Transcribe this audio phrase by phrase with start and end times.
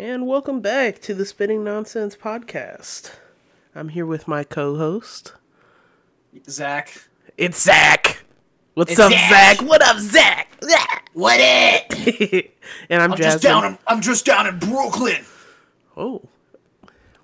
[0.00, 3.10] And welcome back to the Spitting Nonsense podcast.
[3.74, 5.34] I'm here with my co-host.
[6.48, 7.02] Zach.
[7.36, 8.24] It's Zach.
[8.72, 9.58] What's It's up, Zach.
[9.58, 9.68] Zach?
[9.68, 10.48] What up, Zach?
[11.12, 12.56] What it?
[12.88, 13.66] and I'm, I'm just down.
[13.66, 15.22] In, I'm just down in Brooklyn.
[15.98, 16.22] oh,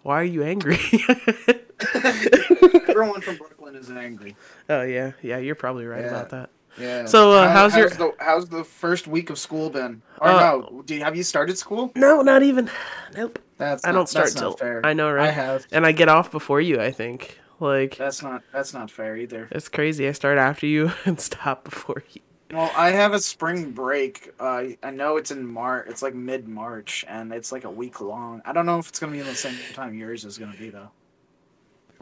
[0.02, 0.76] why are you angry?
[1.94, 4.36] Everyone from Brooklyn is angry.
[4.68, 5.38] oh yeah, yeah.
[5.38, 6.08] You're probably right Yeah.
[6.08, 6.50] about that.
[6.78, 7.06] Yeah.
[7.06, 10.02] So, uh, how's your- the how's the first week of school been?
[10.20, 10.82] Or Uh, no?
[10.84, 11.92] Do you, have you started school?
[11.96, 12.70] No, not even.
[13.16, 13.38] Nope.
[13.58, 14.52] That's I not- don't start till.
[14.56, 14.80] fair.
[14.84, 15.28] I know, right?
[15.28, 15.66] I have.
[15.72, 16.80] And I get off before you.
[16.80, 17.38] I think.
[17.58, 19.48] Like That's not that's not fair either.
[19.50, 20.06] it's crazy.
[20.06, 22.20] I start after you and stop before you.
[22.52, 24.30] Well, I have a spring break.
[24.38, 25.86] Uh, I know it's in March.
[25.88, 28.42] It's like mid March, and it's like a week long.
[28.44, 30.68] I don't know if it's gonna be in the same time yours is gonna be
[30.68, 30.90] though.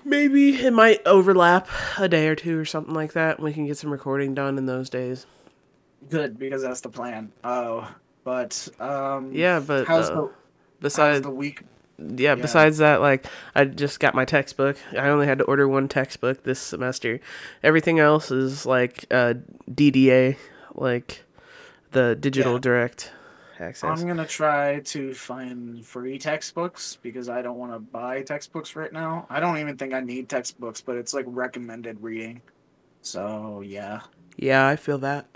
[0.05, 1.69] Maybe it might overlap
[1.99, 3.37] a day or two or something like that.
[3.37, 5.27] and We can get some recording done in those days.
[6.11, 7.33] Good because that's the plan.
[7.43, 7.91] Oh,
[8.25, 9.33] but um.
[9.33, 10.31] Yeah, but how's uh, the how's
[10.81, 11.62] besides the week?
[11.98, 14.77] yeah, besides that, like I just got my textbook.
[14.93, 17.21] I only had to order one textbook this semester.
[17.62, 19.34] Everything else is like uh,
[19.71, 20.37] DDA,
[20.75, 21.23] like
[21.93, 22.59] the digital Yeah.
[22.61, 23.12] direct
[23.60, 24.00] access.
[24.00, 28.92] I'm gonna try to find free textbooks because I don't want to buy textbooks right
[28.92, 29.27] now.
[29.30, 32.42] I don't even think I need textbooks, but it's like recommended reading.
[33.02, 34.00] So yeah.
[34.36, 35.27] Yeah, I feel that.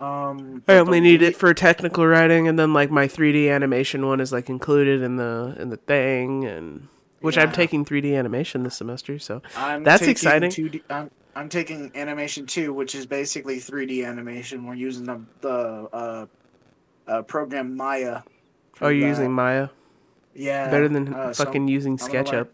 [0.00, 0.62] Um.
[0.66, 4.20] I only the need it for technical writing, and then like my 3D animation one
[4.20, 6.88] is like included in the in the thing, and
[7.20, 9.18] which I'm taking 3D animation this semester.
[9.18, 10.50] So I'm that's exciting.
[10.50, 14.66] 2D, I'm, I'm taking animation two, which is basically 3D animation.
[14.66, 16.26] We're using the the uh,
[17.08, 18.22] uh program Maya.
[18.80, 19.08] oh, you're that.
[19.08, 19.68] using Maya
[20.34, 22.48] yeah better than uh, so- fucking using I'm learn- SketchUp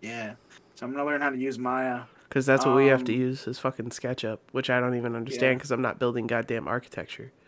[0.00, 0.34] yeah.
[0.74, 2.02] So I'm gonna learn how to use Maya.
[2.28, 5.14] because that's what we have to Um, use is fucking SketchUp, which I don't even
[5.14, 5.54] understand Yeah.
[5.54, 7.30] because I'm not building goddamn architecture.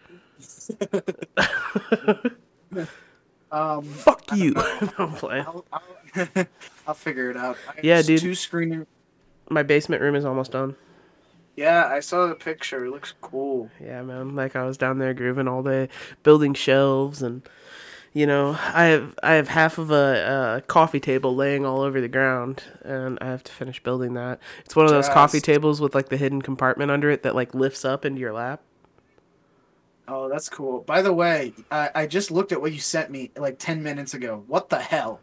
[3.53, 3.85] Um.
[3.85, 4.53] Fuck you.
[4.83, 5.45] No, I'm playing.
[5.47, 6.27] I'll, I'll,
[6.89, 7.57] I'll figure it out.
[7.69, 8.21] I Yeah, dude.
[8.21, 8.87] Two screen.
[9.49, 10.75] My basement room is almost done.
[11.57, 12.85] Yeah, I saw the picture.
[12.85, 13.71] It looks cool.
[13.81, 14.35] Yeah, man.
[14.35, 15.89] Like I was down there grooving all day,
[16.23, 17.43] building shelves, and
[18.13, 22.01] you know, I have I have half of a, a coffee table laying all over
[22.01, 24.41] the ground, and I have to finish building that.
[24.65, 27.55] It's one of those coffee tables with like the hidden compartment under it that like
[27.55, 28.61] lifts up into your lap.
[30.07, 30.81] Oh, that's cool.
[30.81, 34.13] By the way, I, I just looked at what you sent me like ten minutes
[34.13, 34.45] ago.
[34.49, 35.21] What the hell?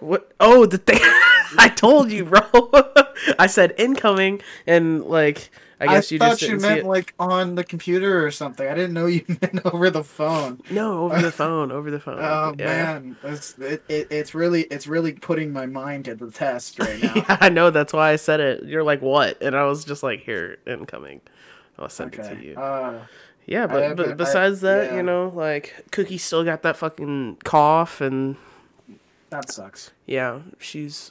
[0.00, 0.32] What?
[0.38, 1.00] Oh, the thing
[1.58, 2.40] I told you, bro.
[3.38, 5.50] I said incoming, and like
[5.80, 8.66] I guess you thought just you meant like on the computer or something.
[8.66, 10.60] I didn't know you meant over the phone.
[10.70, 12.18] No, over the phone, over the phone.
[12.20, 12.64] Oh yeah.
[12.64, 17.02] man, it's it, it, it's really it's really putting my mind to the test right
[17.02, 17.14] now.
[17.16, 17.70] Yeah, I know.
[17.70, 18.64] That's why I said it.
[18.64, 19.40] You're like, what?
[19.42, 21.20] And I was just like, here, incoming.
[21.78, 22.54] I'll send it to you.
[22.56, 23.00] Uh,
[23.46, 24.96] Yeah, but, I- but besides that, yeah.
[24.96, 28.36] you know, like Cookie still got that fucking cough, and
[29.30, 29.90] that sucks.
[30.06, 31.10] yeah, she's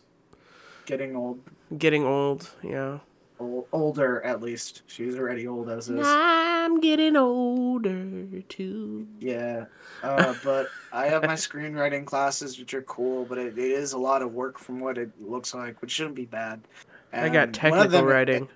[0.86, 1.40] Getting old,
[1.78, 2.50] getting old.
[2.62, 3.00] Yeah,
[3.40, 4.82] old, older at least.
[4.88, 6.06] She's already old as is.
[6.06, 9.08] I'm getting older too.
[9.20, 9.66] Yeah,
[10.04, 13.98] uh, but I have my screenwriting classes, which are cool, but it, it is a
[13.98, 16.62] lot of work from what it looks like, which shouldn't be bad.
[17.14, 18.50] I got And one of technical them- writing.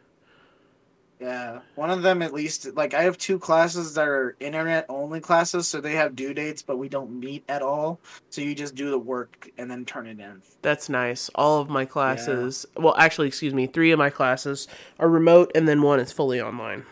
[1.19, 2.75] Yeah, one of them at least.
[2.75, 6.61] Like I have two classes that are internet only classes, so they have due dates,
[6.61, 7.99] but we don't meet at all.
[8.29, 10.43] So you just do the work and then turn it in.
[10.61, 11.29] That's nice.
[11.33, 14.67] All of my classes, well, actually, excuse me, three of my classes
[14.99, 16.85] are remote, and then one is fully online.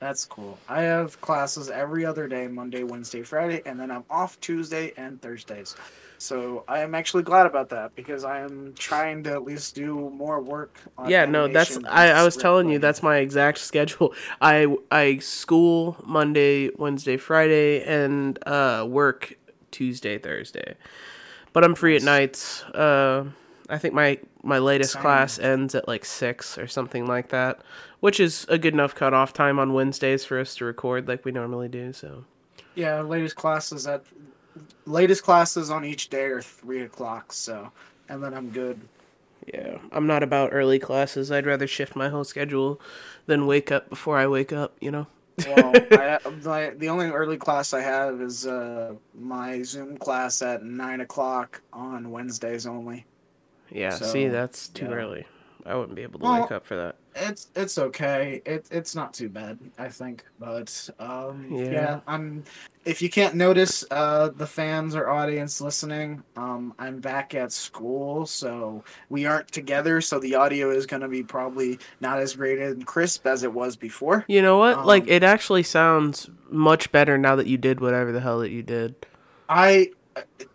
[0.00, 0.58] That's cool.
[0.68, 5.22] I have classes every other day, Monday, Wednesday, Friday, and then I'm off Tuesday and
[5.22, 5.76] Thursdays.
[6.18, 10.10] So I am actually glad about that because I am trying to at least do
[10.10, 10.78] more work.
[10.98, 14.14] On yeah no that's I, I was telling you that's my exact schedule.
[14.40, 19.34] I i school monday wednesday friday and uh work
[19.70, 20.76] tuesday thursday.
[21.52, 22.62] But i'm free at nights.
[22.64, 23.26] Uh
[23.68, 25.02] i think my my latest Same.
[25.02, 27.60] class ends at like six or something like that
[28.00, 31.32] which is a good enough cutoff time on wednesdays for us to record like we
[31.32, 32.24] normally do so.
[32.76, 34.04] Yeah, latest class is at
[34.86, 37.32] latest classes on each day are three o'clock.
[37.32, 37.70] So,
[38.08, 38.80] and then I'm good.
[39.52, 42.80] yeah i'm not about early classes i'd rather shift my whole schedule
[43.26, 45.06] than wake up before i wake up you know
[45.46, 51.02] Well, I, the only early class I have is uh, my Zoom class at nine
[51.02, 53.04] o'clock on Wednesdays only.
[53.70, 54.92] Yeah, So, see, that's too yeah.
[54.92, 55.26] early.
[55.66, 56.96] I wouldn't be able to Well- wake up for that.
[57.16, 58.42] It's it's okay.
[58.44, 60.24] It it's not too bad, I think.
[60.38, 61.70] But um, Yeah.
[61.70, 62.00] yeah.
[62.06, 62.44] I'm.
[62.84, 68.26] If you can't notice, uh, the fans or audience listening, um, I'm back at school,
[68.26, 70.00] so we aren't together.
[70.00, 73.52] So the audio is going to be probably not as great and crisp as it
[73.52, 74.24] was before.
[74.28, 74.86] You know what?
[74.86, 78.50] like, Um, it actually sounds much better now that you did whatever the hell that
[78.50, 78.94] you did.
[79.48, 79.90] I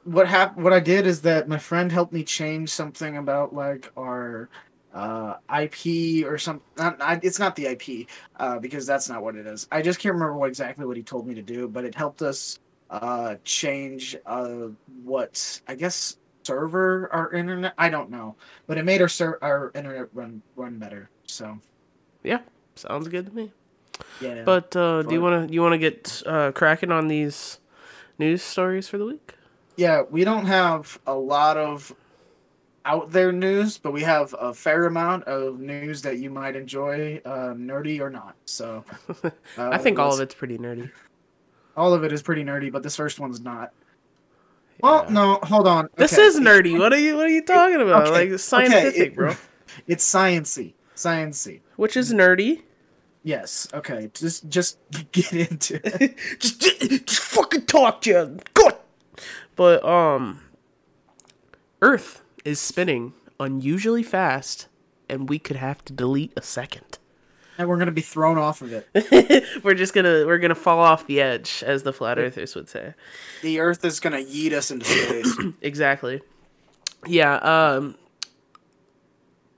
[0.06, 3.92] what hap- what I did is that my friend helped me change something about like
[3.98, 4.50] our
[4.94, 6.64] uh, IP or something.
[6.78, 8.08] Not, not, it's not the IP
[8.38, 9.68] uh, because that's not what it is.
[9.72, 12.22] I just can't remember what exactly what he told me to do, but it helped
[12.22, 12.60] us
[12.90, 14.68] uh, change uh,
[15.04, 17.74] what I guess server our internet.
[17.78, 18.36] I don't know,
[18.68, 21.10] but it made our ser- our internet run run better.
[21.26, 21.60] So
[22.24, 22.40] Yeah,
[22.76, 23.52] sounds good to me.
[24.22, 27.60] yeah, But uh, do you want to you want to get uh, cracking on these
[28.20, 29.36] news stories for the week?
[29.78, 31.96] yeah, we don't have a lot of
[32.86, 37.22] out there news, but we have a fair amount of news that you might enjoy,
[37.26, 38.36] uh, nerdy or not.
[38.46, 38.84] So
[39.24, 40.90] uh, I think all of it's pretty nerdy.
[41.78, 43.72] all of it is pretty nerdy, but this first one's not.
[44.82, 45.14] Well, Yeah.
[45.14, 45.90] no, hold on.
[45.96, 46.24] This Okay.
[46.24, 46.78] is nerdy.
[46.80, 48.04] What are you What are you talking about?
[48.08, 49.36] Okay, Like okay, scientific, it- bro.
[49.88, 51.62] It's sciency, sciency.
[51.78, 52.64] Which is nerdy.
[53.24, 53.68] Yes.
[53.74, 54.10] Okay.
[54.14, 54.80] Just just
[55.14, 56.18] get into it.
[56.40, 58.42] just, just, just fucking talk, Jen.
[58.54, 58.74] Good.
[59.56, 60.42] But um,
[61.82, 64.68] Earth is spinning unusually fast,
[65.10, 66.98] and we could have to delete a second.
[67.58, 69.46] and we're gonna be thrown off of it.
[69.64, 72.94] we're just gonna we're gonna fall off the edge, as the flat earthers would say.
[73.42, 75.36] The Earth is gonna yeet us into space.
[75.62, 76.22] Exactly.
[77.06, 77.96] Yeah, um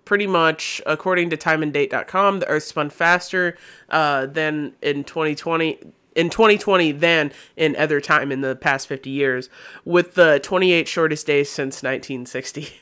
[0.06, 3.58] pretty much according to timeanddate.com, the earth spun faster
[3.90, 5.80] uh than in 2020
[6.16, 9.50] in 2020 than in other time in the past 50 years
[9.86, 12.70] with the 28 shortest days since 1960.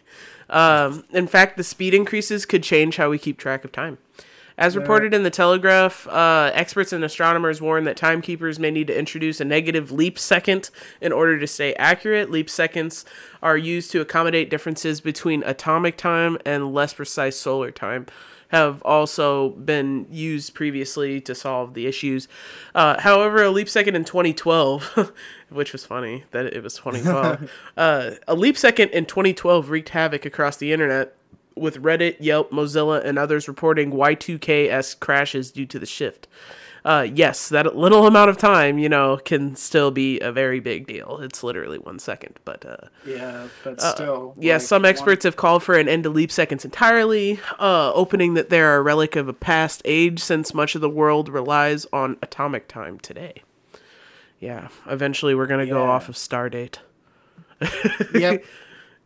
[0.50, 4.00] Um, in fact, the speed increases could change how we keep track of time.
[4.58, 9.00] As reported in the Telegraph, uh, experts and astronomers warn that timekeepers may need to
[9.00, 10.70] introduce a negative leap second
[11.00, 12.30] in order to stay accurate.
[12.30, 13.06] Leap seconds
[13.42, 18.06] are used to accommodate differences between atomic time and less precise solar time.
[18.52, 22.28] Have also been used previously to solve the issues.
[22.76, 25.14] Uh, however, a leap second in 2012,
[25.50, 30.26] which was funny that it was 2012, uh, a leap second in 2012 wreaked havoc
[30.26, 31.16] across the internet
[31.56, 36.28] with Reddit, Yelp, Mozilla, and others reporting Y2K-esque crashes due to the shift.
[36.84, 40.88] Uh, yes, that little amount of time, you know, can still be a very big
[40.88, 41.20] deal.
[41.22, 44.34] It's literally one second, but uh, yeah, but still.
[44.40, 47.92] yeah, like, some one- experts have called for an end to leap seconds entirely, uh,
[47.94, 51.30] opening that they are a relic of a past age since much of the world
[51.30, 53.44] relies on atomic time today.
[54.40, 56.78] Yeah, eventually we're gonna go off of Stardate.
[58.14, 58.44] Yep.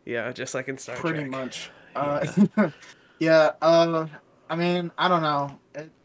[0.08, 1.30] Yeah, just like in Star pretty Trek.
[1.30, 1.70] much.
[1.96, 2.24] Uh,
[3.18, 3.50] yeah.
[3.60, 4.06] Uh,
[4.48, 5.58] I mean, I don't know.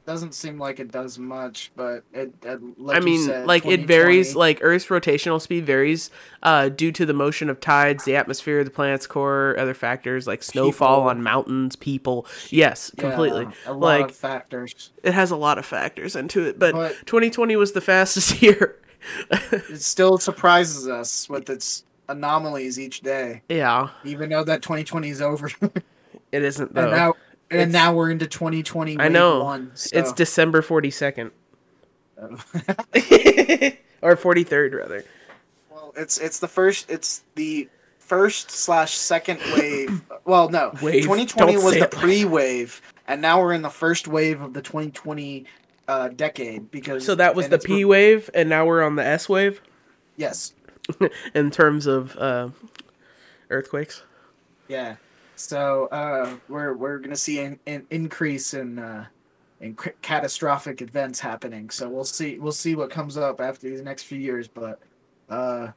[0.03, 2.33] Doesn't seem like it does much, but it.
[2.43, 4.35] it like I mean, said, like it varies.
[4.35, 6.09] Like Earth's rotational speed varies
[6.41, 10.41] uh, due to the motion of tides, the atmosphere, the planet's core, other factors like
[10.41, 11.09] snowfall People.
[11.09, 12.25] on mountains, people.
[12.49, 13.47] Yes, yeah, completely.
[13.67, 14.89] a lot like of factors.
[15.03, 18.79] it has a lot of factors into it, but, But- 2020 was the fastest year.
[19.31, 25.21] It still surprises us with its anomalies each day, yeah, even though that 2020 is
[25.21, 25.49] over,
[26.31, 27.15] it isn't though.
[27.51, 28.99] And now we're into 2020.
[28.99, 29.43] I know.
[29.43, 31.31] One, so- It's December 42nd
[34.01, 35.03] or 43rd rather.
[35.71, 36.89] Well, it's it's the first.
[36.89, 37.67] It's the
[37.99, 40.01] first slash second wave.
[40.23, 41.01] Well, no, Wave.
[41.03, 45.45] 2020 Don't was the pre-wave, and now we're in the first wave of the 2020
[45.87, 46.69] uh, decade.
[46.69, 49.61] Because So that was the P wave, and now we're on the S wave
[50.17, 50.53] Yes,
[51.33, 52.49] in terms of uh,
[53.49, 54.03] earthquakes.
[54.67, 54.97] yeah.
[55.47, 59.05] So uh, we're we're gonna see an, an increase in uh,
[59.59, 61.69] in c- catastrophic events happening.
[61.69, 64.79] So we'll see we'll see what comes up after these next few years, but.
[65.29, 65.71] Uh,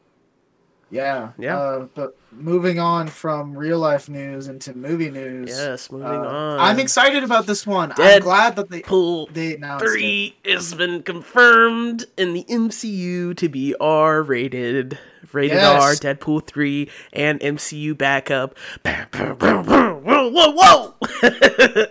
[0.94, 1.58] yeah, Yeah.
[1.58, 5.50] Uh, but moving on from real life news into movie news.
[5.50, 6.60] Yes, moving Uh, on.
[6.60, 7.92] I'm excited about this one.
[7.96, 9.88] I'm glad that they Pool they announced it.
[9.90, 14.98] 3 has been confirmed in the MCU to be R rated.
[15.32, 15.82] Rated Yes.
[15.82, 18.56] R, Deadpool 3, and MCU backup.
[18.84, 20.94] Whoa, whoa, whoa!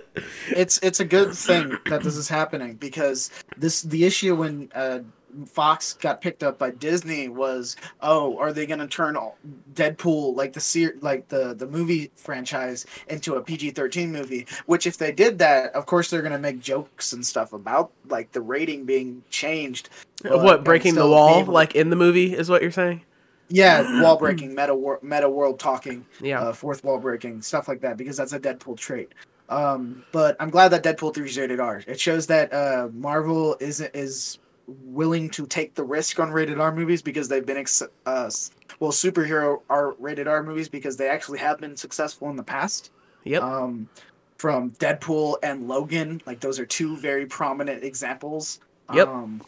[0.56, 5.00] It's it's a good thing that this is happening because this the issue when uh,
[5.48, 9.38] Fox got picked up by Disney was oh are they gonna turn all-
[9.74, 14.46] Deadpool like the ser- like the the movie franchise into a PG thirteen movie?
[14.66, 18.32] Which if they did that, of course they're gonna make jokes and stuff about like
[18.32, 19.90] the rating being changed.
[20.24, 23.02] what, breaking the still wall, able like in the movie, is what you're saying?
[23.50, 26.06] yeah, wall breaking, meta wor- meta world talking.
[26.22, 26.42] Yeah.
[26.42, 29.14] uh, fourth wall breaking, stuff like that, because that's a Deadpool trait.
[29.50, 31.84] Um, but I'm glad that Deadpool 3 is rated R.
[31.86, 36.74] It shows that uh, Marvel is is willing to take the risk on rated R
[36.74, 38.32] movies because they've been ex- uh,
[38.80, 42.92] well superhero R rated R movies because they actually have been successful in the past.
[43.26, 43.42] Yep.
[43.42, 43.90] Um,
[44.38, 48.60] from Deadpool and Logan, like those are two very prominent examples.
[48.94, 49.08] Yep.
[49.08, 49.42] Um,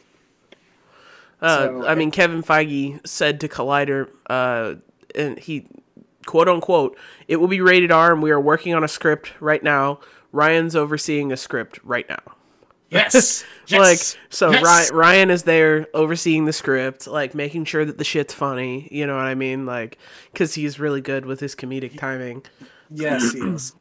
[1.42, 4.76] Uh, So, I mean, Kevin Feige said to Collider, uh,
[5.14, 5.68] and he,
[6.26, 9.62] quote unquote, it will be rated R, and we are working on a script right
[9.62, 10.00] now.
[10.32, 12.22] Ryan's overseeing a script right now.
[12.96, 13.44] Yes.
[13.68, 13.80] yes.
[13.80, 14.64] Like, so Yes.
[14.64, 18.88] Ryan, Ryan is there overseeing the script, like making sure that the shit's funny.
[18.92, 19.66] You know what I mean?
[19.66, 19.98] Like,
[20.32, 22.44] because he's really good with his comedic timing.
[22.90, 23.74] Yes, he is.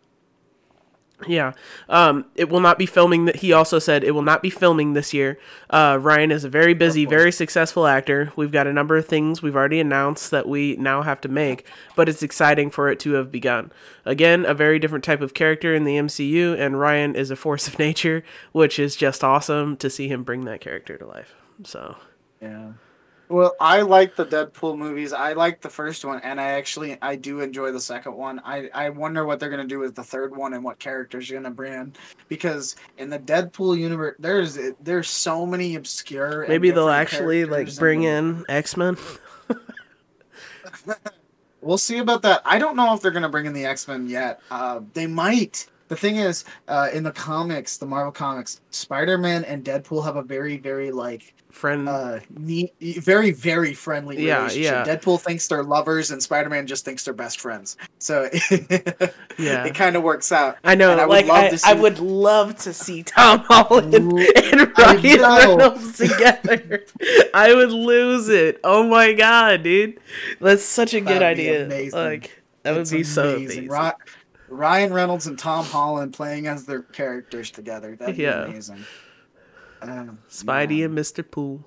[1.27, 1.53] Yeah.
[1.89, 3.25] Um, it will not be filming.
[3.27, 5.39] That he also said it will not be filming this year.
[5.71, 8.33] Uh, Ryan is a very busy, very successful actor.
[8.37, 11.67] We've got a number of things we've already announced that we now have to make,
[11.97, 13.73] but it's exciting for it to have begun.
[14.05, 17.69] Again, a very different type of character in the MCU, and Ryan is a force
[17.69, 21.35] of nature, which is just awesome to see him bring that character to life.
[21.65, 21.97] So.
[22.41, 22.73] Yeah.
[23.29, 25.13] Well, I like the Deadpool movies.
[25.13, 28.41] I like the first one, and I actually I do enjoy the second one.
[28.45, 31.41] I I wonder what they're gonna do with the third one and what characters you're
[31.41, 31.93] gonna bring in,
[32.29, 36.47] because in the Deadpool universe, there's there's so many obscure.
[36.49, 38.97] Maybe they'll actually like bring in X Men.
[41.65, 42.43] We'll see about that.
[42.45, 44.41] I don't know if they're gonna bring in the X Men yet.
[44.51, 45.67] Uh, they might.
[45.89, 50.17] The thing is, uh, in the comics, the Marvel comics, Spider Man and Deadpool have
[50.17, 51.89] a very, very like Friend.
[51.89, 54.87] uh neat, very very friendly Yeah, relationship.
[54.87, 54.97] yeah.
[54.97, 57.77] Deadpool thinks they're lovers and Spider-Man just thinks they're best friends.
[57.99, 58.29] So
[59.39, 59.65] Yeah.
[59.65, 60.59] it kind of works out.
[60.65, 63.39] I know, and I would love I, to I see- would love to see Tom
[63.49, 65.21] Holland and Ryan.
[65.21, 66.85] Reynolds together.
[67.35, 68.61] I would lose it.
[68.65, 70.01] Oh my god, dude,
[70.41, 71.65] that's such a good idea.
[71.67, 71.99] amazing.
[71.99, 73.69] Like that It's would be so amazing.
[73.69, 73.93] Ry-
[74.49, 77.97] Ryan Reynolds and Tom Holland playing as their characters together.
[77.97, 78.45] That'd Yeah.
[78.45, 78.85] be amazing.
[79.83, 80.85] Um, Spidey yeah.
[80.87, 81.65] and Mister Pool.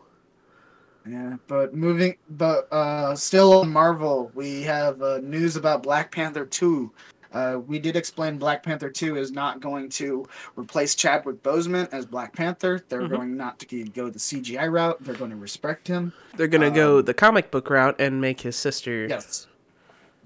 [1.10, 6.46] Yeah, but moving, but uh, still on Marvel, we have uh, news about Black Panther
[6.46, 6.92] two.
[7.34, 10.26] Uh, we did explain Black Panther two is not going to
[10.58, 12.84] replace Chadwick Boseman as Black Panther.
[12.90, 13.10] They're Mhm.
[13.12, 14.98] going not to go the CGI route.
[15.02, 16.12] They're going to respect him.
[16.36, 19.08] They're gonna go Um, the comic book route and make his sister.
[19.08, 19.48] Yes,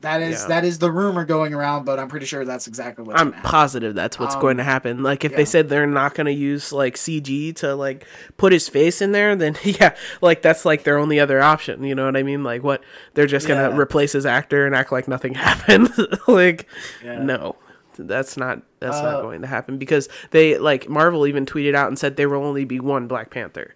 [0.01, 0.48] that is Yeah.
[0.50, 3.96] that is the rumor going around, but I'm pretty sure that's exactly what's I'm positive
[3.96, 5.01] that's what's Um, going to happen.
[5.03, 5.38] Like if yeah.
[5.38, 8.05] they said they're not going to use like CG to like
[8.38, 11.84] put his face in there, then yeah, like that's like their only other option.
[11.84, 12.43] You know what I mean?
[12.43, 13.81] Like what they're just going to Yeah.
[13.81, 15.89] replace his actor and act like nothing happened.
[16.27, 16.67] like
[17.03, 17.55] no,
[17.98, 21.88] that's not that's Uh, not going to happen because they like Marvel even tweeted out
[21.88, 23.75] and said there will only be one Black Panther.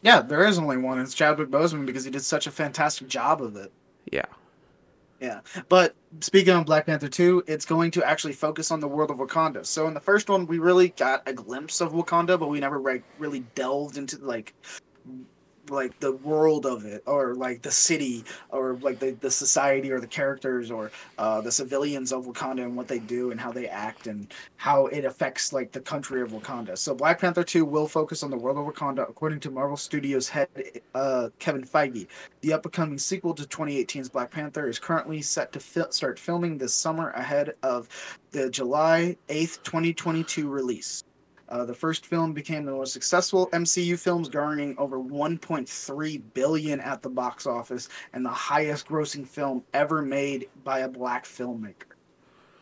[0.00, 1.00] Yeah, there is only one.
[1.00, 3.72] It's Chadwick Boseman because he did such a fantastic job of it.
[4.10, 4.26] Yeah.
[5.20, 9.10] Yeah, but speaking of Black Panther 2, it's going to actually focus on the world
[9.10, 9.66] of Wakanda.
[9.66, 12.78] So in the first one, we really got a glimpse of Wakanda, but we never
[12.78, 14.54] like really delved into like
[15.70, 20.00] like the world of it or like the city or like the, the society or
[20.00, 23.66] the characters or uh, the civilians of wakanda and what they do and how they
[23.66, 26.76] act and how it affects like the country of wakanda.
[26.76, 30.28] So black panther 2 will focus on the world of wakanda according to marvel studios
[30.28, 30.48] head
[30.94, 32.06] uh, kevin feige.
[32.40, 36.74] The upcoming sequel to 2018's black panther is currently set to fil- start filming this
[36.74, 37.88] summer ahead of
[38.30, 41.04] the july 8th 2022 release
[41.48, 47.02] uh, the first film became the most successful MCU films, garnering over 1.3 billion at
[47.02, 51.84] the box office, and the highest-grossing film ever made by a black filmmaker.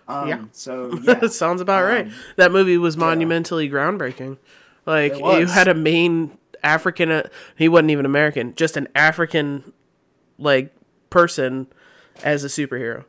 [0.08, 0.44] Um, Yeah.
[0.52, 2.06] So yeah, Sounds about right.
[2.06, 3.00] Um, That movie was yeah.
[3.00, 4.38] monumentally groundbreaking.
[4.84, 7.10] Like you had a main African.
[7.10, 8.54] Uh, he wasn't even American.
[8.54, 9.72] Just an African,
[10.38, 10.72] like
[11.10, 11.66] person
[12.22, 13.04] as a superhero,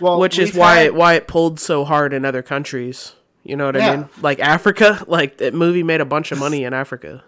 [0.00, 3.14] well, which is why had- it, why it pulled so hard in other countries.
[3.48, 4.08] You know what I mean?
[4.20, 7.24] Like Africa, like that movie made a bunch of money in Africa.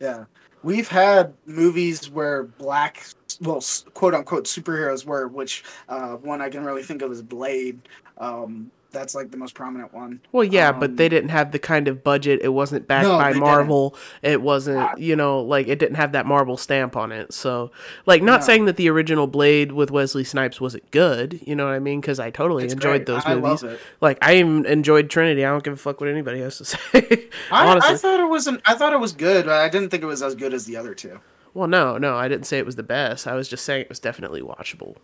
[0.00, 0.24] Yeah.
[0.62, 3.06] We've had movies where black,
[3.40, 3.62] well,
[3.92, 7.80] quote unquote superheroes were, which uh, one I can really think of is Blade.
[8.16, 10.20] Um, that's like the most prominent one.
[10.32, 12.40] Well, yeah, but Um, they didn't have the kind of budget.
[12.42, 13.40] It wasn't backed No, by they didn't.
[13.46, 13.94] Marvel.
[14.22, 17.32] It wasn't, you know, like it didn't have that Marvel stamp on it.
[17.32, 17.70] So,
[18.06, 18.46] like, not No.
[18.46, 21.40] saying that the original Blade with Wesley Snipes wasn't good.
[21.46, 22.00] You know what I mean?
[22.00, 23.06] Because I totally It's enjoyed great.
[23.06, 23.64] those I movies.
[24.00, 25.44] Like, I even enjoyed Trinity.
[25.44, 27.28] I don't give a fuck what anybody has to say.
[27.50, 28.60] I, I thought it wasn't.
[28.64, 30.76] I thought it was good, but I didn't think it was as good as the
[30.76, 31.20] other two.
[31.54, 33.26] well, no, no, I didn't say it was the best.
[33.26, 34.96] I was just saying it was definitely watchable.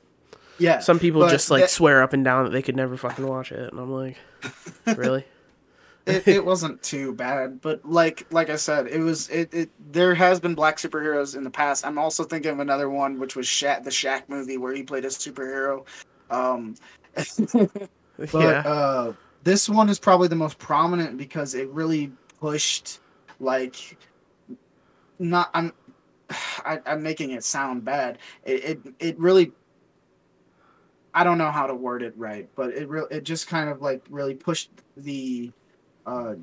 [0.59, 0.81] Yeah.
[0.81, 3.53] Some people just like that- swear up and down that they could never fucking watch
[3.53, 4.17] it, and I'm like,
[4.97, 5.25] really?
[6.07, 9.71] it, it wasn't too bad, but like like I said, it was it, it.
[9.93, 11.87] There has been black superheroes in the past.
[11.87, 15.09] I'm also thinking of another one, which was the Shaq movie, where he played a
[15.09, 15.87] superhero.
[16.31, 16.75] Um,
[17.15, 18.63] but yeah.
[18.65, 19.13] uh,
[19.45, 23.01] this one is probably the most prominent because it really pushed
[23.39, 23.97] like
[25.19, 25.73] not I'm
[26.31, 28.19] I, I'm making it sound bad.
[28.45, 29.53] It, it it really
[31.15, 33.83] I don't know how to word it right, but it real it just kind of
[33.83, 35.51] like really pushed the
[36.07, 36.35] uh,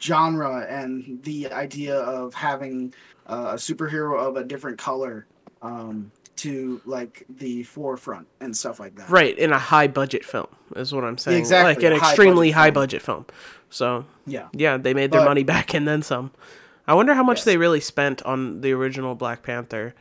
[0.00, 2.92] genre and the idea of having
[3.26, 5.26] uh, a superhero of a different color
[5.60, 9.08] um, to like the forefront and stuff like that.
[9.10, 11.38] Right, in a high budget film is what I'm saying.
[11.38, 12.74] Exactly, Like an high extremely budget high film.
[12.74, 13.26] budget film.
[13.70, 14.48] So Yeah.
[14.52, 16.32] yeah, they made their But- money back and then some.
[16.86, 17.44] I wonder how much Yes.
[17.44, 19.94] they really spent on the original Black Panther.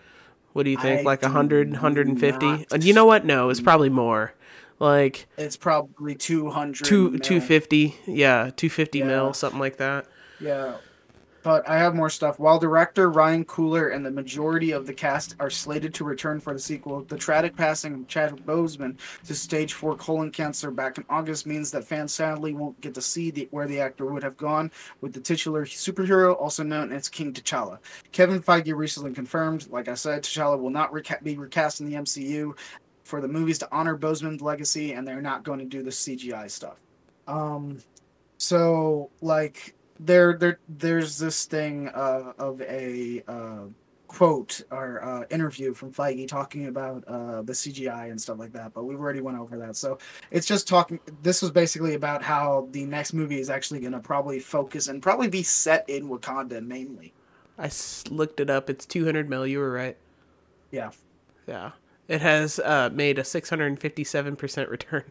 [0.53, 1.01] What do you think?
[1.01, 2.46] I like a do 100, 150?
[2.46, 3.25] not- Uh, You know what?
[3.25, 4.34] No, it's probably more.
[4.79, 6.86] Like It's probably two hundred.
[6.86, 9.05] two two fifty, yeah, two fifty Yeah.
[9.08, 10.08] mil, something like that.
[10.39, 10.74] Yeah.
[11.43, 12.39] But I have more stuff.
[12.39, 16.53] While director Ryan Coogler and the majority of the cast are slated to return for
[16.53, 21.05] the sequel, the tragic passing of Chadwick Boseman to stage four colon cancer back in
[21.10, 24.38] August means that fans sadly won't get to see the, where the actor would have
[24.38, 24.71] gone
[25.01, 27.79] with the titular superhero, also known as King T'Challa.
[28.12, 31.95] Kevin Feige recently confirmed, like I said, T'Challa will not reca- be recast in the
[31.95, 32.55] MCU
[33.03, 36.50] for the movies to honor Boseman's legacy, and they're not going to do the CGI
[36.50, 36.79] stuff.
[37.27, 37.79] Um,
[38.38, 43.65] so like there there there's this thing uh, of a uh,
[44.08, 48.74] quote or uh, interview from Feige talking about uh, the CGI and stuff like that,
[48.74, 49.77] but we've already went over that.
[49.77, 50.00] So
[50.31, 51.00] it's just talking.
[51.24, 55.01] This was basically about how the next movie is actually going to probably focus and
[55.01, 57.13] probably be set in Wakanda mainly.
[57.58, 57.70] I
[58.10, 58.70] looked it up.
[58.70, 59.46] It's two hundred mil.
[59.48, 59.98] You were right.
[60.72, 60.91] Yeah,
[61.48, 61.72] Yeah,
[62.08, 65.03] it has uh, made a six hundred and fifty-seven percent return.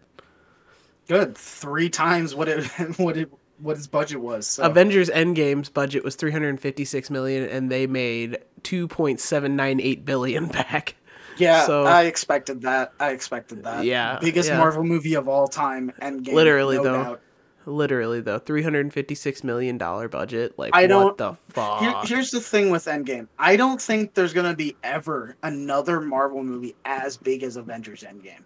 [1.09, 1.37] good.
[1.37, 2.65] Three times what it
[2.99, 3.31] what it
[3.63, 4.47] what his budget was.
[4.47, 4.63] So.
[4.65, 10.97] Avengers Endgame's budget was 356 million and they made 2.798 billion back.
[11.37, 12.93] Yeah, So- I expected that.
[13.01, 13.85] I expected that.
[13.85, 14.59] Yeah, biggest yeah.
[14.59, 15.93] Marvel movie of all time.
[16.03, 16.33] Endgame.
[16.35, 17.03] Literally, no though.
[17.03, 17.21] doubt.
[17.67, 20.59] Literally though, 356 million dollar budget.
[20.59, 21.81] Like I what don't- the fuck?
[21.81, 23.29] Here, here's the thing with Endgame.
[23.39, 28.41] I don't think there's gonna be ever another Marvel movie as big as Avengers Endgame.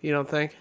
[0.00, 0.56] you don't think?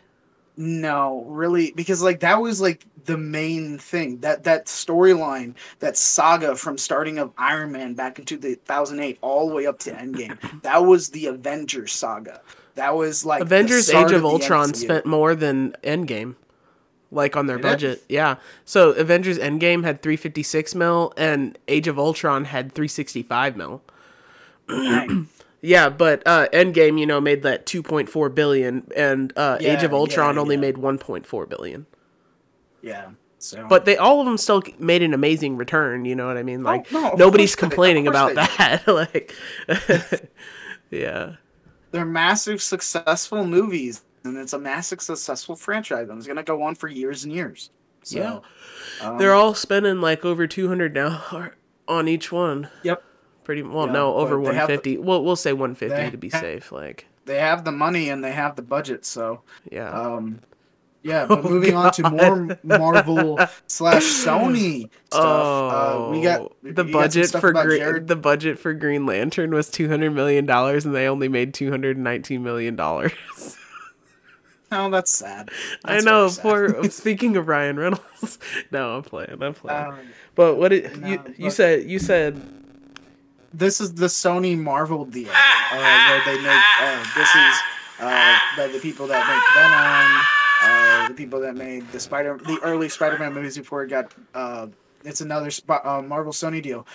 [0.56, 6.56] No, really, because like that was like the main thing that that storyline, that saga
[6.56, 10.38] from starting of Iron Man back in 2008 all the way up to Endgame.
[10.62, 12.42] that was the Avengers saga.
[12.76, 16.36] That was like Avengers Age of the Ultron spent more than Endgame.
[17.12, 17.62] Like on their it?
[17.62, 18.04] budget.
[18.10, 18.38] Yeah.
[18.66, 23.84] So Avengers Endgame had 356 mil and Age of Ultron had 365 mil.
[25.66, 30.36] Yeah, but uh, Endgame, you know, made that 2.4 billion, and uh, Age of Ultron
[30.36, 30.62] yeah, only yeah.
[30.62, 31.86] made 1.4 billion.
[32.82, 33.12] Yeah.
[33.40, 36.04] So, But they all of them still made an amazing return.
[36.04, 36.64] You know what I mean?
[36.64, 38.86] Like Oh, no, nobody's course they- of complaining about that.
[38.88, 39.34] like,
[40.92, 41.36] yeah,
[41.92, 46.76] they're massive, successful movies, and it's a massive, successful franchise, and it's gonna go on
[46.76, 47.70] for years and years.
[48.04, 48.44] So,
[49.00, 49.08] Yeah.
[49.10, 51.52] um, they're all spending like over 200 now
[51.88, 52.70] on each one.
[52.84, 53.02] Yep.
[53.44, 54.98] Pretty well, Yeah, no, over but they have the- 150.
[55.00, 56.72] Well, we'll say 150 to be have- safe.
[56.72, 59.90] Like, They have the money and they have the budget, so yeah.
[59.92, 60.40] um,
[61.02, 61.26] yeah.
[61.30, 66.74] But moving on to more Marvel slash Sony stuff, uh, we got Oh, the you
[66.74, 70.86] got budget stuff for Green, Jared- the budget for Green Lantern was 200 million dollars,
[70.86, 73.12] and they only made 219 million dollars.
[74.76, 75.50] Oh, that's sad.
[75.86, 76.30] I know.
[76.30, 78.40] For speaking of Ryan Reynolds,
[78.72, 79.38] no, I'm playing.
[79.40, 79.86] I'm playing.
[79.86, 80.00] Um,
[80.34, 81.88] but what did no, you you said?
[81.88, 82.42] You said
[83.54, 86.64] this is the Sony Marvel deal uh, where they make.
[86.82, 87.56] Uh, this is
[88.00, 90.26] uh, by the people that make Venom,
[90.64, 94.14] uh, the people that made the Spider, the early Spider-Man movies before it got.
[94.34, 94.68] Uh,
[95.06, 96.88] it's another Sp- uh, Marvel Sony deal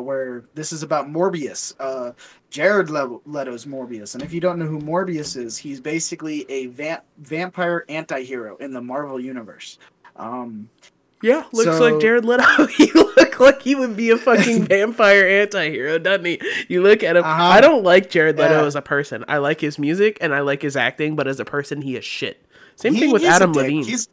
[0.00, 1.74] where this is about Morbius,
[2.48, 4.14] Jared Leto's Morbius.
[4.14, 8.72] And if you don't know who Morbius is, he's basically a va- vampire anti-hero in
[8.72, 9.78] the Marvel universe.
[10.14, 10.70] Um,
[11.22, 12.66] yeah, looks So- like Jared Leto.
[12.76, 16.40] he look like he would be a fucking vampire anti-hero, doesn't he?
[16.68, 17.24] You look at him.
[17.24, 17.42] Uh-huh.
[17.42, 18.66] I don't like Jared Leto Yeah.
[18.66, 19.24] as a person.
[19.28, 22.04] I like his music and I like his acting, but as a person, he is
[22.04, 22.44] shit.
[22.76, 23.52] Same He- thing with Adam.
[23.52, 23.84] Levine.
[23.84, 24.08] He's,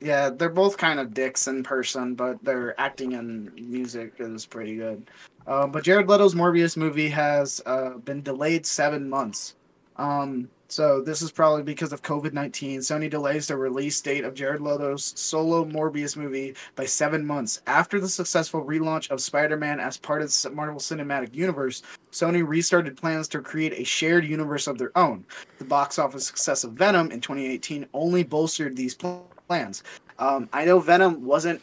[0.00, 4.76] yeah, they're both kind of dicks in person, but their acting and music is pretty
[4.76, 5.10] good.
[5.46, 9.54] Uh, but Jared Leto's Morbius movie has uh, been delayed seven months.
[9.96, 12.80] Um, so this is probably because of COVID nineteen.
[12.80, 17.98] Sony delays the release date of Jared Leto's solo Morbius movie by seven months after
[17.98, 21.82] the successful relaunch of Spider-Man as part of the Marvel Cinematic Universe.
[22.12, 25.24] Sony restarted plans to create a shared universe of their own.
[25.58, 29.82] The box office success of Venom in 2018 only bolstered these plans.
[30.20, 31.60] Um, I know Venom wasn't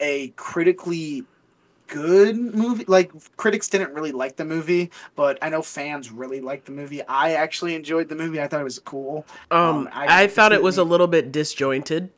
[0.00, 1.24] a critically
[1.88, 2.84] good movie.
[2.86, 7.02] Like critics didn't really like the movie, but I know fans really liked the movie.
[7.06, 8.40] I actually enjoyed the movie.
[8.40, 9.26] I thought it was cool.
[9.50, 12.10] Um, Um, I- I, thought it was a little bit disjointed.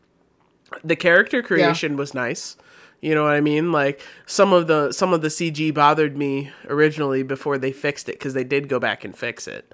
[0.85, 2.57] The character creation was nice.
[3.01, 3.73] You know what I mean?
[3.73, 8.13] Like some of the some of the CG bothered me originally before they fixed it
[8.19, 9.73] because they did go back and fix it.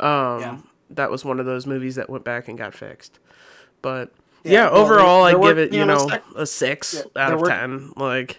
[0.00, 0.56] Um, Yeah.
[0.90, 3.18] that was one of those movies that went back and got fixed.
[3.82, 4.10] But
[4.42, 7.50] Yeah, yeah, overall, I give it you a know a six Yeah, out of work-
[7.50, 7.92] ten.
[7.96, 8.38] Like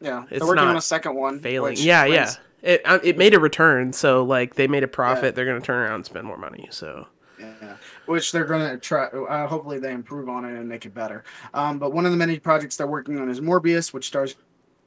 [0.00, 1.40] Yeah, It's they're working on a second one.
[1.40, 1.76] failing.
[1.78, 2.32] Yeah, yeah.
[2.62, 5.24] It uh, it made a return, so like they made a profit.
[5.24, 5.30] Yeah.
[5.32, 6.68] They're gonna turn around and spend more money.
[6.70, 7.06] So
[7.38, 9.04] Yeah, which they're going to try.
[9.06, 11.22] Uh, hopefully, they improve on it and make it better.
[11.54, 14.34] Um, but one of the many projects they're working on is Morbius, which stars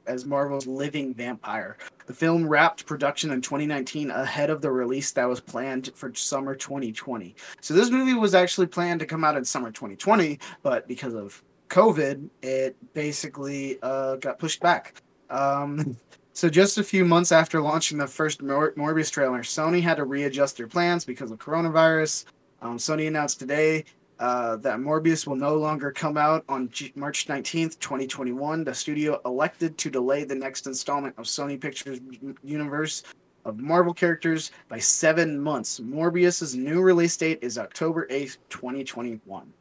[0.06, 1.78] as Marvel's living vampire.
[2.06, 6.54] The film wrapped production in 2019 ahead of the release that was planned for summer
[6.54, 7.34] 2020.
[7.60, 11.42] So this movie was actually planned to come out in summer 2020, but because of
[11.72, 15.00] COVID, it basically uh, got pushed back.
[15.30, 15.96] Um,
[16.34, 20.04] so just a few months after launching the first Mor- Morbius trailer, Sony had to
[20.04, 22.26] readjust their plans because of coronavirus.
[22.60, 23.86] Um, Sony announced today
[24.18, 28.64] uh, that Morbius will no longer come out on G- March 19th, 2021.
[28.64, 32.00] The studio elected to delay the next installment of Sony Pictures
[32.44, 33.02] universe
[33.46, 35.80] of Marvel characters by seven months.
[35.80, 39.52] Morbius's new release date is October 8th, 2021.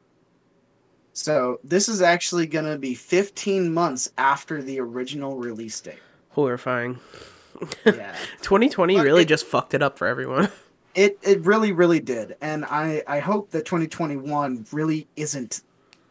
[1.13, 5.99] So this is actually going to be 15 months after the original release date.
[6.29, 6.99] horrifying.
[7.85, 8.15] Yeah.
[8.41, 10.49] 2020 But really it- just fucked it up for everyone.
[10.93, 15.61] It it really really did, and I I hope that 2021 really isn't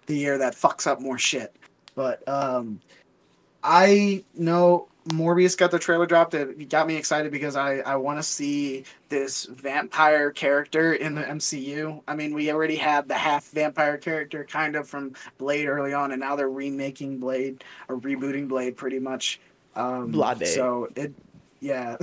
[0.07, 1.55] the year that fucks up more shit.
[1.95, 2.81] But um,
[3.63, 6.35] I know Morbius got the trailer dropped.
[6.35, 11.23] It got me excited because I I want to see this vampire character in the
[11.23, 12.03] MCU.
[12.07, 16.13] I mean, we already had the half vampire character kind of from Blade early on,
[16.13, 19.41] and now they're remaking Blade or rebooting Blade pretty much.
[19.75, 20.47] Um, Blade.
[20.47, 21.15] So it
[21.61, 21.97] yeah.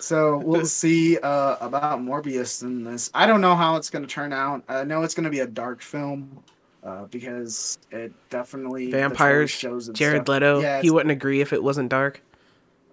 [0.00, 3.10] so we'll see uh, about Morbius in this.
[3.14, 4.62] I don't know how it's going to turn out.
[4.68, 6.42] I know it's going to be a dark film
[6.88, 10.28] uh, because it definitely Vampires, shows Jared stuff.
[10.34, 10.60] Leto.
[10.60, 12.22] Yeah, he wouldn't agree if it wasn't dark.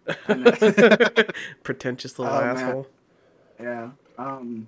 [1.64, 2.58] Pretentious little Oh, man.
[2.58, 2.88] asshole.
[3.60, 3.90] yeah.
[4.18, 4.68] Um,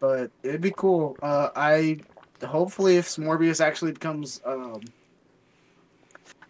[0.00, 1.16] but it'd be cool.
[1.22, 1.98] Uh, I
[2.44, 4.82] hopefully if Morbius actually becomes um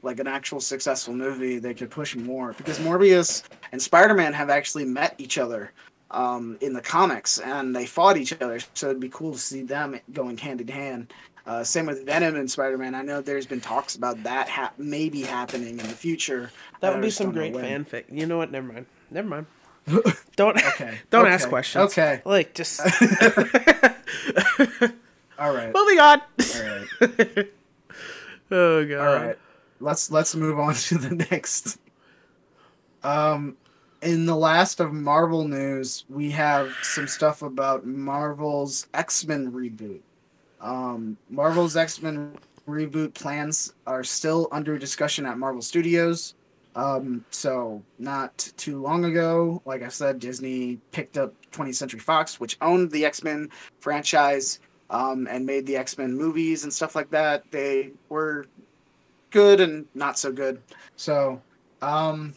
[0.02, 4.84] like an actual successful movie, they could push more because Morbius and Spider-Man have actually
[4.84, 5.72] met each other
[6.10, 8.60] um, in the comics and they fought each other.
[8.74, 11.12] So it'd be cool to see them going hand in hand.
[11.46, 12.94] Uh, same with Venom and Spider-Man.
[12.94, 16.50] I know there's been talks about that ha- maybe happening in the future.
[16.80, 18.04] That would be some great fanfic.
[18.10, 18.50] You know what?
[18.50, 18.86] Never mind.
[19.10, 19.46] Never mind.
[20.36, 20.98] Don't Okay.
[21.10, 21.34] don't Okay.
[21.34, 21.92] ask questions.
[21.92, 22.22] Okay.
[22.24, 22.80] Like just
[25.38, 25.72] All right.
[25.74, 26.22] moving on.
[26.22, 27.48] All right.
[28.50, 28.98] oh god.
[28.98, 29.38] All right,
[29.80, 31.78] let's let's move on to the next.
[33.02, 33.56] Um,
[34.00, 40.00] in the last of Marvel news, we have some stuff about Marvel's X Men reboot.
[40.64, 46.34] Um, Marvel's X Men reboot plans are still under discussion at Marvel Studios.
[46.74, 52.40] Um, so not too long ago, like I said, Disney picked up 20th Century Fox,
[52.40, 54.58] which owned the X Men franchise
[54.90, 57.44] um, and made the X Men movies and stuff like that.
[57.50, 58.46] They were
[59.30, 60.62] good and not so good.
[60.96, 61.40] So,
[61.82, 62.34] um,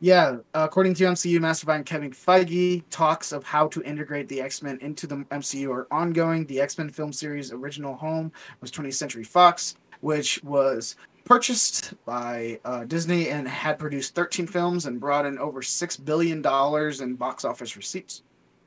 [0.00, 4.78] yeah, according to MCU Mastermind Kevin Feige, talks of how to integrate the X Men
[4.80, 6.46] into the MCU are ongoing.
[6.46, 8.32] The X Men film series original home
[8.62, 14.86] was 20th Century Fox, which was purchased by uh, Disney and had produced 13 films
[14.86, 18.22] and brought in over six billion dollars in box office receipts.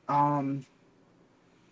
[0.08, 0.64] Um,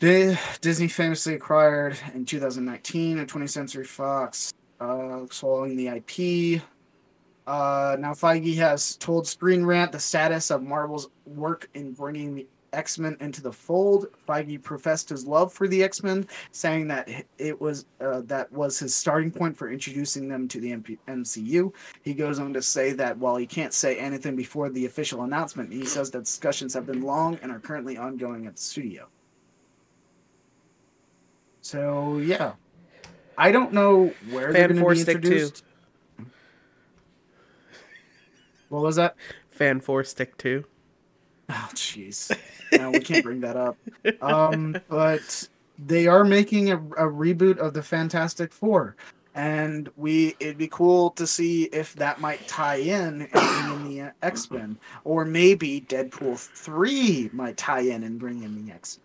[0.00, 6.62] Di- Disney famously acquired in 2019 a 20th Century Fox, uh, swallowing the IP.
[7.46, 12.46] Uh, now Feige has told Screen Rant the status of Marvel's work in bringing the
[12.72, 14.06] X-Men into the fold.
[14.26, 18.94] Feige professed his love for the X-Men, saying that it was uh, that was his
[18.94, 21.72] starting point for introducing them to the MP- MCU.
[22.02, 25.72] He goes on to say that while he can't say anything before the official announcement,
[25.72, 29.06] he says that discussions have been long and are currently ongoing at the studio.
[31.60, 32.52] So yeah,
[33.36, 35.10] I don't know where they're Fan going to be two.
[35.10, 35.64] introduced.
[38.72, 39.16] What was that?
[39.50, 40.64] Fan four stick two.
[41.50, 42.36] Oh, jeez.
[42.72, 43.76] No, we can't bring that up.
[44.22, 45.46] Um, but
[45.78, 48.96] they are making a, a reboot of the Fantastic Four,
[49.34, 53.88] and we it'd be cool to see if that might tie in and bring in
[53.90, 58.72] the uh, X Men, or maybe Deadpool three might tie in and bring in the
[58.72, 59.00] X.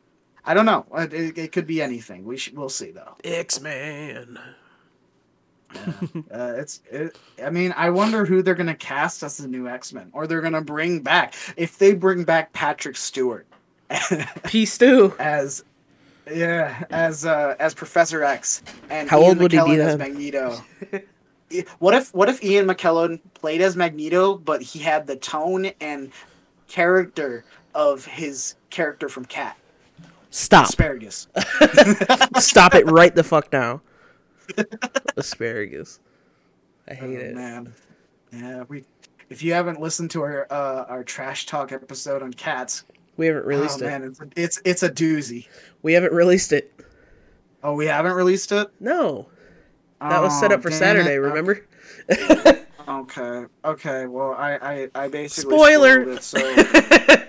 [0.45, 0.85] I don't know.
[0.95, 2.23] It, it, it could be anything.
[2.23, 3.15] We should, we'll see though.
[3.25, 3.59] X
[5.73, 6.23] Man.
[6.31, 9.93] Uh, it's it, I mean, I wonder who they're gonna cast as the new X
[9.93, 11.33] Men, or they're gonna bring back.
[11.55, 13.45] If they bring back Patrick Stewart
[14.45, 15.13] P Stew.
[15.19, 15.63] as
[16.29, 19.97] yeah as uh as Professor X and How Ian old would he be McKellen as
[19.97, 20.13] then?
[20.13, 20.63] Magneto.
[21.79, 26.11] What if what if Ian McKellen played as Magneto, but he had the tone and
[26.67, 29.57] character of his character from Cat
[30.29, 30.67] Stop.
[30.67, 31.27] Asparagus?
[32.37, 33.81] Stop it right the fuck now.
[35.17, 35.99] Asparagus.
[36.87, 37.35] I hate Oh, it.
[37.35, 37.73] man.
[38.31, 38.83] Yeah, we.
[39.29, 42.83] If you haven't listened to our uh, our trash talk episode on cats,
[43.17, 43.89] We haven't released oh it.
[43.89, 45.47] man, it's, it's it's a doozy.
[45.81, 46.73] We haven't released it.
[47.63, 48.69] Oh, we haven't released it.
[48.79, 49.27] No,
[49.99, 51.15] that was set Oh, up for Saturday.
[51.15, 51.17] it.
[51.17, 51.65] Remember?
[52.87, 54.05] Okay, okay.
[54.05, 54.55] Well, I
[54.95, 56.09] I, I basically Spoiler.
[56.11, 56.39] It, so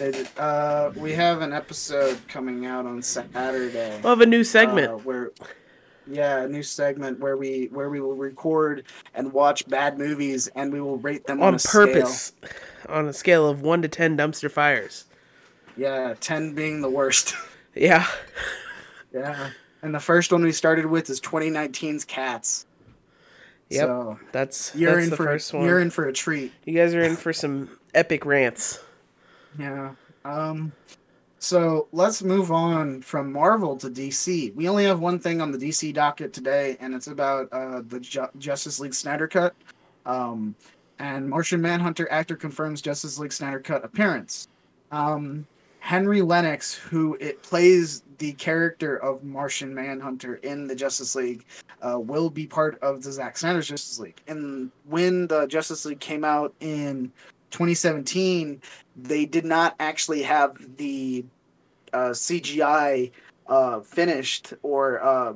[0.00, 4.00] uh, we have an episode coming out on Saturday.
[4.02, 4.90] We'll have a new segment.
[4.92, 5.30] uh, where
[6.10, 8.84] yeah a new segment where we where we will record
[9.14, 11.86] and watch bad movies and we will rate them on, on a scale.
[11.86, 12.32] purpose,
[12.88, 15.04] on a scale of one to ten dumpster fires.
[15.76, 17.34] yeah 10 being the worst
[17.74, 18.06] Yeah,
[19.12, 19.50] yeah
[19.82, 22.64] and the first one we started with is 2019's cats
[23.68, 23.80] Yep.
[23.82, 25.64] so that's you're that's in the for first one.
[25.66, 28.80] you're in for a treat You guys are in for some epic rants.
[29.56, 29.92] Yeah
[30.24, 30.72] um
[31.38, 34.54] so let's move on from Marvel to DC.
[34.54, 38.00] We only have one thing on the DC docket today, and it's about uh, the
[38.00, 39.54] Ju- Justice League Snyder Cut.
[40.04, 40.56] Um,
[40.98, 44.48] and Martian Manhunter actor confirms Justice League Snyder Cut appearance.
[44.90, 45.46] Um,
[45.78, 51.44] Henry Lennix, who it plays the character of Martian Manhunter in the Justice League,
[51.82, 54.20] uh, will be part of the Zack Snyder's Justice League.
[54.26, 57.12] And when the Justice League came out in
[57.50, 58.60] 2017,
[58.96, 61.24] they did not actually have the
[61.92, 63.10] uh, CGI
[63.46, 65.34] uh, finished or uh,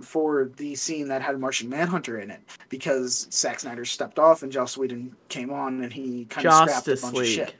[0.00, 4.52] for the scene that had Martian Manhunter in it because Zack Snyder stepped off and
[4.52, 7.28] Joss Whedon came on and he kind of scrapped a bunch of League.
[7.28, 7.54] shit.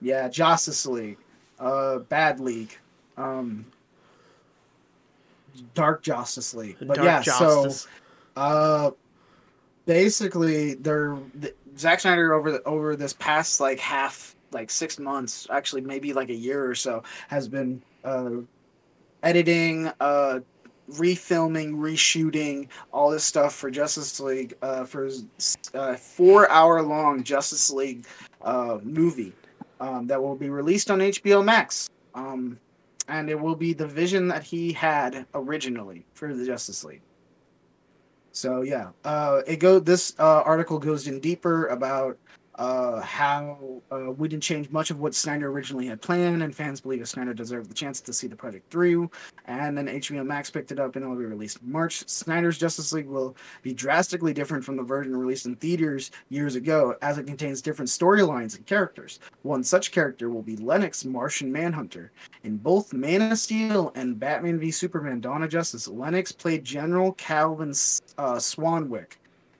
[0.00, 1.18] Yeah, Justice League,
[1.58, 2.76] uh, Bad League,
[3.16, 3.64] um,
[5.74, 6.76] Dark Justice League.
[6.80, 7.82] But Dark yeah, Justice.
[7.82, 7.88] so
[8.36, 8.90] uh,
[9.86, 15.46] basically, they're the, Zack Snyder over the, over this past like half, like six months,
[15.50, 18.30] actually maybe like a year or so, has been uh,
[19.22, 20.40] editing, uh,
[20.92, 25.24] refilming, reshooting all this stuff for Justice League uh, for his
[25.74, 28.06] uh, four hour long Justice League
[28.42, 29.32] uh, movie
[29.80, 31.90] um, that will be released on HBO Max.
[32.14, 32.58] Um,
[33.08, 37.02] and it will be the vision that he had originally for the Justice League.
[38.36, 39.78] So yeah, uh, it go.
[39.80, 42.18] This uh, article goes in deeper about
[42.56, 46.80] uh, how uh, we didn't change much of what Snyder originally had planned, and fans
[46.80, 49.10] believe Snyder deserved the chance to see the project through.
[49.44, 52.08] And then HBO Max picked it up, and it will be released in March.
[52.08, 56.96] Snyder's Justice League will be drastically different from the version released in theaters years ago,
[57.02, 59.20] as it contains different storylines and characters.
[59.42, 62.12] One such character will be Lennix Martian Manhunter.
[62.42, 67.12] In both Man of Steel and Batman v Superman: Dawn of Justice, Lennix played General
[67.12, 69.16] Calvin uh, Swanwick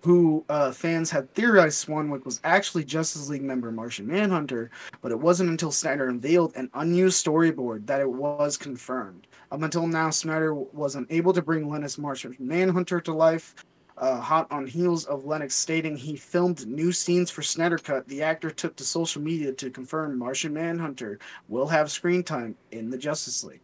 [0.07, 4.71] who uh, fans had theorized Swanwick was actually Justice League member Martian Manhunter,
[5.03, 9.27] but it wasn't until Snyder unveiled an unused storyboard that it was confirmed.
[9.51, 13.57] Up until now, Snyder was unable to bring Lennix Martian Manhunter to life.
[13.99, 18.23] Uh, hot on heels of Lennix stating he filmed new scenes for Snyder Cut, the
[18.23, 22.99] actor took to social media to confirm Martian Manhunter will have screen time in the
[22.99, 23.63] Justice League.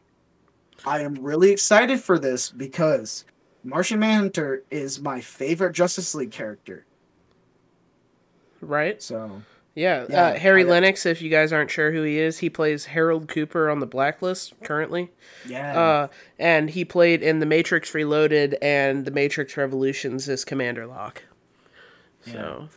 [0.84, 3.26] I am really excited for this because
[3.64, 6.84] Martian Manhunter is my favorite Justice League character.
[8.60, 9.00] right?
[9.02, 9.42] So
[9.74, 11.06] Yeah, Yeah, uh, Harry Lennix.
[11.06, 14.52] If you guys aren't sure who he is, he plays Harold Cooper on the Blacklist
[14.62, 15.10] currently,
[15.48, 20.86] yeah, uh, and he played in The Matrix Reloaded and The Matrix Revolutions as Commander
[20.86, 21.22] Locke.
[22.26, 22.68] So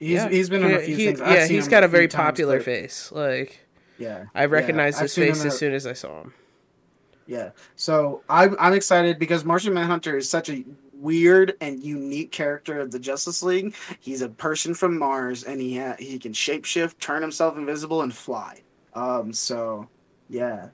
[0.00, 1.20] he's yeah, he's been in a few he- things.
[1.20, 3.10] I've yeah, he's got a few very popular but- face.
[3.12, 3.60] Like
[3.98, 6.34] Yeah, I recognized I've his face as a- soon as I saw him.
[7.26, 7.50] Yeah.
[7.76, 12.90] So I'm I'm excited because Martian Manhunter is such a weird and unique character of
[12.92, 13.74] the Justice League.
[14.00, 18.14] He's a person from Mars and he ha- he can shapeshift, turn himself invisible, and
[18.14, 18.60] fly.
[18.94, 19.32] Um.
[19.32, 19.88] So
[20.28, 20.68] yeah.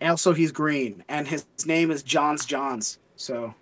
[0.00, 2.98] And also, he's green, and his name is J'onn J'onzz.
[3.16, 3.54] So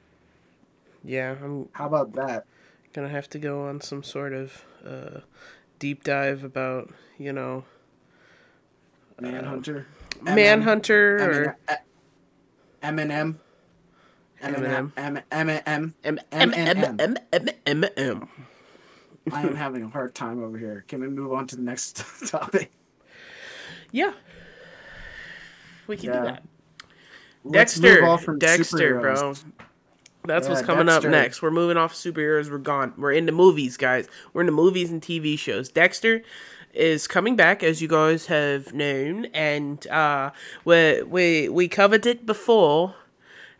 [1.04, 2.46] Yeah, I'm how about that?
[2.92, 5.20] gonna have to go on some sort of uh,
[5.78, 7.64] deep dive about you know
[9.20, 9.86] Manhunter.
[10.22, 11.56] Manhunter or
[12.82, 13.36] Eminem.
[14.42, 14.92] Eminem.
[14.92, 15.22] Eminem.
[15.30, 15.62] Eminem.
[15.66, 18.28] M M M- M M M M M.
[19.32, 20.84] I am having a hard time over here.
[20.88, 22.72] Can we move on to the next topic?
[23.92, 24.12] Yeah,
[25.86, 26.18] we can Yeah.
[26.18, 26.42] do that.
[27.44, 29.34] Let's Dexter, move off from Dexter, bro.
[30.24, 31.08] That's what's coming Dexter.
[31.08, 31.42] up next.
[31.42, 32.48] We're moving off superheroes.
[32.50, 32.94] We're gone.
[32.96, 34.08] We're into movies, guys.
[34.32, 35.68] We're into movies and TV shows.
[35.68, 36.22] Dexter
[36.72, 40.30] is coming back, as you guys have known, and uh,
[40.64, 42.94] we we we covered it before,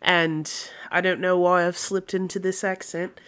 [0.01, 0.51] and
[0.91, 3.21] I don't know why I've slipped into this accent,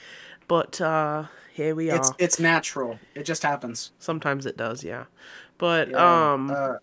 [0.49, 2.17] but uh, here we It's are.
[2.19, 2.99] it's natural.
[3.15, 3.93] It just happens.
[3.99, 5.05] Sometimes it does, yeah.
[5.59, 6.75] But Yeah, um, uh,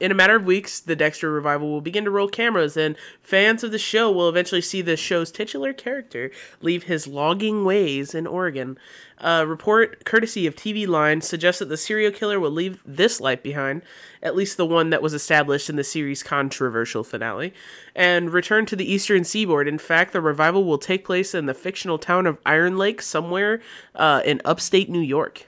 [0.00, 3.62] in a matter of weeks, the Dexter revival will begin to roll cameras, and fans
[3.62, 6.30] of the show will eventually see the show's titular character
[6.62, 8.78] leave his logging ways in Oregon.
[9.18, 13.42] A report courtesy of TV Line suggests that the serial killer will leave this life
[13.42, 13.82] behind,
[14.22, 17.52] at least the one that was established in the series' controversial finale,
[17.94, 19.68] and return to the eastern seaboard.
[19.68, 23.60] In fact, the revival will take place in the fictional town of Iron Lake, somewhere
[23.94, 25.46] uh, in upstate New York.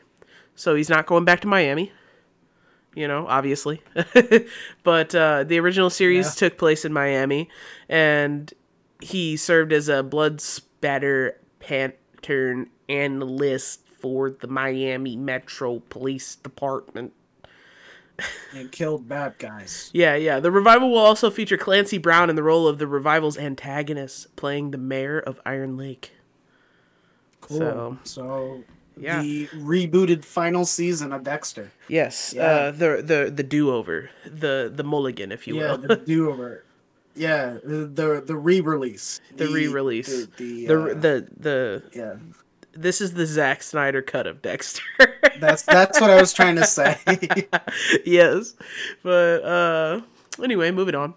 [0.54, 1.92] So he's not going back to Miami
[2.94, 3.82] you know, obviously.
[4.82, 6.48] but uh, the original series Yeah.
[6.48, 7.48] took place in Miami,
[7.88, 8.52] and
[9.00, 17.12] he served as a blood spatter pattern analyst for the Miami Metro Police Department.
[18.54, 19.90] And killed bad guys.
[19.94, 20.38] Yeah, yeah.
[20.38, 24.70] The revival will also feature Clancy Brown in the role of the revival's antagonist, playing
[24.70, 26.12] the mayor of Iron Lake.
[27.40, 27.58] Cool.
[27.58, 28.64] So- So,
[28.96, 29.22] Yeah.
[29.22, 31.72] the rebooted final season of Dexter.
[31.88, 32.42] Yes, Yeah.
[32.44, 35.78] uh, the the the do over, the the mulligan, if you yeah, will.
[35.78, 36.64] the do over.
[37.14, 39.20] Yeah, the the, the re-release.
[39.36, 40.26] the re-release.
[40.26, 42.14] The the, the uh, the the yeah.
[42.72, 44.82] this is the Zack Snyder cut of Dexter.
[45.38, 46.98] That's that's what I was trying to say.
[48.06, 48.54] yes.
[49.02, 50.00] But uh
[50.42, 51.14] anyway, moving on.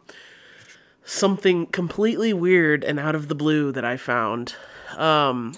[1.03, 4.55] Something completely weird and out of the blue that I found.
[4.97, 5.53] Um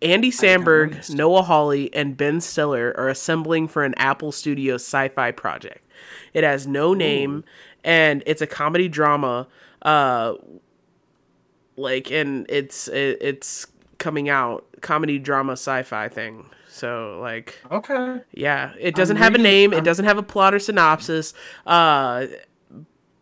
[0.00, 1.12] Andy Samberg.
[1.12, 5.84] Noah Hawley, and Ben Stiller are assembling for an Apple Studios sci-fi project.
[6.32, 7.44] It has no name
[7.84, 9.46] and it's a comedy drama
[9.82, 10.34] uh
[11.76, 13.66] like and it's it, it's
[13.98, 16.46] coming out comedy drama sci-fi thing.
[16.68, 18.20] So like okay.
[18.32, 19.72] yeah, it doesn't have a name.
[19.72, 21.34] It I'm- doesn't have a plot or synopsis.
[21.66, 22.26] Uh,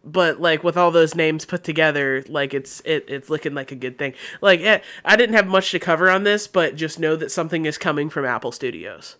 [0.06, 3.76] but like with all those names put together, like it's it, it's looking like a
[3.76, 4.14] good thing.
[4.40, 7.66] Like eh, I didn't have much to cover on this, but just know that something
[7.66, 9.16] is coming from Apple Studios.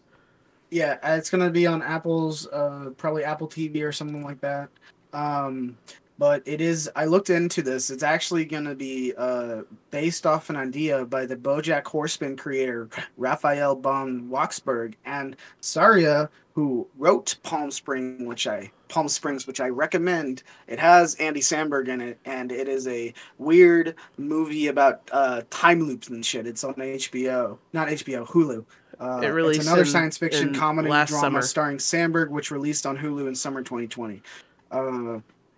[0.71, 4.69] Yeah, it's gonna be on Apple's uh probably Apple TV or something like that.
[5.13, 5.77] Um
[6.19, 7.91] but it is I looked into this.
[7.91, 13.75] It's actually gonna be uh based off an idea by the Bojack Horseman creator Raphael
[13.77, 20.43] Bob-Waksberg and Siara, who wrote Palm Spring, which I Palm Springs, which I recommend.
[20.69, 25.83] It has Andy Samberg in it, and it is a weird movie about uh time
[25.83, 26.47] loops and shit.
[26.47, 28.65] It's on HBO, not HBO, Hulu.
[28.99, 31.43] Uh, It released it's another in- science fiction comedy last drama summer.
[31.43, 34.23] starring Samberg, which released on Hulu in summer 2020.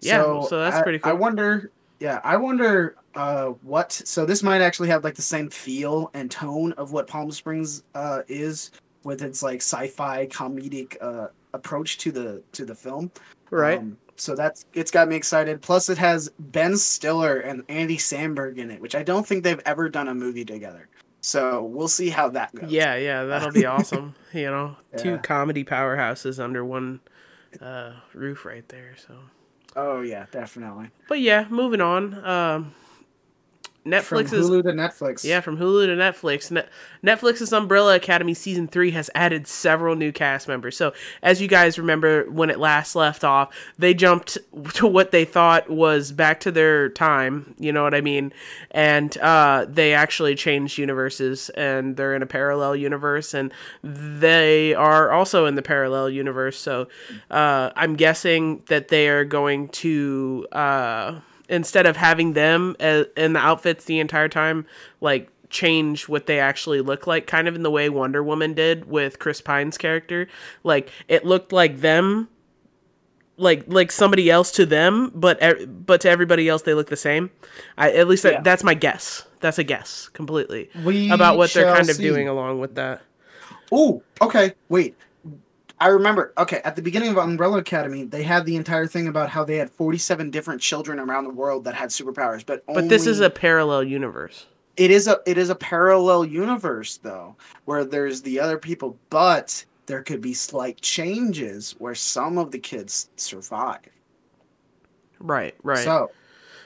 [0.00, 1.10] Yeah, so that's I- pretty cool.
[1.10, 3.92] I wonder, yeah, I wonder uh, what.
[3.92, 7.82] So this might actually have like the same feel and tone of what Palm Springs
[7.94, 8.70] uh, is,
[9.04, 13.10] with its like sci-fi comedic uh, approach to the to the film.
[13.50, 13.78] Right.
[13.78, 15.62] Um, so that's it's got me excited.
[15.62, 19.60] Plus, it has Ben Stiller and Andy Samberg in it, which I don't think they've
[19.64, 20.88] ever done a movie together.
[21.20, 22.70] So we'll see how that goes.
[22.70, 24.14] yeah, yeah, that'll be awesome.
[24.32, 27.00] You know, two comedy powerhouses under one
[27.60, 28.94] uh, roof right there.
[28.96, 29.14] So,
[29.80, 30.90] Oh yeah, definitely.
[31.08, 32.02] but yeah, moving on.
[32.24, 32.74] Um,
[33.84, 35.24] From Netflix is Hulu to Netflix.
[35.24, 36.50] Yeah, from Hulu to Netflix.
[36.50, 36.68] Net-
[37.02, 40.76] Netflix's Umbrella Academy season three has added several new cast members.
[40.76, 44.36] So, as you guys remember when it last left off, they jumped
[44.74, 47.54] to what they thought was back to their time.
[47.58, 48.32] You know what I mean?
[48.70, 55.10] And uh, they actually changed universes, and they're in a parallel universe, and they are
[55.10, 56.58] also in the parallel universe.
[56.58, 56.88] So,
[57.30, 60.46] uh, I'm guessing that they are going to.
[60.52, 64.66] Uh, instead of having them uh, in the outfits the entire time,
[65.00, 68.88] like change what they actually look like, kind of in the way Wonder Woman did
[68.88, 70.28] with Chris Pine's character.
[70.64, 72.28] Like it looked like them,
[73.36, 75.40] like like somebody else to them, but
[75.86, 77.30] but to everybody else they look the same.
[77.76, 79.24] I at least that, that's my guess.
[79.40, 83.02] That's a guess completely We about what they're shall kind of doing along with that.
[83.70, 84.54] Oh, okay.
[84.68, 84.96] Wait.
[85.80, 86.32] I remember.
[86.36, 89.56] Okay, at the beginning of Umbrella Academy, they had the entire thing about how they
[89.56, 93.30] had 47 different children around the world that had superpowers, but But this is a
[93.30, 94.46] parallel universe.
[94.76, 99.64] it is a it is a parallel universe though, where there's the other people, but
[99.86, 103.80] there could be slight changes where some of the kids survive.
[105.20, 105.78] Right, right.
[105.78, 106.10] So,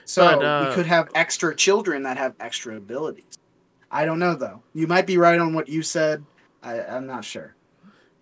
[0.05, 3.37] so But, uh, we could have extra children that have extra abilities.
[3.91, 4.61] I don't know though.
[4.73, 6.25] You might be right on what you said.
[6.61, 7.55] I, I'm not sure.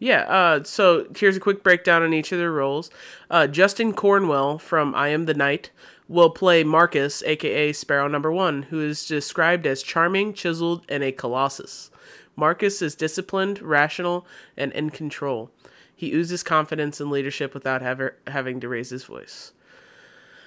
[0.01, 2.89] Yeah, uh, so here's a quick breakdown on each of their roles.
[3.29, 5.69] Uh, Justin Cornwell from I Am the Night
[6.07, 11.11] will play Marcus, aka Sparrow Number One, who is described as charming, chiseled, and a
[11.11, 11.91] colossus.
[12.35, 14.25] Marcus is disciplined, rational,
[14.57, 15.51] and in control.
[15.95, 19.51] He oozes confidence and leadership without ever having to raise his voice.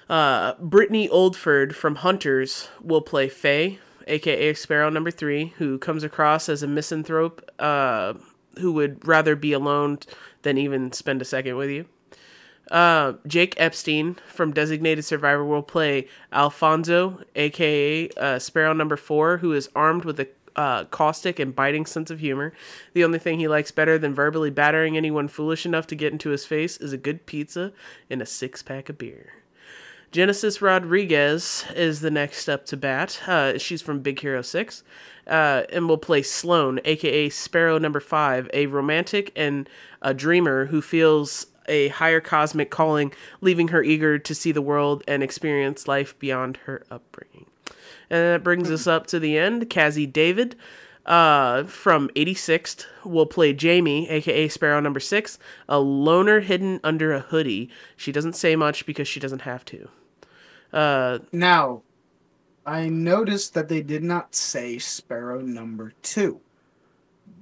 [0.09, 6.49] Uh, Brittany Oldford from Hunters will play Faye, aka Sparrow Number Three, who comes across
[6.49, 8.15] as a misanthrope uh,
[8.59, 9.99] who would rather be alone
[10.41, 11.85] than even spend a second with you.
[12.71, 19.53] Uh, Jake Epstein from Designated Survivor will play Alfonso, aka uh, Sparrow Number Four, who
[19.53, 22.53] is armed with a uh, caustic and biting sense of humor.
[22.93, 26.29] The only thing he likes better than verbally battering anyone foolish enough to get into
[26.29, 27.73] his face is a good pizza
[28.09, 29.33] and a six pack of beer.
[30.11, 33.21] Genesis Rodriguez is the next up to bat.
[33.27, 34.83] Uh, she's from Big Hero 6
[35.27, 39.69] uh, and will play Sloan, aka Sparrow Number 5, a romantic and
[40.01, 43.11] a dreamer who feels a higher cosmic calling,
[43.41, 47.47] leaving her eager to see the world and experience life beyond her upbringing.
[48.09, 49.69] And that brings us up to the end.
[49.69, 50.55] Cazzie David
[51.05, 57.19] uh, from 86th will play Jamie, aka Sparrow number 6, a loner hidden under a
[57.19, 57.69] hoodie.
[57.95, 59.89] She doesn't say much because she doesn't have to.
[60.73, 61.81] Uh, Now,
[62.65, 66.39] I noticed that they did not say Sparrow number two.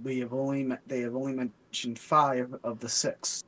[0.03, 3.43] We have only me- they have only mentioned five of the six.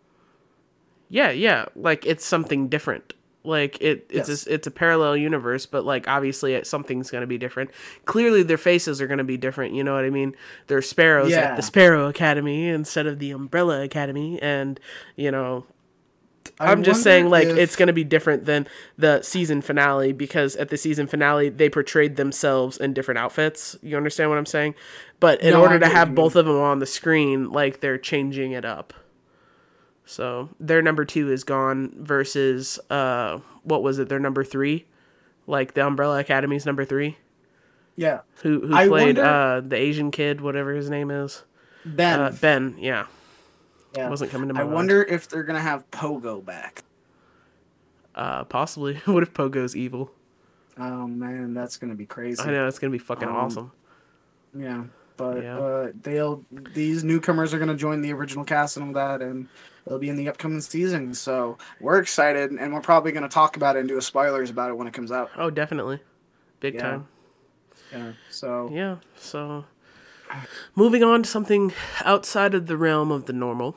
[1.09, 3.13] yeah, yeah, like it's something different.
[3.43, 4.47] Like it, it's Yes.
[4.47, 7.69] a, it's a parallel universe, but like obviously it, something's gonna be different.
[8.05, 9.76] Clearly, their faces are gonna be different.
[9.76, 10.36] You know what I mean?
[10.67, 14.80] They're sparrows at the Sparrow Academy instead of the Umbrella Academy, and
[15.15, 15.65] you know
[16.59, 18.67] I'm just saying, like, if- it's going to be different than
[18.97, 23.75] the season finale because at the season finale, they portrayed themselves in different outfits.
[23.81, 24.75] You understand what I'm saying?
[25.19, 28.51] But in No, order to have both of them on the screen, like, they're changing
[28.51, 28.93] it up.
[30.05, 34.07] So their number two is gone versus, uh, what was it?
[34.09, 34.85] Their number three?
[35.47, 37.17] Like, the Umbrella Academy's number three?
[37.97, 41.43] yeah Who, who I played wonder- uh, the Asian kid, whatever his name is?
[41.85, 42.19] Ben.
[42.19, 43.05] Uh, ben, yeah.
[43.95, 44.09] Yeah.
[44.09, 44.75] Wasn't coming to my I mind.
[44.75, 46.83] wonder if they're gonna have Pogo back.
[48.13, 48.95] Uh, possibly.
[49.05, 50.11] what if Pogo's evil?
[50.77, 52.41] Oh man, that's gonna be crazy.
[52.41, 53.71] I know, it's going to be fucking Um, awesome.
[54.53, 54.83] Yeah,
[55.17, 55.57] but Yeah.
[55.57, 59.47] uh, they'll these newcomers are gonna join the original cast and all that, and
[59.87, 61.13] they'll be in the upcoming season.
[61.13, 64.69] So we're excited, and we're probably gonna talk about it and do a spoilers about
[64.69, 65.29] it when it comes out.
[65.37, 65.99] Oh, definitely.
[66.59, 66.81] Big Yeah.
[66.81, 67.07] time.
[67.91, 68.11] Yeah.
[68.29, 68.97] So Yeah.
[69.15, 69.65] So,
[70.76, 71.73] moving on to something
[72.03, 73.76] outside of the realm of the normal.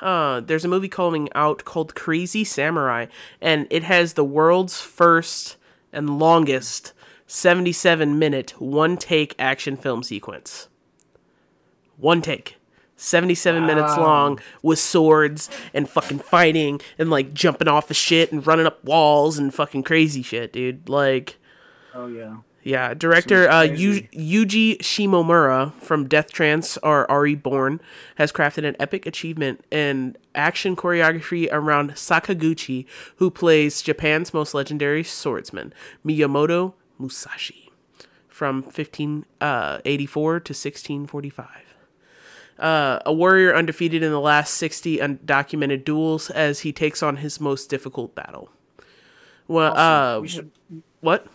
[0.00, 3.06] Uh, there's a movie coming out called Crazy Samurai,
[3.40, 5.56] and it has the world's first
[5.92, 6.92] and longest
[7.26, 10.68] 77 minute one take action film sequence.
[11.96, 12.56] One take.
[12.96, 18.46] 77 minutes long with swords and fucking fighting and like jumping off of shit and
[18.46, 20.88] running up walls and fucking crazy shit, dude.
[20.88, 21.36] Like,
[21.92, 22.36] oh yeah.
[22.64, 27.78] Yeah, director uh, Yu- Yuji Shimomura from Death Trance or Ari Born
[28.16, 32.86] has crafted an epic achievement in action choreography around Sakaguchi,
[33.16, 37.70] who plays Japan's most legendary swordsman, Miyamoto Musashi,
[38.28, 41.46] from 1584 to 1645.
[42.58, 47.40] Uh, a warrior undefeated in the last 60 undocumented duels as he takes on his
[47.40, 48.48] most difficult battle.
[49.48, 50.50] Well, uh, we should
[51.00, 51.26] what?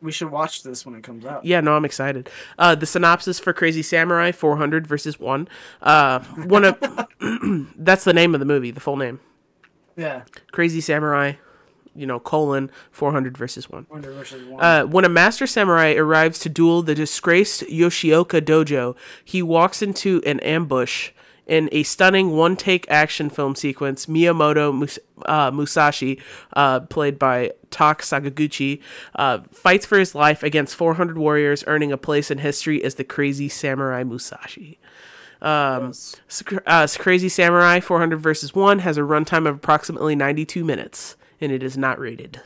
[0.00, 1.44] We should watch this when it comes out.
[1.44, 2.30] Yeah, no, I'm excited.
[2.58, 5.48] Uh, the synopsis for Crazy Samurai 400 versus 1.
[5.82, 6.78] Uh, one of
[7.76, 9.20] that's the name of the movie, the full name.
[9.96, 10.22] Yeah.
[10.52, 11.32] Crazy Samurai,
[11.94, 13.86] you know, colon 400 versus 1.
[13.90, 14.62] Wonder versus one.
[14.62, 20.22] Uh, when a master samurai arrives to duel the disgraced Yoshioka dojo, he walks into
[20.24, 21.10] an ambush.
[21.48, 26.20] In a stunning one-take action film sequence, Miyamoto Mus- uh, Musashi,
[26.52, 28.80] uh, played by Tak Sakaguchi,
[29.14, 33.04] uh, fights for his life against 400 warriors, earning a place in history as the
[33.04, 34.78] Crazy Samurai Musashi.
[35.40, 36.16] Yes.
[36.66, 41.62] Uh, Crazy Samurai 400 versus 1 has a runtime of approximately 92 minutes, and it
[41.62, 42.42] is not rated.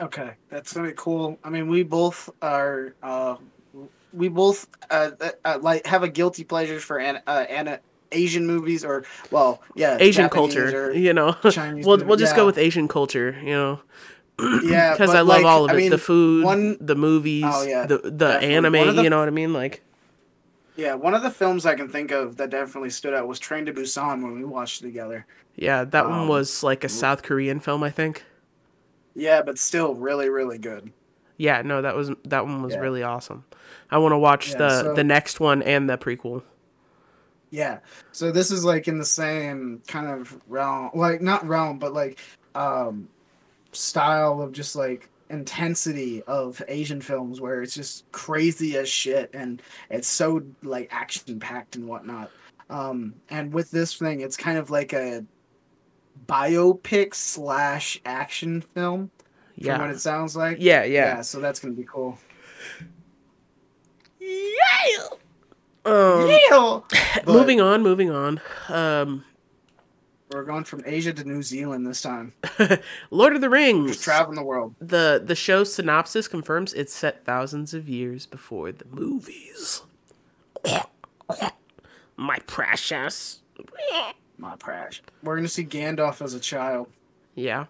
[0.00, 1.38] Okay, that's gonna be cool.
[1.42, 2.94] I mean, we both are.
[3.02, 3.36] Uh,
[4.12, 5.10] we both uh,
[5.44, 7.78] uh, like have a guilty pleasure for an, uh, an
[8.12, 11.32] Asian movies or well, yeah, Asian Japanese culture, or- you know.
[11.50, 13.80] Chinese we'll movie, we'll just go with Asian culture, you know,
[14.62, 15.74] yeah, because I love like, all of it.
[15.74, 18.54] I mean, the food, one- the movies, Oh, yeah, the the definitely.
[18.54, 18.96] anime.
[18.96, 19.52] The- you know what I mean?
[19.52, 19.82] Like,
[20.76, 23.66] Yeah, one of the films I can think of that definitely stood out was Train
[23.66, 25.26] to Busan when we watched it together.
[25.56, 28.24] yeah, that one Um, was like a South Korean film, I think.
[29.14, 30.92] Yeah, but still really, really good.
[31.36, 32.80] Yeah, no, that was that one was Yeah.
[32.80, 33.44] really awesome.
[33.90, 36.42] I want to watch Yeah, the so- the next one and the prequel.
[37.50, 37.78] Yeah.
[38.12, 42.18] So this is like in the same kind of realm, like not realm, but like
[42.54, 43.08] um
[43.72, 49.62] style of just like intensity of Asian films where it's just crazy as shit and
[49.90, 52.30] it's so like action packed and whatnot.
[52.70, 55.24] Um and with this thing it's kind of like a
[56.26, 59.10] biopic slash action film
[59.76, 60.58] from what it sounds like.
[60.60, 61.16] yeah, yeah.
[61.16, 62.18] Yeah, so that's gonna be cool.
[65.84, 66.82] Um.
[67.26, 68.40] Moving on, moving on.
[68.68, 69.24] Um,
[70.32, 72.32] We're going from Asia to New Zealand this time.
[73.10, 73.92] Lord of the Rings.
[73.92, 74.74] Just traveling the world.
[74.80, 79.82] The the show synopsis confirms it's set thousands of years before the movies.
[82.16, 83.40] My precious.
[84.36, 85.02] My precious.
[85.22, 86.88] We're gonna see Gandalf as a child.
[87.34, 87.66] Yeah.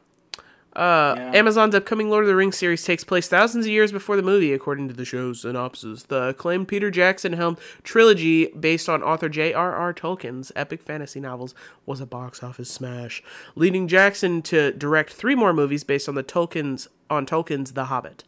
[0.79, 1.33] Uh, Yeah.
[1.35, 4.53] Amazon's upcoming Lord of the Rings series takes place thousands of years before the movie,
[4.53, 6.05] according to the show's synopsis.
[6.05, 9.93] The acclaimed Peter Jackson helmed trilogy based on author J.R.R.
[9.93, 11.55] Tolkien's epic fantasy novels
[11.85, 13.23] was a box office smash,
[13.57, 18.23] leading Jackson to direct three more movies based on the Tolkien's on Tolkien's The Hobbit.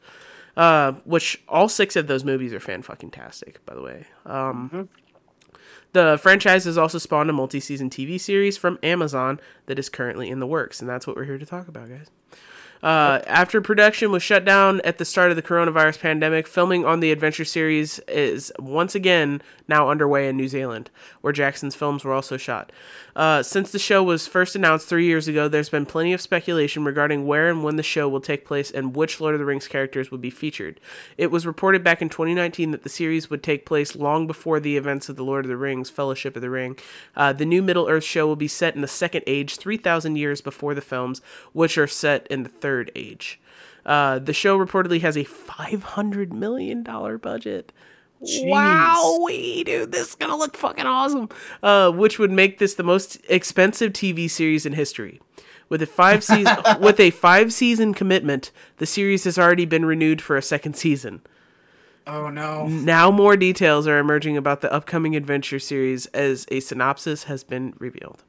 [0.56, 4.06] Uh, which all six of those movies are fan fucking tastic, by the way.
[4.26, 4.88] Um,
[5.92, 10.40] the franchise has also spawned a multi-season TV series from Amazon that is currently in
[10.40, 12.10] the works, and that's what we're here to talk about, guys.
[12.82, 17.00] Uh, after production was shut down at the start of the coronavirus pandemic, filming on
[17.00, 22.14] the adventure series is once again now underway in New Zealand, where Jackson's films were
[22.14, 22.72] also shot.
[23.14, 26.84] Uh, since the show was first announced three years ago, there's been plenty of speculation
[26.84, 29.68] regarding where and when the show will take place and which Lord of the Rings
[29.68, 30.80] characters would be featured.
[31.18, 34.76] It was reported back in 2019 that the series would take place long before the
[34.76, 36.76] events of the Lord of the Rings Fellowship of the Ring.
[37.14, 40.40] Uh, the new Middle Earth show will be set in the Second Age, 3,000 years
[40.40, 41.20] before the films,
[41.52, 43.40] which are set in the Third Age.
[43.84, 47.72] Uh, the show reportedly has a $500 million budget.
[48.20, 51.30] Wow, we dude, this is gonna look fucking awesome.
[51.62, 55.20] Uh, which would make this the most expensive TV series in history.
[55.70, 60.20] With a five season with a five season commitment, the series has already been renewed
[60.20, 61.22] for a second season.
[62.06, 62.66] Oh no.
[62.66, 67.74] Now more details are emerging about the upcoming adventure series as a synopsis has been
[67.78, 68.22] revealed.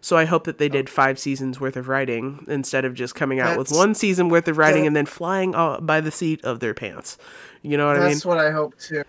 [0.00, 3.40] So I hope that they did five seasons worth of writing instead of just coming
[3.40, 5.52] out with one season worth of writing that- and then flying
[5.82, 7.16] by the seat of their pants.
[7.62, 8.08] You know what I mean?
[8.10, 9.02] That's what I hope too.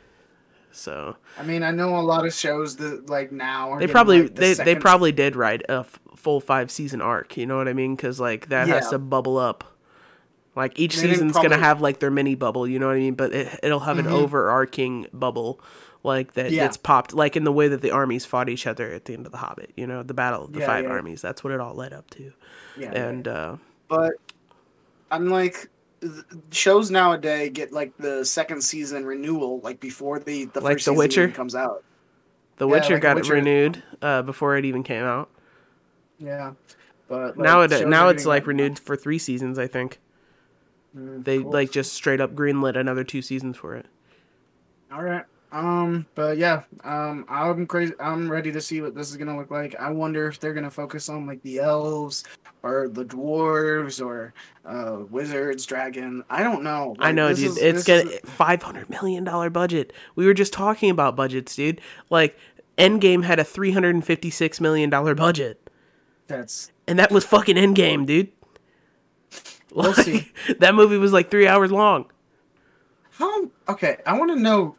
[0.71, 4.23] So I mean, I know a lot of shows that like now are they probably
[4.23, 7.37] like, the they they probably did write a f- full five season arc.
[7.37, 7.95] You know what I mean?
[7.95, 9.63] Because like that has to bubble up.
[10.55, 12.67] Like each They season's gonna have like their mini bubble.
[12.67, 13.13] You know what I mean?
[13.15, 14.11] But it, it'll have an Mhm.
[14.11, 15.59] overarching bubble.
[16.05, 16.59] Like that Yeah.
[16.59, 19.25] gets popped, like in the way that the armies fought each other at the end
[19.25, 19.73] of the Hobbit.
[19.75, 20.91] You know, the battle of the Yeah, five yeah.
[20.91, 21.21] armies.
[21.21, 22.31] That's what it all led up to.
[22.75, 23.57] Yeah, And uh,
[23.89, 24.13] but
[25.11, 25.69] I'm like
[26.51, 30.91] shows nowadays get like the second season renewal like before the the Like first The
[30.91, 31.33] season Witcher?
[31.33, 31.83] comes out.
[32.57, 33.35] The Witcher like The got Witcher.
[33.35, 35.29] renewed uh, before it even came out.
[36.17, 36.53] Yeah,
[37.07, 39.59] but like, now it now it's like renewed for three seasons.
[39.59, 39.99] I think
[40.95, 41.51] Mm, they cool.
[41.51, 43.87] like just straight up greenlit another two seasons for it.
[44.91, 45.25] All right.
[45.55, 47.93] Um, but yeah, um, I'm crazy.
[47.97, 49.73] I'm ready to see what this is gonna look like.
[49.79, 52.25] I wonder if they're gonna focus on like the elves
[52.61, 54.33] or the dwarves or
[54.65, 56.25] uh wizards, dragon.
[56.29, 56.97] I don't know.
[56.99, 57.45] I know, dude.
[57.51, 59.93] is- it's got is- five hundred million dollar budget.
[60.15, 61.79] We were just talking about budgets, dude.
[62.09, 62.37] Like
[62.77, 65.69] Endgame had a three hundred and fifty six million dollar budget,
[66.27, 68.29] that's and that was fucking Endgame, dude.
[69.73, 70.33] We'll see.
[70.59, 72.11] that movie was like three hours long.
[73.11, 73.99] how okay.
[74.05, 74.75] I want to know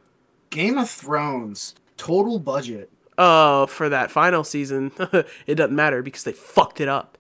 [0.57, 4.91] Game of Thrones total budget Uh, for that final season,
[5.47, 7.17] it doesn't matter because they fucked it up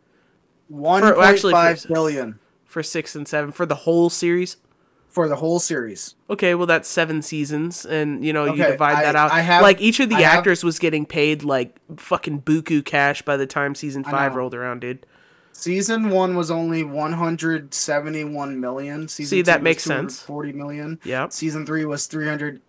[0.69, 4.57] one For- point actually, five for- billion for six and seven for the whole series.
[5.09, 6.15] for the whole series.
[6.29, 9.31] Okay, well that's seven seasons, and you know you Okay, divide that out.
[9.33, 12.85] I have- like each of the I have- actors was getting paid like fucking buku
[12.85, 15.07] cash by the time season five rolled around, dude.
[15.53, 19.09] Season one was only 171 million.
[19.09, 20.21] Season See, that makes was sense.
[20.21, 21.01] 40 million.
[21.05, 21.33] Yep.
[21.33, 22.61] Season three was 300,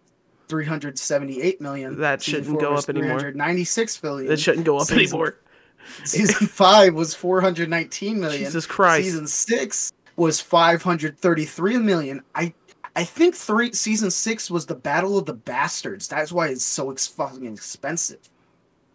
[0.47, 1.99] 378 million.
[1.99, 3.19] That shouldn't go up anymore.
[3.19, 4.29] 396 billion.
[4.29, 5.37] That shouldn't go up Season- anymore.
[6.03, 8.43] Season five was 419 million.
[8.45, 9.05] Jesus Christ.
[9.05, 12.21] Season six was 533 million.
[12.35, 12.53] I
[12.95, 16.07] I think three season six was the Battle of the Bastards.
[16.07, 18.19] That's why it's so ex- fucking expensive.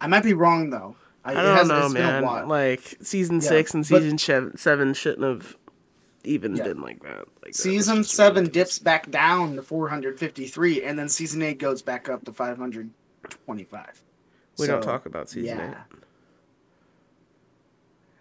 [0.01, 0.95] I might be wrong though.
[1.25, 2.23] I it don't has- know, it's been a man.
[2.25, 2.47] while.
[2.47, 5.55] Like season Yeah, six and season shev- seven shouldn't have
[6.23, 6.63] even Yeah.
[6.63, 7.25] been like that.
[7.43, 8.75] Like Season just seven ridiculous.
[8.77, 14.03] dips back down to 453, and then season eight goes back up to 525.
[14.59, 15.69] We don't talk about season yeah.
[15.91, 15.99] eight.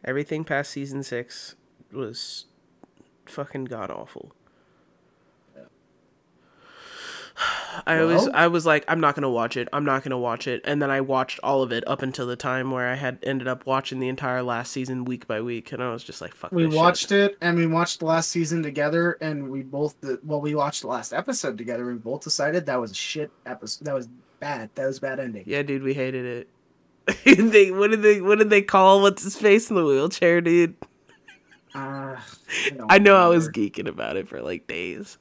[0.05, 1.55] Everything past season six
[1.93, 2.47] was
[3.27, 4.33] fucking god awful.
[7.87, 10.61] I Well- I was like I'm not gonna watch it I'm not gonna watch it
[10.65, 13.49] and then I watched all of it up until the time where I had ended
[13.49, 16.53] up watching the entire last season week by week and I was just like fuck
[16.53, 16.79] We this shit.
[16.79, 20.83] watched it, and we watched the last season together, and we both well, we watched
[20.83, 23.85] the last episode together, and we both decided that was a shit episode.
[23.87, 24.09] That was
[24.39, 24.71] bad.
[24.75, 25.45] That was a bad ending.
[25.47, 26.47] Yeah, dude, we hated
[27.07, 27.23] it.
[27.53, 30.75] they what did they what did they call what's his face in the wheelchair, dude?
[31.75, 32.17] Uh,
[32.77, 35.17] don't I know I was geeking about it for like days.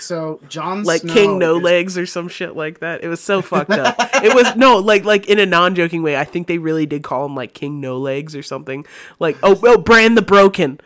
[0.00, 3.02] So John like Snow King No is- Legs or some shit like that.
[3.04, 3.96] It was so fucked up.
[4.22, 6.16] it was no like like in a non joking way.
[6.16, 8.84] I think they really did call him like King No Legs or something.
[9.18, 10.80] Like oh oh Brand the Broken.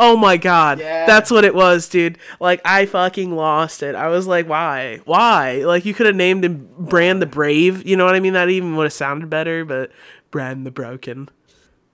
[0.00, 1.06] Oh my god, Yeah.
[1.06, 2.18] that's what it was, dude.
[2.38, 3.96] Like I fucking lost it.
[3.96, 5.64] I was like, why, why?
[5.64, 7.84] Like you could have named him Brand the Brave.
[7.84, 8.34] You know what I mean?
[8.34, 9.64] That even would have sounded better.
[9.64, 9.90] But
[10.30, 11.28] Brand the Broken.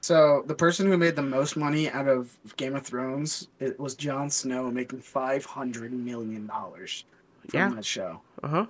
[0.04, 3.94] So the person who made the most money out of Game of Thrones it was
[3.94, 7.04] Jon Snow, making five hundred million dollars
[7.48, 7.68] from Yeah.
[7.70, 8.20] that show.
[8.42, 8.66] Uh huh.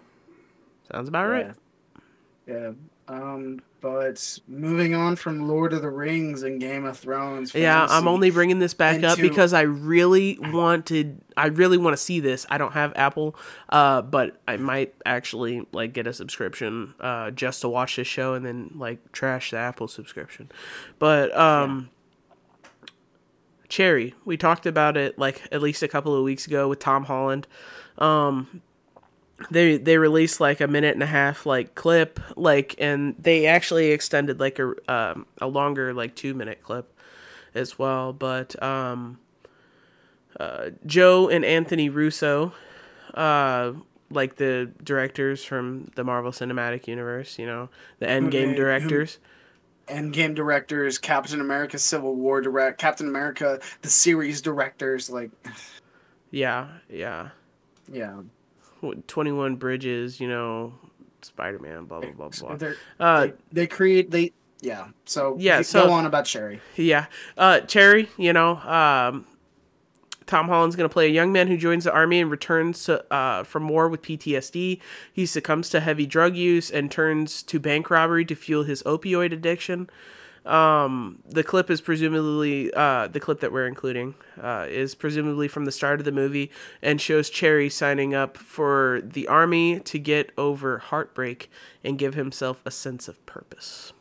[0.92, 1.50] Sounds about right.
[2.46, 2.70] Yeah.
[3.08, 3.14] Yeah.
[3.14, 7.54] Um, but moving on from Lord of the Rings and Game of Thrones.
[7.54, 12.02] Yeah, I'm only bringing this back up because I really wanted, I really want to
[12.02, 12.46] see this.
[12.48, 13.36] I don't have Apple,
[13.68, 18.32] uh, but I might actually like get a subscription uh, just to watch this show
[18.32, 20.50] and then like trash the Apple subscription.
[20.98, 21.90] But um,
[23.68, 27.04] Cherry, we talked about it like at least a couple of weeks ago with Tom
[27.04, 27.46] Holland.
[27.98, 28.62] Um,
[29.50, 33.90] they they released like a minute and a half like clip like and they actually
[33.90, 36.92] extended like a um, a longer like two minute clip
[37.54, 38.12] as well.
[38.12, 39.18] But um
[40.40, 42.52] uh joe and anthony russo
[43.14, 43.72] uh
[44.10, 47.68] like the directors from the marvel cinematic universe you know
[48.00, 49.18] the endgame who- directors.
[49.86, 55.10] Endgame directors, Captain America: Civil War direct, Captain America the series directors.
[55.10, 55.30] Like,
[56.30, 57.28] yeah yeah.
[57.92, 58.22] yeah,
[58.92, 60.72] 21 bridges you know
[61.22, 64.32] spider-man blah blah blah blah They're- uh they, they create they.
[64.60, 64.88] Yeah.
[65.04, 66.60] So Yeah, go so- on about Cherry.
[66.76, 67.06] Yeah.
[67.36, 69.26] Uh, Cherry, you know, um,
[70.26, 73.04] Tom Holland's going to play a young man who joins the army and returns to,
[73.12, 74.80] uh, from war with PTSD.
[75.12, 79.32] He succumbs to heavy drug use and turns to bank robbery to fuel his opioid
[79.34, 79.90] addiction.
[80.44, 85.64] Um, the clip is presumably, uh, the clip that we're including, uh, is presumably from
[85.64, 86.50] the start of the movie
[86.82, 91.50] and shows Cherry signing up for the army to get over heartbreak
[91.82, 93.94] and give himself a sense of purpose.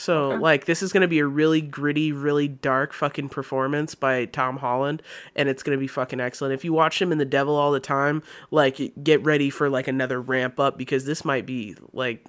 [0.00, 4.56] So like this is gonna be a really gritty, really dark fucking performance by Tom
[4.56, 5.02] Holland,
[5.36, 6.54] and it's gonna be fucking excellent.
[6.54, 9.88] If you watch him in The Devil all the time, like get ready for like
[9.88, 12.24] another ramp up because this might be like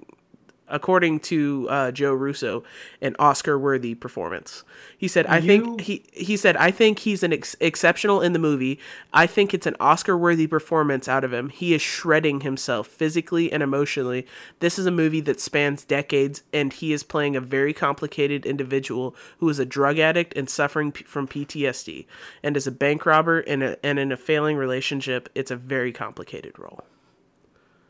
[0.72, 2.64] according to uh, Joe Russo,
[3.00, 4.64] an Oscar-worthy performance.
[4.98, 8.32] He said, "I You- think he he said I think he's an ex- exceptional in
[8.32, 8.80] the movie.
[9.12, 11.50] I think it's an Oscar-worthy performance out of him.
[11.50, 14.26] He is shredding himself physically and emotionally.
[14.60, 19.14] This is a movie that spans decades, and he is playing a very complicated individual
[19.38, 22.06] who is a drug addict and suffering p- from PTSD,
[22.42, 25.28] and as a bank robber and a, and in a failing relationship.
[25.34, 26.84] It's a very complicated role."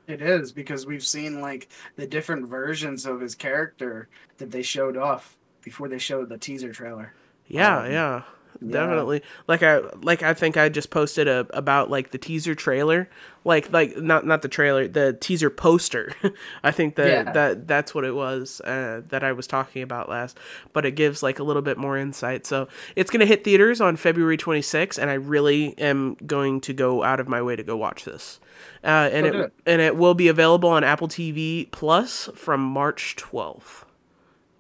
[0.07, 4.97] It is because we've seen like the different versions of his character that they showed
[4.97, 7.15] off before they showed the teaser trailer.
[7.47, 8.23] Yeah, Um, yeah,
[8.61, 8.73] yeah.
[8.73, 9.23] definitely.
[9.49, 13.09] Like I like I think I just posted a about like the teaser trailer,
[13.45, 16.15] like like not not the trailer, the teaser poster.
[16.63, 17.33] I think that Yeah.
[17.33, 20.37] that that's what it was uh, that I was talking about last.
[20.73, 22.47] But it gives like a little bit more insight.
[22.47, 27.03] So it's gonna hit theaters on February 26th, and I really am going to go
[27.03, 28.41] out of my way to go watch this.
[28.85, 29.53] Uh, and it, it.
[29.67, 33.85] and it will be available on Apple TV Plus from March 12th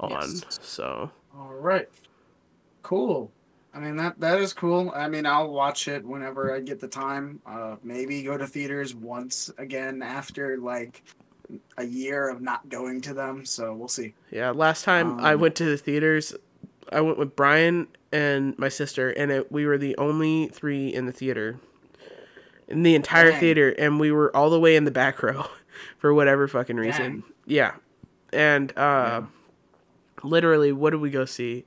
[0.00, 0.10] on.
[0.10, 0.58] Yes.
[0.62, 1.88] So All right.
[2.82, 3.30] Cool.
[3.74, 4.92] I mean that that is cool.
[4.94, 7.40] I mean I'll watch it whenever I get the time.
[7.46, 11.02] Uh maybe go to theaters once again after like
[11.76, 14.14] a year of not going to them, so we'll see.
[14.30, 16.34] Yeah, last time I Um, went to the theaters,
[16.90, 21.04] I went with Brian and my sister, and it, we were the only three in
[21.04, 21.58] the theater,
[22.68, 23.40] in the entire Dang.
[23.40, 25.46] theater, and we were all the way in the back row,
[25.98, 27.02] for whatever fucking reason.
[27.20, 27.24] Dang.
[27.44, 27.72] Yeah,
[28.32, 29.22] and uh,
[30.22, 31.64] literally, what did we go see?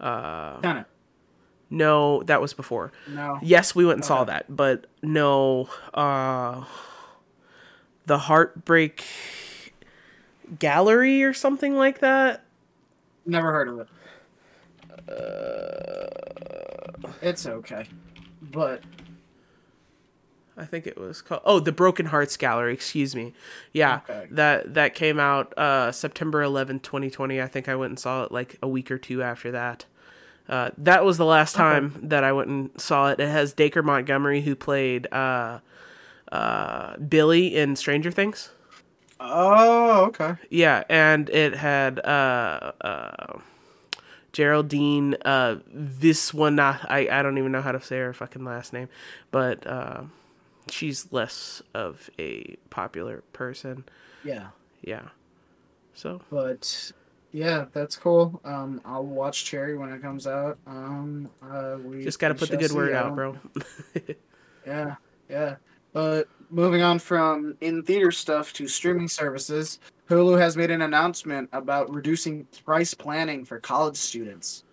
[0.00, 0.86] Kinda.
[1.70, 2.92] No, that was before.
[3.08, 3.38] No.
[3.42, 6.64] Yes, we went and saw that, but no, uh,
[8.06, 9.04] the Heartbreak
[10.58, 12.44] Gallery or something like that.
[13.26, 13.88] Never heard of it.
[17.20, 17.86] It's okay.
[18.40, 18.82] But
[20.56, 22.72] I think it was called oh the Broken Hearts Gallery.
[22.72, 23.34] Excuse me.
[23.72, 24.26] Yeah, Okay.
[24.30, 27.40] that that came out uh, September eleventh, twenty twenty.
[27.42, 29.84] I think I went and saw it like a week or two after that.
[30.48, 33.20] Uh, that was the last time that I went and saw it.
[33.20, 35.58] It has Dacre Montgomery who played uh,
[36.32, 38.50] uh, Billy in Stranger Things.
[39.20, 40.36] oh, okay.
[40.50, 43.38] Yeah, and it had uh, uh,
[44.32, 46.86] Geraldine uh, Viswanath.
[46.88, 48.88] I I don't even know how to say her fucking last name,
[49.30, 50.02] but uh,
[50.70, 53.84] she's less of a popular person.
[54.24, 54.48] Yeah.
[54.82, 55.08] Yeah.
[55.94, 56.92] So But
[57.32, 58.40] yeah, that's cool.
[58.44, 60.58] Um, I'll watch Cherry when it comes out.
[60.66, 63.36] Um, uh, we just got to put the good word out, bro.
[64.66, 64.96] Yeah,
[65.30, 65.56] yeah.
[65.94, 69.78] But moving on from in theater stuff to streaming services,
[70.10, 74.64] Hulu has made an announcement about reducing price planning for college students.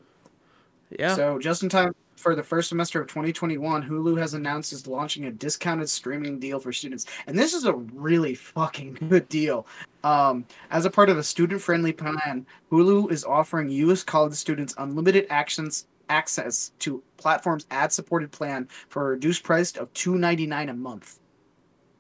[1.00, 1.16] Yeah.
[1.16, 1.96] So just in time
[2.26, 6.58] for the first semester of 2021, Hulu has announced it's launching a discounted streaming deal
[6.60, 9.68] for students, and this is a really fucking good deal.
[10.04, 14.02] Um, as a part of a student-friendly plan, Hulu is offering U.S.
[14.02, 20.16] college students unlimited actions access to platform's ad-supported plan for a reduced price of two
[20.16, 21.20] ninety nine a month.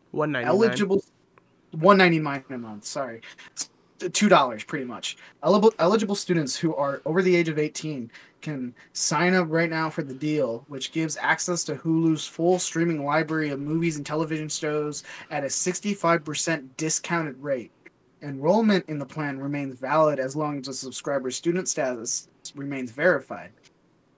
[0.09, 1.03] One ninety Eligible,
[1.69, 2.85] one ninety nine a month.
[2.85, 3.21] Sorry,
[4.13, 5.17] two dollars pretty much.
[5.43, 9.89] Eligible eligible students who are over the age of eighteen can sign up right now
[9.89, 14.47] for the deal, which gives access to Hulu's full streaming library of movies and television
[14.49, 17.71] shows at a 65% discounted rate.
[18.21, 23.49] Enrollment in the plan remains valid as long as the subscriber's student status remains verified.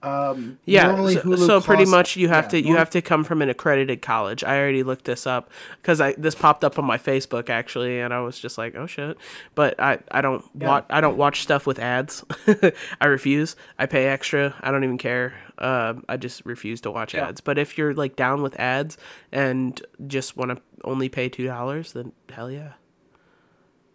[0.00, 0.94] Um, Yeah,
[1.38, 4.44] so, pretty much you have yeah, to you have to come from an accredited college.
[4.44, 5.50] I already looked this up
[5.82, 8.86] because I this popped up on my Facebook actually, and I was just like, oh
[8.86, 9.16] shit.
[9.56, 10.68] But I I don't Yeah.
[10.68, 12.24] watch I don't watch stuff with ads.
[13.00, 13.56] I refuse.
[13.78, 14.54] I pay extra.
[14.60, 15.34] I don't even care.
[15.58, 17.28] Uh, I just refuse to watch Yeah.
[17.28, 17.40] ads.
[17.40, 18.96] But if you're like down with ads
[19.32, 22.74] and just want to only pay two dollars, then hell yeah.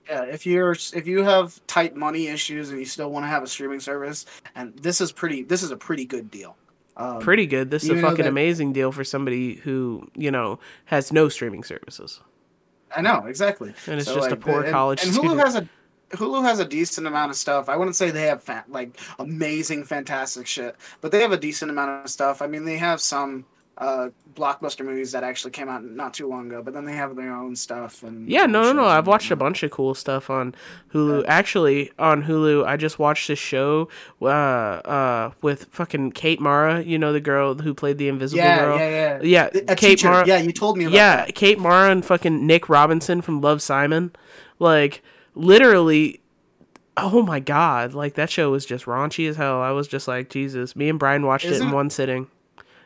[0.09, 3.43] Yeah, if you're if you have tight money issues and you still want to have
[3.43, 4.25] a streaming service,
[4.55, 6.57] and this is pretty this is a pretty good deal.
[6.95, 7.71] Um, Pretty good.
[7.71, 11.63] This is a fucking that- amazing deal for somebody who you know has no streaming
[11.63, 12.19] services.
[12.95, 13.73] I know exactly.
[13.87, 15.39] And it's just a poor and- college And Hulu student.
[15.39, 15.67] has a
[16.17, 17.67] Hulu has a decent amount of stuff.
[17.69, 21.71] I wouldn't say they have fa- like amazing, fantastic shit, but they have a decent
[21.71, 22.41] amount of stuff.
[22.43, 23.45] I mean, they have some
[23.77, 27.15] uh blockbuster movies that actually came out not too long ago, but then they have
[27.15, 28.03] their own stuff.
[28.03, 28.85] And Yeah, no, no, no.
[28.85, 30.55] I've watched a bunch of cool stuff on
[30.93, 31.23] Hulu.
[31.27, 33.89] Actually, on Hulu, I just watched this show
[34.21, 36.81] uh, uh, with fucking Kate Mara.
[36.83, 38.77] You know the girl who played the Invisible Yeah, Girl.
[38.79, 39.49] yeah, yeah.
[39.53, 40.09] Yeah, A Kate teacher.
[40.09, 40.27] Mara.
[40.27, 41.35] Yeah, you told me about yeah, that.
[41.35, 44.11] Kate Mara and fucking Nick Robinson from Love Simon.
[44.59, 45.01] Like
[45.35, 46.19] literally.
[46.95, 47.95] Oh my god!
[47.95, 49.61] Like that show was just raunchy as hell.
[49.61, 50.75] I was just like, Jesus.
[50.75, 52.27] Me and Brian watched it Isn't in one sitting.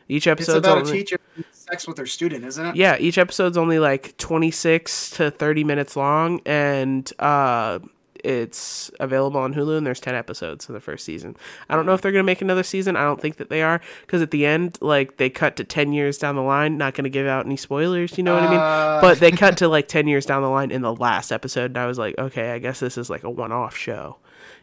[0.08, 1.18] Each It's episode's about only a teacher
[1.52, 2.76] sex with her student, isn't it?
[2.76, 7.78] yeah, each episode's only like 26 to 30 minutes long and uh
[8.24, 11.36] it's available on Hulu and there's 10 episodes in the first season.
[11.68, 12.96] I don't know if they're going to make another season.
[12.96, 15.92] I don't think that they are cuz at the end like they cut to 10
[15.92, 18.50] years down the line, not going to give out any spoilers, you know what I
[18.50, 18.58] mean?
[18.58, 21.66] Uh, But they cut to like 10 years down the line in the last episode
[21.70, 24.16] and I was like, okay, I guess this is like a one-off show.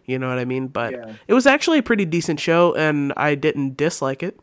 [0.05, 0.67] You know what I mean?
[0.67, 1.13] But Yeah.
[1.27, 4.37] it was actually a pretty decent show and I didn't dislike it.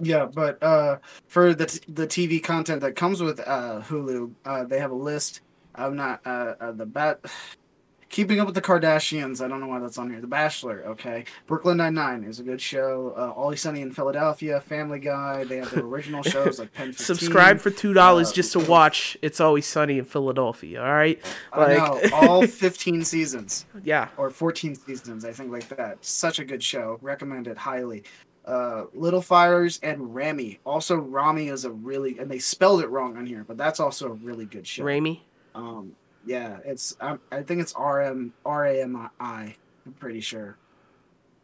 [0.00, 0.98] Yeah, but uh,
[1.28, 4.94] for the t- the TV content that comes with uh, Hulu, uh, they have a
[4.94, 5.40] list.
[5.74, 7.20] I'm not uh, uh, the bat.
[8.08, 9.40] Keeping up with the Kardashians.
[9.40, 10.20] I don't know why that's on here.
[10.20, 10.82] The Bachelor.
[10.84, 11.26] Okay.
[11.46, 13.14] Brooklyn Nine Nine is a good show.
[13.16, 14.60] Uh, Always Sunny in Philadelphia.
[14.60, 15.44] Family Guy.
[15.44, 17.06] They have their original shows like Pen 15.
[17.06, 20.82] Subscribe for two dollars uh, just to watch It's Always Sunny in Philadelphia.
[20.82, 25.24] All right, I know all 15 seasons yeah, or 14 seasons.
[25.24, 26.04] I think like that.
[26.04, 26.98] Such a good show.
[27.02, 28.02] Recommend it highly.
[28.44, 30.60] Uh, Little Fires and Rami.
[30.64, 34.08] Also, Rami is a really and they spelled it wrong on here, but that's also
[34.08, 34.82] a really good show.
[34.82, 35.20] Raimi.
[35.54, 35.94] Um,
[36.26, 39.54] yeah, it's I, I think it's R M R A M I.
[39.86, 40.56] I'm pretty sure.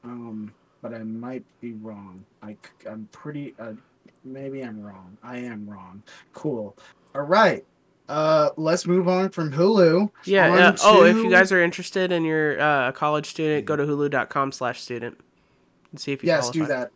[0.04, 2.24] Um, but I might be wrong.
[2.42, 2.56] I
[2.88, 3.72] I'm pretty uh,
[4.24, 5.16] maybe I'm wrong.
[5.22, 6.02] I am wrong.
[6.32, 6.76] Cool.
[7.14, 7.64] All right.
[8.08, 10.10] Uh, let's move on from Hulu.
[10.24, 10.50] Yeah.
[10.50, 10.76] on yeah.
[10.82, 15.18] Oh, if you guys are interested and you're uh, a college student, go to hulu.com/student
[15.96, 16.58] and see if you yes, qualify.
[16.58, 16.90] do that.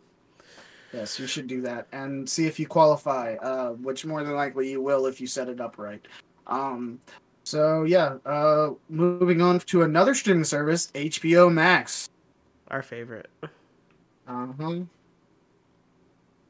[0.93, 3.35] Yes, you should do that and see if you qualify.
[3.35, 6.05] Uh, which more than likely you will if you set it up right.
[6.47, 6.99] Um,
[7.43, 8.17] so yeah.
[8.25, 12.09] Uh, moving on to another streaming service, HBO Max.
[12.67, 13.29] Our favorite.
[14.27, 14.81] Uh-huh.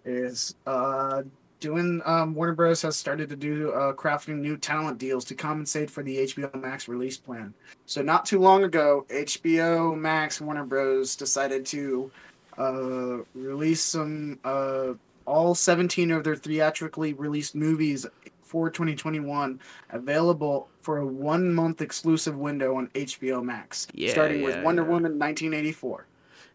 [0.04, 1.22] Is uh
[1.60, 5.90] doing um Warner Bros has started to do uh crafting new talent deals to compensate
[5.90, 7.54] for the HBO Max release plan.
[7.86, 12.12] So not too long ago, HBO Max Warner Bros decided to
[12.58, 14.94] uh release some uh
[15.26, 18.06] all 17 of their theatrically released movies
[18.42, 19.60] for 2021
[19.92, 24.90] available for a one month exclusive window on HBO Max, Yeah, starting with Wonder yeah.
[24.90, 26.06] Woman 1984.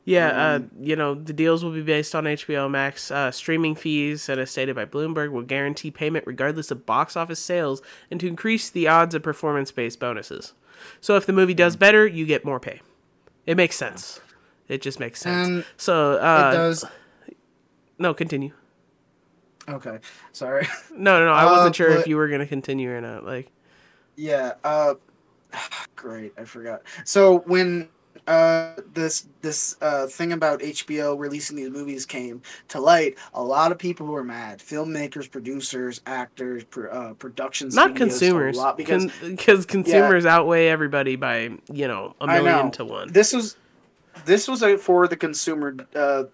[0.04, 3.10] Yeah, Um, uh, you know, the deals will be based on HBO Max.
[3.10, 7.40] Uh, streaming fees, and as stated by Bloomberg, will guarantee payment regardless of box office
[7.40, 10.52] sales and to increase the odds of performance based bonuses.
[11.00, 12.82] So if the movie does better, you get more pay.
[13.46, 14.20] It makes sense.
[14.68, 15.48] It just makes sense.
[15.48, 16.84] And so, uh, it does.
[17.98, 18.52] no, continue.
[19.68, 19.98] Okay,
[20.32, 20.66] sorry.
[20.96, 21.32] No, no, no.
[21.32, 23.24] I Uh, wasn't sure if you were gonna continue or not.
[23.24, 23.50] Like,
[24.16, 24.54] Yeah.
[24.64, 24.94] Uh,
[25.96, 26.32] great.
[26.38, 26.82] I forgot.
[27.04, 27.88] So when
[28.26, 33.70] uh, this this uh, thing about HBO releasing these movies came to light, a lot
[33.72, 34.58] of people were mad.
[34.58, 41.14] Filmmakers, producers, actors, pr- uh, production Not consumers, a lot, because because consumers outweigh everybody
[41.16, 42.70] by you know a million know.
[42.72, 43.12] to one.
[43.12, 43.56] this was
[44.24, 46.24] this was a for the consumer uh,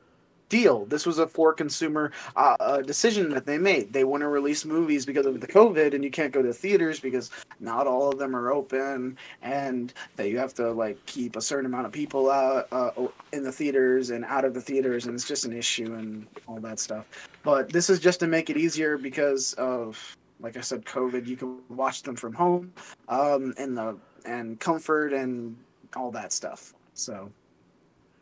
[0.53, 0.85] deal.
[0.85, 3.91] This was a for consumer uh, uh, decision that they made.
[3.91, 7.01] They want to release movies because of the COVID, and you can't go to theaters
[7.01, 11.41] because not all of them are open, and that you have to like keep a
[11.41, 12.91] certain amount of people out uh,
[13.33, 16.61] in the theaters and out of the theaters, and it's just an issue and all
[16.61, 17.09] that stuff.
[17.43, 20.16] But this is just to make it easier because of.
[20.41, 21.28] Like I said, COVID.
[21.28, 22.72] You can watch them from home,
[23.09, 25.57] um, and the and comfort and
[25.95, 26.74] all that stuff.
[26.95, 27.30] So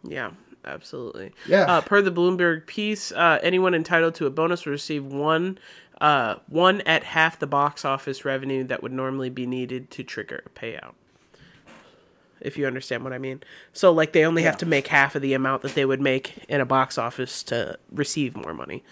[0.02, 0.30] Yeah,
[0.64, 1.32] absolutely.
[1.46, 5.58] yeah, Uh, per the Bloomberg piece, uh, anyone entitled to a bonus will receive one,
[6.00, 10.42] uh, one at half the box office revenue that would normally be needed to trigger
[10.46, 10.94] a payout.
[12.40, 13.42] If you understand what I mean.
[13.74, 16.42] So, like, they only have to make half of the amount that they would make
[16.48, 18.82] in a box office to receive more money.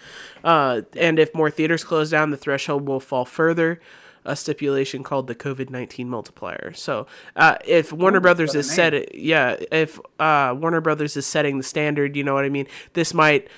[0.43, 3.81] Uh, and if more theaters close down, the threshold will fall further.
[4.29, 6.71] A stipulation called the COVID nineteen multiplier.
[6.73, 11.57] So, uh, if Warner Ooh, Brothers is set, yeah, if uh, Warner Brothers is setting
[11.57, 12.67] the standard, you know what I mean.
[12.93, 13.49] This might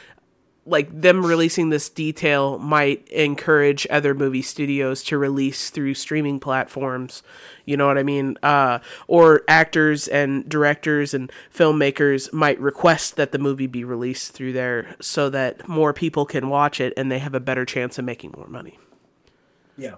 [0.66, 7.24] like them releasing this detail might encourage other movie studios to release through streaming platforms
[7.66, 13.32] you know what i mean uh, or actors and directors and filmmakers might request that
[13.32, 17.20] the movie be released through there so that more people can watch it and they
[17.20, 18.78] have a better chance of making more money
[19.78, 19.96] yeah.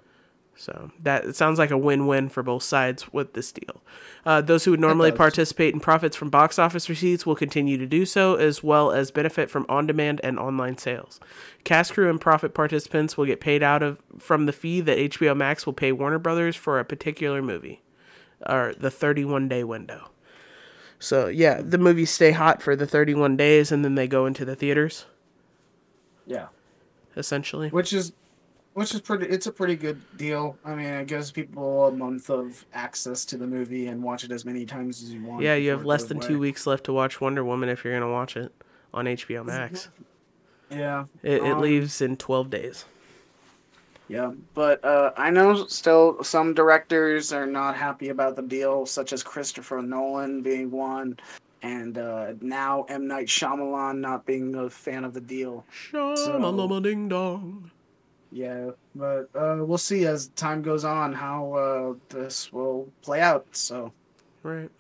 [0.56, 3.82] So that it sounds like a win-win for both sides with this deal.
[4.26, 7.86] Uh, those who would normally participate in profits from box office receipts will continue to
[7.86, 11.20] do so, as well as benefit from on-demand and online sales.
[11.64, 15.36] Cast crew and profit participants will get paid out of from the fee that HBO
[15.36, 17.82] Max will pay Warner Brothers for a particular movie,
[18.46, 20.10] or the 31-day window.
[21.00, 24.46] So yeah, the movies stay hot for the 31 days, and then they go into
[24.46, 25.06] the theaters.
[26.26, 26.48] Yeah.
[27.16, 28.14] Essentially, Which is
[28.74, 30.58] which is pretty it's a pretty good deal.
[30.64, 34.32] I mean, it gives people a month of access to the movie and watch it
[34.32, 35.42] as many times as you want.
[35.42, 36.28] yeah, you have less than away.
[36.28, 38.52] two weeks left to watch Wonder Woman if you're gonna watch it
[38.94, 39.90] on HBO Max.
[40.70, 41.06] Yeah.
[41.22, 42.86] It, it um, leaves in 12 days.
[44.10, 49.14] Yeah, but uh, I know still some directors are not happy about the deal, such
[49.14, 51.18] as Christopher Nolan being one,
[51.62, 55.66] and uh, now M Night Shyamalan not being a fan of the deal.
[55.92, 57.72] Shamalama ding dong.
[58.34, 63.46] Yeah, but uh, we'll see as time goes on how uh, this will play out.
[63.52, 63.94] So,
[64.42, 64.72] Right.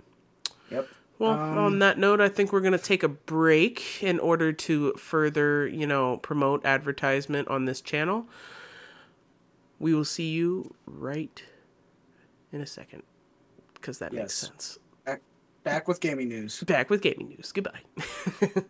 [0.71, 0.89] yep.
[1.19, 4.51] Well, Um, on that note, I think we're going to take a break in order
[4.51, 8.27] to further, you know, promote advertisement on this channel.
[9.79, 11.43] We will see you right
[12.51, 13.03] in a second
[13.75, 14.49] because that makes Yes.
[14.49, 14.79] sense.
[15.63, 16.61] Back with gaming news.
[16.63, 17.51] Back with gaming news.
[17.53, 17.81] Goodbye.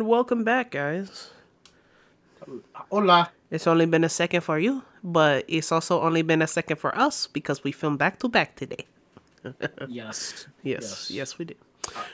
[0.00, 1.28] and welcome back, guys.
[2.90, 3.30] Hola.
[3.50, 6.96] It's only been a second for you, but it's also only been a second for
[6.96, 8.86] us because we filmed back to back today.
[9.88, 10.46] Yes.
[10.62, 11.58] Yes, yes, we did.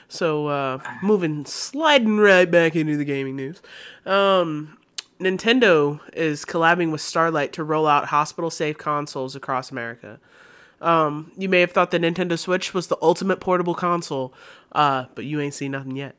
[0.09, 3.61] So, uh, moving, sliding right back into the gaming news.
[4.05, 4.77] Um,
[5.19, 10.19] Nintendo is collabing with Starlight to roll out hospital safe consoles across America.
[10.81, 14.33] Um, you may have thought the Nintendo Switch was the ultimate portable console,
[14.73, 16.15] uh, but you ain't seen nothing yet.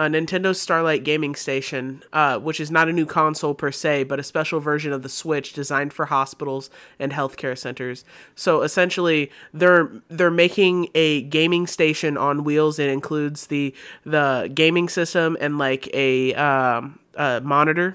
[0.00, 4.18] Uh, Nintendo's Starlight Gaming Station, uh, which is not a new console per se, but
[4.18, 8.02] a special version of the Switch designed for hospitals and healthcare centers.
[8.34, 12.78] So essentially, they're they're making a gaming station on wheels.
[12.78, 17.94] It includes the the gaming system and like a um, a monitor,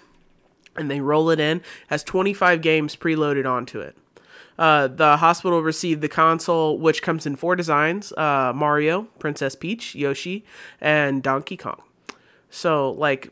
[0.75, 1.63] and they roll it in.
[1.87, 3.97] Has 25 games preloaded onto it.
[4.59, 9.95] Uh, the hospital received the console, which comes in four designs: uh, Mario, Princess Peach,
[9.95, 10.45] Yoshi,
[10.79, 11.81] and Donkey Kong.
[12.55, 13.31] So, like,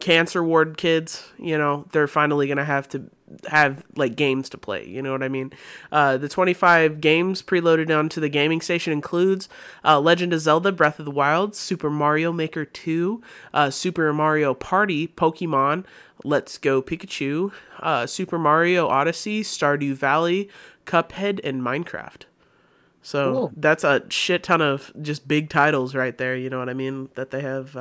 [0.00, 3.10] cancer ward kids, you know, they're finally gonna have to
[3.48, 4.86] have like games to play.
[4.86, 5.52] You know what I mean?
[5.92, 9.50] Uh, the 25 games preloaded onto the gaming station includes
[9.84, 13.20] uh, Legend of Zelda: Breath of the Wild, Super Mario Maker 2,
[13.52, 15.84] uh, Super Mario Party, Pokemon,
[16.24, 20.48] Let's Go Pikachu, uh, Super Mario Odyssey, Stardew Valley,
[20.86, 22.22] Cuphead, and Minecraft.
[23.02, 23.52] So Cool.
[23.56, 26.34] that's a shit ton of just big titles right there.
[26.34, 27.10] You know what I mean?
[27.14, 27.76] That they have.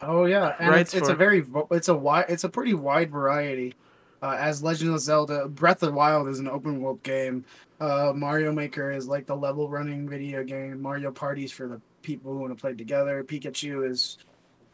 [0.00, 3.74] Oh yeah, and it's, it's a very it's a wide it's a pretty wide variety.
[4.20, 7.44] Uh, as Legend of Zelda, Breath of the Wild is an open world game.
[7.80, 10.82] Uh, Mario Maker is like the level running video game.
[10.82, 13.22] Mario Parties for the people who want to play together.
[13.22, 14.18] Pikachu is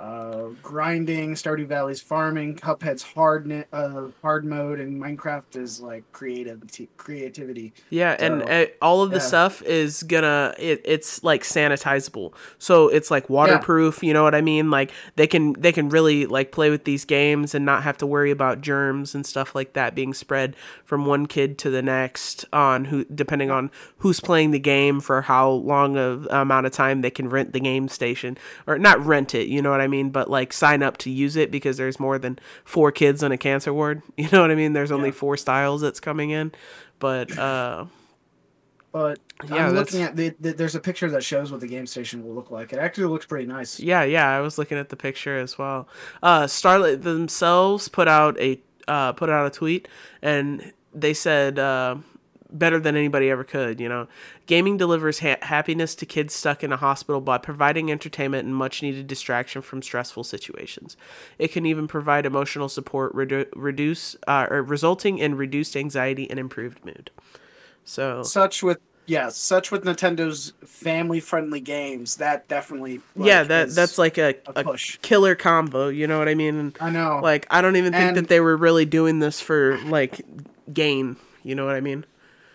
[0.00, 6.62] uh, grinding, Stardew Valley's farming, Cuphead's hard uh, hard mode, and Minecraft is like creative
[6.96, 7.72] creativity.
[7.90, 9.22] Yeah, and uh, all of the yeah.
[9.22, 12.32] stuff is gonna it, it's like sanitizable.
[12.58, 14.70] So it's like waterproof, you know what I mean?
[14.70, 18.06] Like they can they can really like play with these games and not have to
[18.06, 22.44] worry about germs and stuff like that being spread from one kid to the next
[22.52, 27.00] on who depending on who's playing the game for how long of amount of time
[27.00, 28.36] they can rent the game station
[28.66, 31.36] or not rent it, you know what I mean, but like sign up to use
[31.36, 34.02] it because there's more than four kids on a cancer ward.
[34.16, 34.72] You know what I mean?
[34.72, 35.14] There's only Yeah.
[35.14, 36.52] four styles that's coming in.
[36.98, 37.86] But uh
[38.92, 39.18] But
[39.48, 41.86] Yeah, I'm that's- looking at the, the, there's a picture that shows what the game
[41.86, 42.72] station will look like.
[42.72, 43.80] It actually looks pretty nice.
[43.80, 45.88] Yeah, yeah, I was looking at the picture as well.
[46.22, 49.88] Uh, Starlight themselves put out a uh, put out a tweet,
[50.22, 51.96] and they said uh,
[52.54, 53.80] better than anybody ever could.
[53.80, 54.08] You know,
[54.46, 58.80] gaming delivers ha- happiness to kids stuck in a hospital by providing entertainment and much
[58.82, 60.96] needed distraction from stressful situations.
[61.38, 66.38] It can even provide emotional support, redu- reduce uh, or resulting in reduced anxiety and
[66.38, 67.10] improved mood.
[67.84, 72.16] So Such with yeah, such with Nintendo's family friendly games.
[72.16, 74.96] That definitely like, yeah, that that's like a, a a push.
[75.02, 75.88] killer combo.
[75.88, 76.72] You know what I mean?
[76.80, 77.20] I know.
[77.22, 80.22] Like I don't even think And- that they were really doing this for like
[80.72, 81.16] gain.
[81.42, 82.06] You know what I mean?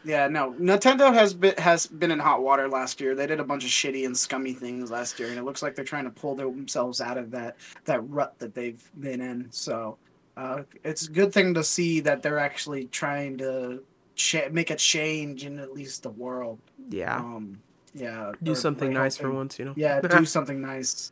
[0.04, 0.54] Yeah, no.
[0.54, 3.16] Nintendo has been has been in hot water last year.
[3.16, 5.76] They did a bunch of shitty and scummy things last year, and it looks like
[5.76, 9.48] they're trying to pull themselves out of that that rut that they've been in.
[9.52, 9.98] So
[10.38, 13.84] uh, it's a good thing to see that they're actually trying to
[14.16, 16.60] cha- make a change in at least the world.
[16.90, 17.18] Yeah.
[17.18, 17.60] Um,
[17.94, 19.74] yeah, do something nice for once, you know.
[19.76, 21.12] Yeah, do something nice.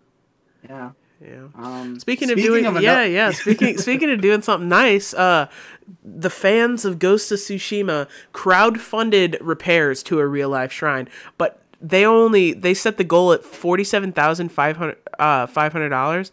[0.63, 0.91] Yeah.
[1.21, 1.47] Yeah.
[1.55, 3.31] Um, Speaking of doing, ano- yeah, yeah.
[3.31, 5.47] Speaking speaking of doing something nice, uh,
[6.03, 11.07] the fans of Ghost of Tsushima crowdfunded repairs to a real life shrine,
[11.37, 15.71] but they only they set the goal at forty seven thousand five hundred uh five
[15.73, 16.31] hundred dollars,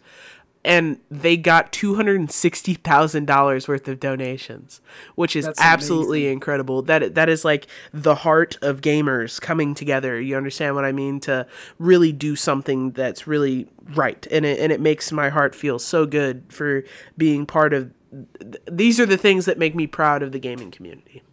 [0.65, 4.81] and they got two hundred and sixty thousand dollars worth of donations,
[5.15, 6.33] which is That's absolutely amazing.
[6.33, 6.81] incredible.
[6.81, 10.19] That that is like the heart of gamers coming together.
[10.19, 11.19] You understand what I mean?
[11.21, 11.47] To
[11.79, 16.05] really do something that's really right, and it and it makes my heart feel so
[16.05, 16.83] good for
[17.17, 17.91] being part of.
[18.39, 21.23] th- These are the things that make me proud of the gaming community.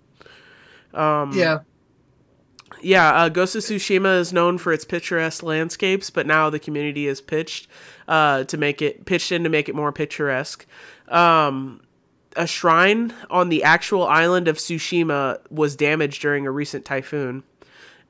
[0.94, 1.58] yeah.
[2.80, 7.06] Yeah, uh, Ghost of Tsushima is known for its picturesque landscapes, but now the community
[7.06, 7.68] is pitched
[8.12, 10.66] uh, to make it pitched in to make it more picturesque.
[11.08, 11.80] Um,
[12.36, 17.42] a shrine on the actual island of Tsushima was damaged during a recent typhoon.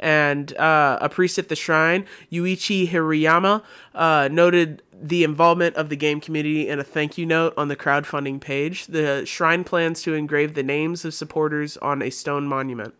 [0.00, 3.62] And uh, a priest at the shrine, Yuichi Hirayama,
[3.94, 7.76] uh, noted the involvement of the game community in a thank you note on the
[7.76, 8.86] crowdfunding page.
[8.86, 12.98] The shrine plans to engrave the names of supporters on a stone monument.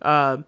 [0.00, 0.38] Uh,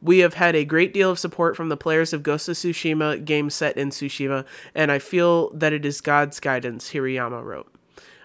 [0.00, 3.24] we have had a great deal of support from the players of Ghost of Tsushima
[3.24, 4.44] game set in Tsushima,
[4.74, 7.72] and I feel that it is God's guidance, Hirayama wrote.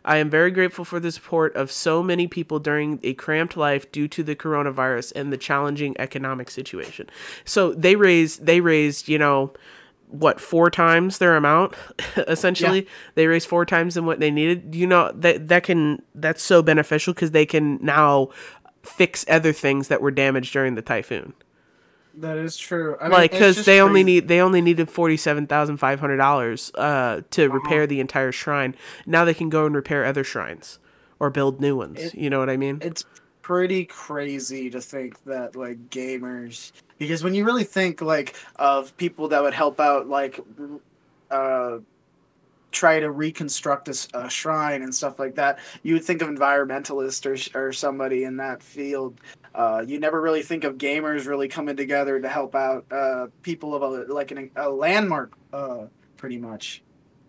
[0.05, 3.89] I am very grateful for the support of so many people during a cramped life
[3.91, 7.09] due to the coronavirus and the challenging economic situation.
[7.45, 9.53] So they raised they raised, you know,
[10.09, 11.75] what, four times their amount
[12.17, 12.85] essentially.
[13.15, 14.75] They raised four times than what they needed.
[14.75, 18.29] You know, that that can that's so beneficial cuz they can now
[18.83, 21.33] fix other things that were damaged during the typhoon
[22.15, 22.95] That is true.
[23.01, 26.17] I mean, like because they only need they only needed forty seven thousand five hundred
[26.17, 27.53] dollars uh, to Uh-huh.
[27.55, 28.75] repair the entire shrine.
[29.05, 30.77] Now they can go and repair other shrines
[31.19, 31.99] or build new ones.
[31.99, 32.79] It- you know what I mean?
[32.81, 33.05] it's
[33.41, 39.27] pretty crazy to think that like gamers because when you really think like of people
[39.27, 40.39] that would help out like
[41.29, 41.79] uh
[42.71, 47.67] try to reconstruct a shrine and stuff like that you would think of environmentalists or,
[47.67, 49.19] or somebody in that field
[49.55, 53.75] uh, you never really think of gamers really coming together to help out uh, people
[53.75, 55.85] of a like an, a landmark uh,
[56.17, 56.81] pretty much.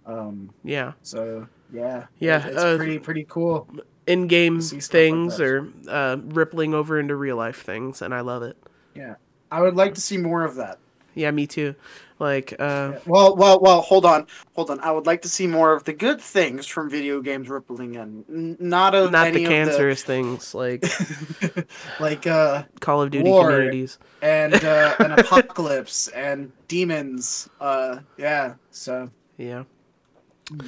[0.06, 2.06] Um, yeah, so yeah.
[2.18, 3.68] Yeah, it's uh, pretty pretty cool
[4.06, 8.42] in game like things are uh, rippling over into real life things, and I love
[8.42, 8.56] it.
[8.94, 9.16] Yeah,
[9.50, 10.78] I would like to see more of that
[11.14, 11.74] Yeah, me too.
[12.18, 13.80] Like, uh, Well, well, well.
[13.80, 14.78] Hold on, hold on.
[14.80, 18.24] I would like to see more of the good things from video games rippling in,
[18.28, 20.84] N- not of not the cancerous things like
[22.00, 23.98] like uh, Call of Duty communities.
[24.22, 27.48] and uh, an apocalypse and demons.
[27.60, 28.54] Uh, yeah.
[28.70, 29.64] So Yeah,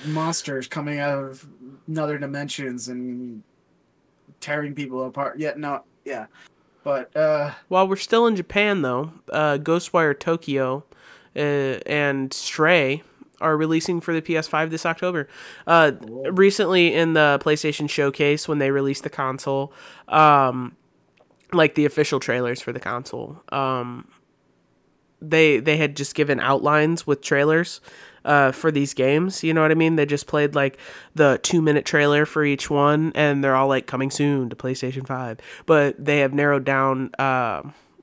[0.04, 1.46] monsters coming out of
[1.86, 3.42] another dimensions and
[4.40, 5.38] tearing people apart.
[5.38, 5.52] Yeah.
[5.56, 5.84] No.
[6.04, 6.26] Yeah.
[6.86, 10.84] But uh, While we're still in Japan, though, uh, Ghostwire Tokyo
[11.34, 11.38] uh,
[11.84, 13.02] and Stray
[13.40, 15.26] are releasing for the PS5 this October.
[15.66, 15.92] Uh,
[16.30, 19.72] recently, in the PlayStation Showcase, when they released the console,
[20.06, 20.76] um,
[21.52, 24.06] like the official trailers for the console, um,
[25.20, 27.80] they they had just given outlines with trailers
[28.26, 29.42] uh, for these games.
[29.42, 29.96] You know what I mean?
[29.96, 30.78] They just played like
[31.14, 35.06] the two minute trailer for each one, and they're all like coming soon to PlayStation
[35.06, 35.38] Five.
[35.64, 37.62] But they have narrowed down uh,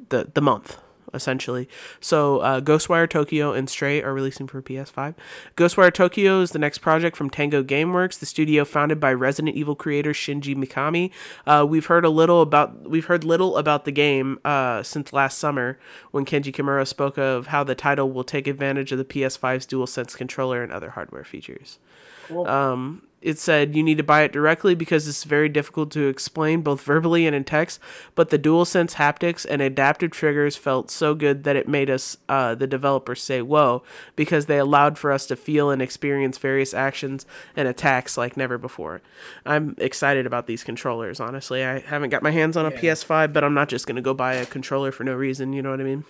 [0.10, 0.78] the the month
[1.14, 1.68] essentially.
[2.00, 5.16] So, uh, Ghostwire Tokyo and Stray are releasing for PS5.
[5.56, 9.76] Ghostwire Tokyo is the next project from Tango Gameworks, the studio founded by Resident Evil
[9.76, 11.12] creator Shinji Mikami.
[11.46, 15.38] Uh, we've heard a little about we've heard little about the game uh, since last
[15.38, 15.80] summer
[16.12, 20.16] when Kenji Kimura spoke of how the title will take advantage of the PS5's DualSense
[20.16, 21.80] controller and other hardware features.
[22.28, 22.48] Cool.
[22.48, 26.62] Um, it said you need to buy it directly because it's very difficult to explain
[26.62, 27.80] both verbally and in text.
[28.16, 32.54] But the DualSense haptics and adaptive triggers felt so good that it made us, uh,
[32.56, 33.82] the developers, say "whoa"
[34.16, 38.58] because they allowed for us to feel and experience various actions and attacks like never
[38.58, 39.02] before.
[39.46, 41.20] I'm excited about these controllers.
[41.20, 42.80] Honestly, I haven't got my hands on a Yeah.
[42.82, 45.54] PS5, but I'm not just gonna go buy a controller for no reason.
[45.54, 46.04] You know what I mean?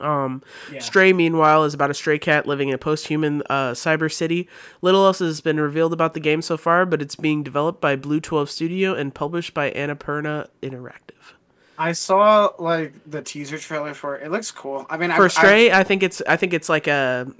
[0.00, 0.42] Um,
[0.72, 0.80] Yeah.
[0.80, 4.48] Stray, meanwhile, is about a stray cat living in a post-human uh, cyber city.
[4.82, 7.96] Little else has been revealed about the game so far, but it's being developed by
[7.96, 11.34] Blue Twelve Studio and published by Annapurna Interactive.
[11.78, 14.26] I saw like the teaser trailer for it.
[14.26, 14.86] It looks cool.
[14.90, 17.32] I mean, For I, Stray, I think it's I think it's like a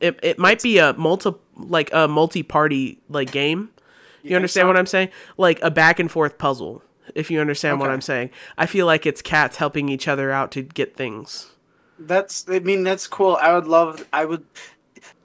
[0.00, 3.70] it, it might be a multi like a multi-party like game.
[4.22, 4.68] You, think understand so?
[4.68, 5.08] what I'm saying?
[5.36, 6.82] Like a back and forth puzzle.
[7.14, 10.52] If you understand what I'm saying, I feel like it's cats helping each other out
[10.52, 11.50] to get things.
[12.00, 12.46] That's.
[12.48, 13.36] I mean, that's cool.
[13.40, 14.06] I would love.
[14.12, 14.44] I would.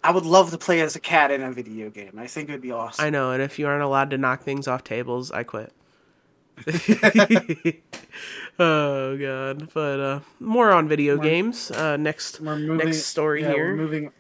[0.04, 2.14] I would love to play as a cat in a video game.
[2.18, 3.04] I think it would be awesome.
[3.04, 5.74] I know, and if you aren't allowed to knock things off tables, I quit.
[8.60, 11.72] oh god, but uh more on video More- games.
[11.72, 13.70] Uh next We're moving, next story yeah, here.
[13.72, 14.12] We're moving.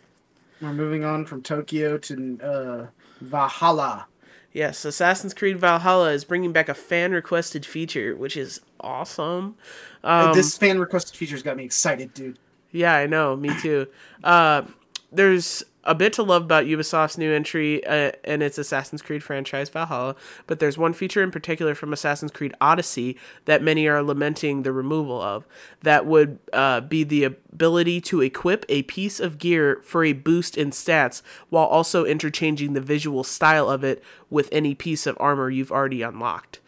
[0.61, 2.87] We're moving on from Tokyo to uh,
[3.21, 4.07] Valhalla.
[4.53, 9.55] Yes, Assassin's Creed Valhalla is bringing back a fan requested feature, which is awesome.
[10.01, 12.39] Um, this fan requested feature's got me excited, dude.
[12.75, 13.37] Yeah, I know.
[13.37, 13.87] Me too.
[14.23, 14.63] Uh,
[15.09, 19.69] there's a bit to love about Ubisoft's new entry uh, in its Assassin's Creed franchise,
[19.69, 20.15] Valhalla,
[20.45, 24.73] but there's one feature in particular from Assassin's Creed Odyssey that many are lamenting the
[24.73, 25.45] removal of.
[25.83, 30.57] That would uh, be the ability to equip a piece of gear for a boost
[30.57, 35.49] in stats while also interchanging the visual style of it with any piece of armor
[35.49, 36.59] you've already unlocked.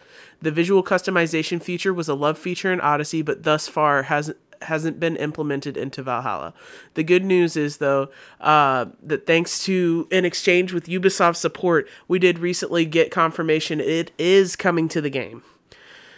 [0.41, 4.99] The visual customization feature was a love feature in Odyssey, but thus far hasn't hasn't
[4.99, 6.53] been implemented into Valhalla.
[6.95, 8.09] The good news is though
[8.41, 14.11] uh, that thanks to in exchange with Ubisoft support, we did recently get confirmation it
[14.17, 15.43] is coming to the game.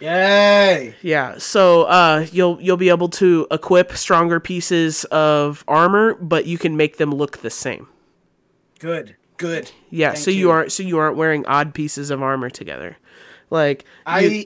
[0.00, 0.94] Yay!
[1.02, 6.56] Yeah, so uh, you'll you'll be able to equip stronger pieces of armor, but you
[6.56, 7.86] can make them look the same.
[8.78, 9.16] Good.
[9.36, 9.70] Good.
[9.90, 10.38] Yeah, Thank so you.
[10.38, 10.50] you.
[10.50, 12.96] aren't so you aren't wearing odd pieces of armor together.
[13.50, 14.44] Like I you-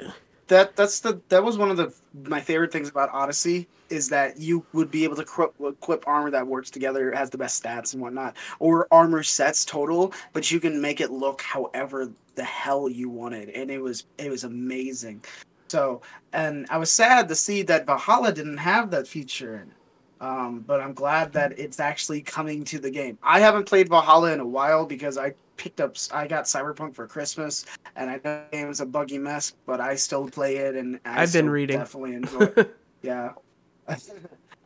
[0.48, 1.94] that that's the that was one of the
[2.28, 6.30] my favorite things about Odyssey is that you would be able to equip, equip armor
[6.30, 10.58] that works together, has the best stats and whatnot, or armor sets total, but you
[10.58, 15.22] can make it look however the hell you wanted, and it was it was amazing.
[15.68, 19.62] So, and I was sad to see that Valhalla didn't have that feature in.
[19.62, 19.83] it.
[20.24, 23.18] Um, but I'm glad that it's actually coming to the game.
[23.22, 27.06] I haven't played Valhalla in a while because I picked up, I got Cyberpunk for
[27.06, 30.76] Christmas, and I know the game is a buggy mess, but I still play it,
[30.76, 31.78] and I I've been reading.
[31.78, 32.44] Definitely enjoy.
[32.56, 32.74] it.
[33.02, 33.32] yeah,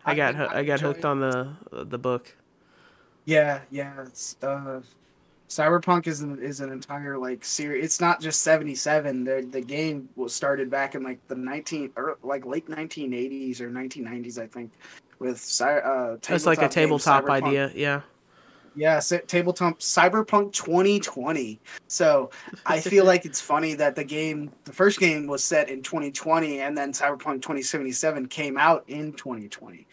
[0.05, 2.33] I got I got hooked on the the book.
[3.25, 4.03] Yeah, yeah.
[4.03, 4.81] It's, uh,
[5.49, 7.85] Cyberpunk is an is an entire like series.
[7.85, 9.25] It's not just seventy seven.
[9.25, 13.61] The the game was started back in like the nineteen or like late nineteen eighties
[13.61, 14.71] or nineteen nineties, I think.
[15.19, 17.47] With uh, It's like a tabletop Cyberpunk.
[17.49, 17.73] idea.
[17.75, 18.01] Yeah.
[18.77, 21.59] Yeah, tabletop Cyberpunk 2020.
[21.89, 22.31] So
[22.65, 26.61] I feel like it's funny that the game, the first game was set in 2020,
[26.61, 29.87] and then Cyberpunk 2077 came out in 2020.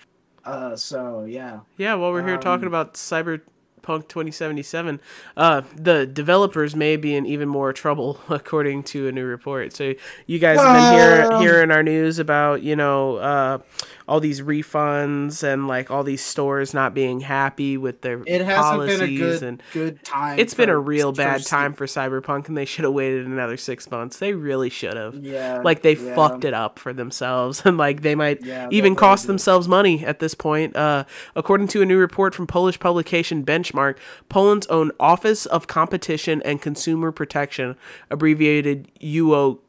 [0.44, 5.00] Uh, so yeah, Yeah, while we're here talking Um, about Cyberpunk 2077,
[5.36, 9.74] uh, the developers may be in even more trouble, according to a new report.
[9.74, 9.95] So
[10.28, 13.58] you guys have been hearing Well- hearing our news about you know uh,
[14.07, 18.64] all these refunds and like all these stores not being happy with their it hasn't
[18.65, 19.64] policies been a good and.
[19.73, 20.38] good time.
[20.40, 21.49] It's been a real bad Steam.
[21.60, 24.19] time for Cyberpunk, and they should have waited another six months.
[24.19, 25.15] They really should have.
[25.15, 26.14] Yeah, Like they yeah.
[26.15, 29.30] fucked it up for themselves, and like they might Yeah, even cost did.
[29.30, 30.76] themselves money at this point.
[30.76, 31.06] Uh,
[31.36, 33.98] according to a new report from Polish publication Benchmark,
[34.30, 37.76] Poland's own Office of Competition and Consumer Protection,
[38.11, 39.60] abbreviated UO,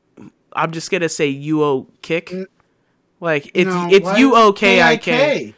[0.52, 2.32] I'm just gonna say UO kick.
[3.20, 4.18] Like it's No, it's what?
[4.18, 5.54] U O K I K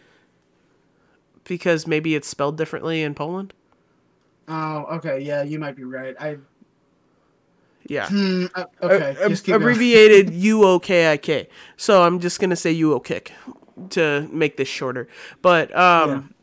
[1.45, 3.55] because maybe it's spelled differently in Poland.
[4.47, 5.21] Oh, okay.
[5.21, 6.15] Yeah, you might be right.
[6.21, 6.39] I
[7.87, 8.09] Yeah.
[8.09, 9.17] hmm, uh, okay.
[9.29, 9.63] Just keep going.
[9.63, 11.49] abbreviated U O K I K.
[11.77, 13.33] So I'm just gonna say U O kick.
[13.91, 15.07] to make this shorter,
[15.41, 16.35] but um,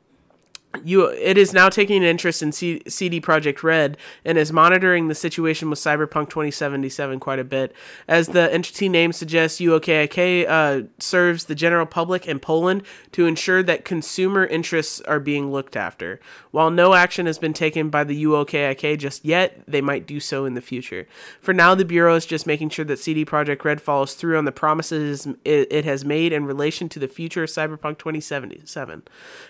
[0.83, 5.07] you it is now taking an interest in C- CD Projekt Red and is monitoring
[5.07, 7.73] the situation with Cyberpunk 2077 quite a bit.
[8.07, 13.63] As the entity name suggests, UOKIK uh, serves the general public in Poland to ensure
[13.63, 16.19] that consumer interests are being looked after.
[16.51, 20.45] While no action has been taken by the UOKIK just yet, they might do so
[20.45, 21.07] in the future.
[21.41, 24.45] For now, the bureau is just making sure that CD Projekt Red follows through on
[24.45, 29.03] the promises it, has made in relation to the future of Cyberpunk 2077.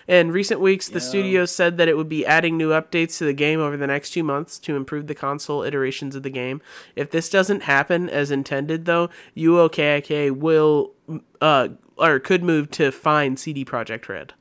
[0.06, 3.32] In recent weeks, the studio said that it would be adding new updates to the
[3.32, 6.60] game over the next two months to improve the console iterations of the game.
[6.94, 10.92] If this doesn't happen as intended, though, UOKIK will
[11.40, 14.34] uh, or could move to fine CD Projekt Red.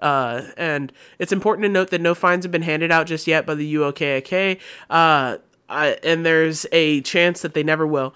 [0.00, 3.46] Uh, and it's important to note that no fines have been handed out just yet
[3.46, 5.38] by the UOKIK, uh,
[5.68, 8.14] I, and there's a chance that they never will.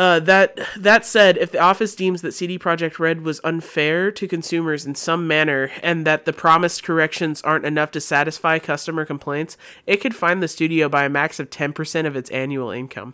[0.00, 4.26] Uh, that that said, if the office deems that CD Projekt Red was unfair to
[4.26, 9.58] consumers in some manner and that the promised corrections aren't enough to satisfy customer complaints,
[9.86, 13.12] it could fine the studio by a max of ten percent of its annual income.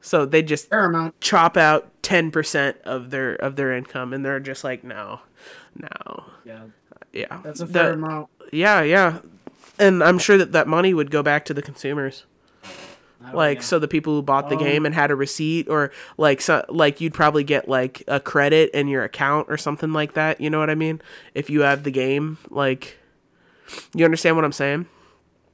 [0.00, 1.20] So they just Fair amount.
[1.20, 5.20] chop out ten percent of their of their income, and they're just like, no,
[5.76, 6.62] no, Yeah,
[7.12, 8.30] yeah, that's a The- fair amount.
[8.52, 9.18] yeah, yeah,
[9.78, 12.24] and I'm sure that that money would go back to the consumers
[13.32, 16.40] like so the people who bought the Um, game and had a receipt or like
[16.40, 20.40] so like you'd probably get like a credit in your account or something like that
[20.40, 21.00] you know what i mean
[21.34, 22.98] if you have the game like
[23.94, 24.86] you understand what i'm saying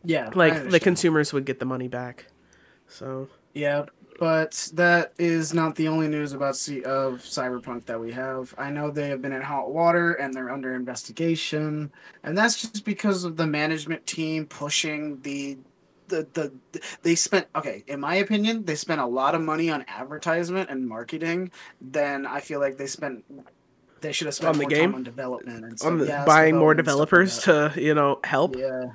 [0.04, 2.26] yeah, like the consumers would get the money back
[2.86, 3.86] so Yeah,
[4.18, 8.54] but that is not the only news about C- of Cyberpunk that we have.
[8.56, 11.92] I know they have been in hot water and they're under investigation,
[12.22, 15.58] and that's just because of the management team pushing the.
[16.08, 19.84] The, the they spent okay in my opinion they spent a lot of money on
[19.88, 23.24] advertisement and marketing then i feel like they spent
[24.00, 24.90] they should have spent On the more game?
[24.90, 28.56] time on development and on the, yeah, buying more developers to you know help?
[28.56, 28.92] Yeah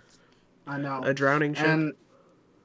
[0.67, 1.01] i know.
[1.03, 1.65] A drowning ship?
[1.67, 1.93] And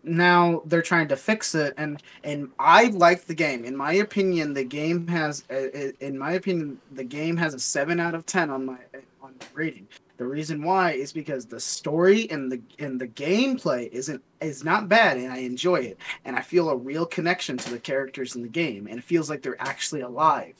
[0.04, 3.64] now they're trying to fix it and and i like the game.
[3.64, 7.98] In my opinion the game has uh, in my opinion the game has a 7
[8.00, 8.78] out of 10 on my
[9.20, 9.88] on my rating
[10.18, 14.88] the reason why is because the story and the and the gameplay isn't is not
[14.88, 18.42] bad and i enjoy it and i feel a real connection to the characters in
[18.42, 20.54] the game and it feels like they're actually alive.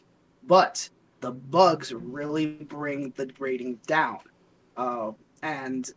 [0.47, 0.89] But
[1.21, 4.21] the bugs really bring the rating down.
[4.77, 5.13] Uh,
[5.43, 5.91] and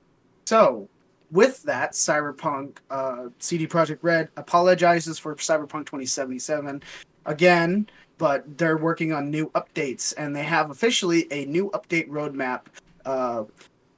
[0.46, 0.90] so
[1.32, 6.82] with that, Cyberpunk uh, CD Projekt Red apologizes for Cyberpunk 2077
[7.26, 12.62] again, but they're working on new updates, and they have officially a new update roadmap,
[13.06, 13.44] uh,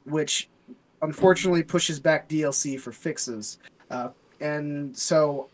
[0.05, 0.49] which
[1.01, 3.57] unfortunately pushes back DLC for fixes.
[3.89, 4.09] Uh,
[4.39, 5.49] and so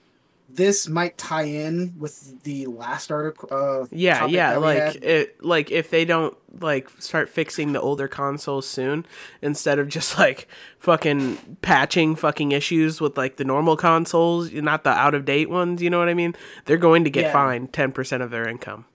[0.52, 3.48] this might tie in with the last article.
[3.52, 8.68] Uh, yeah yeah like it like if they don't like start fixing the older consoles
[8.68, 9.06] soon
[9.44, 10.48] instead of just like
[10.80, 15.84] fucking patching fucking issues with like the normal consoles not the out of date ones
[15.84, 16.34] you know what i mean
[16.66, 17.32] they're going to get Yeah.
[17.34, 18.86] fined 10% of their income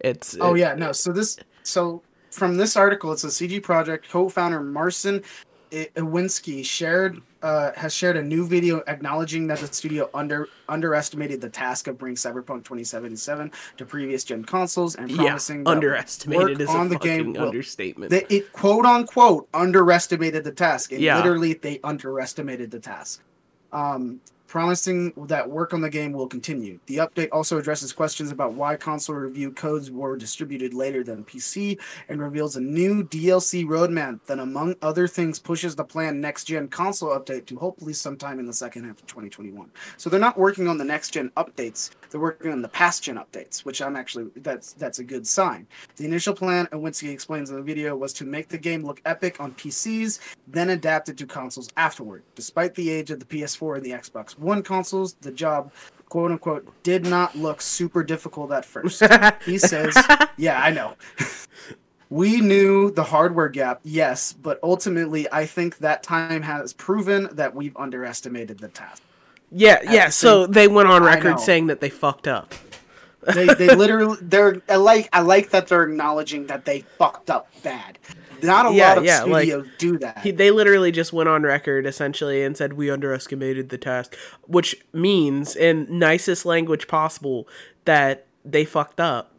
[0.00, 0.92] it's Oh it- yeah, no.
[0.92, 5.22] So this, so from this article, it's a CD Projekt co-founder Marcin
[5.72, 11.48] Iwinski shared uh, has shared a new video acknowledging that the studio under underestimated the
[11.48, 16.60] task of bringing Cyberpunk 2077 to previous gen consoles and yeah promising that underestimated work
[16.60, 21.16] is a on the game understatement They, it quote unquote underestimated the task, and Yeah.
[21.16, 23.22] literally they underestimated the task.
[23.72, 24.20] Um,
[24.50, 26.80] promising that work on the game will continue.
[26.86, 31.78] The update also addresses questions about why console review codes were distributed later than PC
[32.08, 36.66] and reveals a new DLC roadmap that, among other things, pushes the planned next gen
[36.66, 39.70] console update to hopefully sometime in the second half of 2021.
[39.96, 43.18] So they're not working on the next gen updates; they're working on the past gen
[43.18, 45.68] updates, which I'm actually that's that's a good sign.
[45.94, 49.38] The initial plan, Iwinski explains in the video, was to make the game look epic
[49.38, 50.18] on PCs,
[50.48, 52.24] then adapt it to consoles afterward.
[52.34, 55.72] Despite the age of the PS4 and the Xbox One consoles, the job,
[56.08, 59.02] quote unquote, did not look super difficult at first.
[59.44, 59.96] he says,
[60.36, 60.96] Yeah, I know.
[62.10, 67.54] we knew the hardware gap, yes, but ultimately, I think that time has proven that
[67.54, 69.02] we've underestimated the task.
[69.52, 72.54] yeah yeah the so they went on record saying that they fucked up
[73.34, 77.48] They, they literally, they're I like, I like that they're acknowledging that they fucked up
[77.62, 77.98] bad.
[78.42, 80.18] Not a Yeah, lot of yeah, like, studios do that.
[80.22, 84.76] he, they literally just went on record essentially and said we underestimated the task which
[84.92, 87.46] means in nicest language possible
[87.84, 89.32] that they fucked up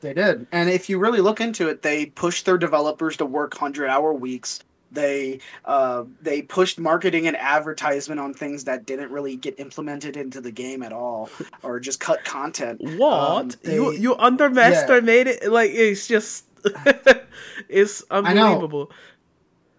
[0.00, 0.46] They did.
[0.52, 4.12] And if you really look into it, they pushed their developers to work 100 hour
[4.14, 4.60] weeks.
[4.92, 10.40] They uh, they pushed marketing and advertisement on things that didn't really get implemented into
[10.40, 11.28] the game at all,
[11.62, 12.80] or just cut content.
[12.98, 16.44] what Um, you they- you underestimated like it's just
[17.68, 18.90] it's unbelievable.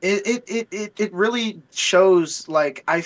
[0.02, 3.04] it it, it, it it really shows like I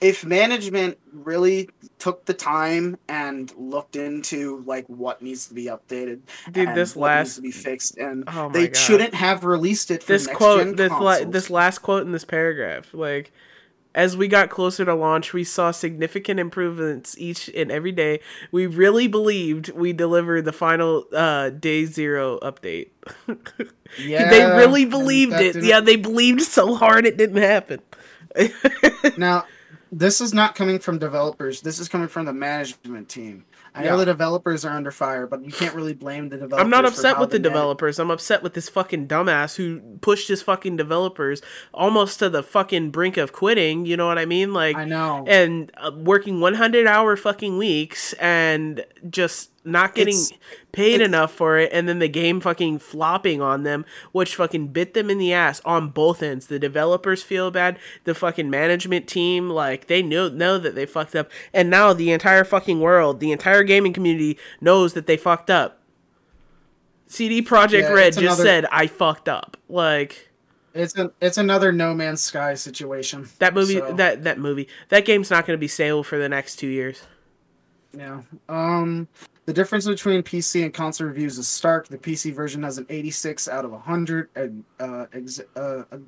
[0.00, 6.20] if management really took the time and looked into like what needs to be updated
[6.52, 8.76] Dude, and this what needs last to be fixed and Oh they God.
[8.76, 12.12] shouldn't have released it for this next quote gen this la- this last quote in
[12.12, 13.32] this paragraph like
[13.96, 18.20] as we got closer to launch we saw significant improvements each and every day
[18.52, 22.90] we really believed we delivered the final uh day zero update
[23.98, 27.80] yeah, they really believed it yeah they believed so hard it didn't happen
[29.16, 29.46] Now,
[29.90, 31.60] this is not coming from developers.
[31.60, 33.44] This is coming from the management team.
[33.76, 33.90] I Yeah.
[33.90, 36.60] know the developers are under fire, but you can't really blame the developers.
[36.60, 37.98] I'm not upset with the developers.
[37.98, 41.42] I'm upset with this fucking dumbass who pushed his fucking developers
[41.74, 43.84] almost to the fucking brink of quitting.
[43.84, 44.52] You know what I mean?
[44.54, 45.24] Like, I know.
[45.28, 50.32] and uh, working 100 hour fucking weeks and just not getting It's-
[50.76, 54.68] paid it's- enough for it and then the game fucking flopping on them which fucking
[54.68, 59.08] bit them in the ass on both ends the developers feel bad the fucking management
[59.08, 63.20] team like they know know that they fucked up and now the entire fucking world
[63.20, 65.80] the entire gaming community knows that they fucked up
[67.06, 70.30] CD Projekt Yeah, Red just another- said I fucked up like
[70.74, 73.28] It's a, it's another No Man's Sky situation.
[73.38, 76.28] that movie So, that that movie that game's not going to be stable for the
[76.28, 77.02] next 2 years
[77.96, 78.20] yeah.
[78.48, 79.08] Um,
[79.46, 81.88] the difference between PC and console reviews is stark.
[81.88, 85.98] The PC version has an 86 out of 100 and uh, ex- uh, uh,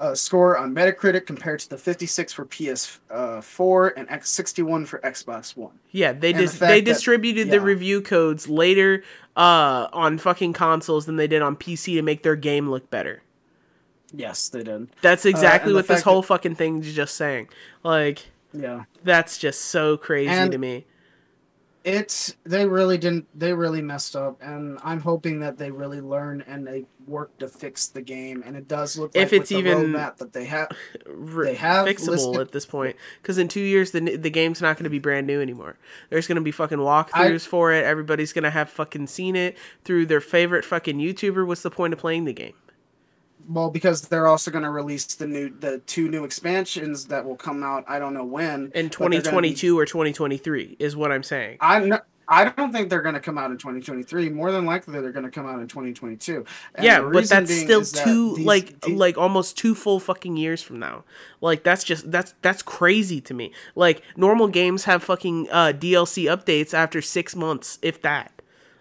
[0.00, 5.56] uh, score on Metacritic compared to the 56 for PS4 and X 61 for Xbox
[5.56, 5.72] One.
[5.90, 9.02] Yeah, they the dis- fact they that- distributed the review codes later
[9.36, 13.22] uh, on fucking consoles than they did on PC to make their game look better.
[14.12, 14.88] Yes, they did.
[15.02, 17.48] That's exactly and what this whole fucking thing is just saying.
[17.82, 18.84] Like Yeah.
[19.04, 20.86] that's just so crazy And- to me.
[21.88, 26.44] It's they really didn't they really messed up and i'm hoping that they really learn
[26.46, 29.60] and they work to fix the game and it does look like If it's with
[29.66, 30.68] even- that they have
[31.06, 34.76] they have fixable listed- at this point because in two years the the game's not
[34.76, 35.78] going to be brand new anymore.
[36.10, 37.84] There's going to be fucking walkthroughs for it.
[37.84, 41.46] Everybody's going to have fucking seen it through their favorite fucking YouTuber.
[41.46, 42.54] What's the point of playing the game?
[43.48, 47.36] Well because they're also going to release the new the two new expansions that will
[47.36, 50.94] come out i don't know when In but they're gonna be- 2022 or 2023 is
[50.96, 51.58] what I'm saying.
[51.60, 54.28] i'm not I don't think they're going to come out in 2023.
[54.28, 56.44] More than likely, they're going to come out in 2022.
[56.74, 60.36] And yeah, but that's still that two these- like these- like almost two full fucking
[60.36, 61.04] years from now.
[61.40, 63.52] Like that's just that's that's crazy to me.
[63.74, 68.37] Like normal games have fucking uh DLC updates after 6 months if that.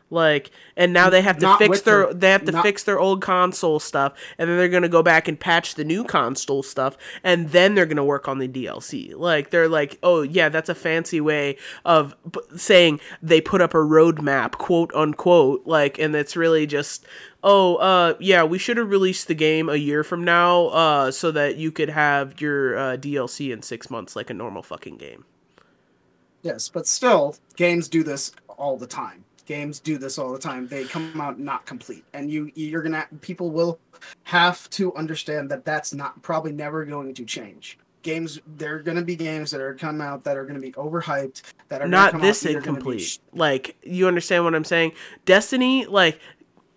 [0.10, 2.84] Like and now they have to Not fix their the- they have to not- fix
[2.84, 6.06] their old console stuff and then they're going to go back and patch the new
[6.06, 9.14] console stuff and then they're going to work on the DLC.
[9.14, 12.16] Like they're like, "Oh, yeah, that's a fancy way of
[12.56, 17.06] saying they put up a roadmap, quote unquote." Like and it's really just
[17.44, 21.32] oh uh yeah we should have released the game a year from now uh so
[21.32, 25.24] that you could have your uh, dlc in six months like a normal fucking game
[26.42, 29.26] Yes, but still, games do this all the time.
[29.48, 30.68] Games do this all the time.
[30.68, 33.80] They come out not complete, and you you're gonna people will
[34.24, 37.80] have to understand that that's not probably never going to change.
[38.02, 41.44] Games there are gonna be games that are come out that are gonna be overhyped
[41.70, 43.02] that are not come this out either gonna be incomplete.
[43.02, 44.92] sh- like you understand what i'm saying?
[45.24, 46.20] Destiny like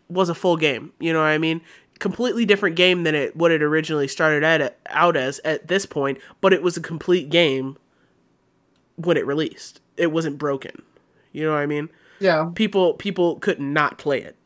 [0.08, 0.92] was a full game.
[1.00, 1.62] You know what i mean?
[1.98, 6.18] Completely different game than it what it originally started at out as at this point
[6.40, 7.76] but it was a complete game
[8.94, 9.80] when it released.
[9.96, 10.82] It wasn't broken.
[11.32, 11.88] You know what i mean
[12.20, 14.36] yeah, people people could not play it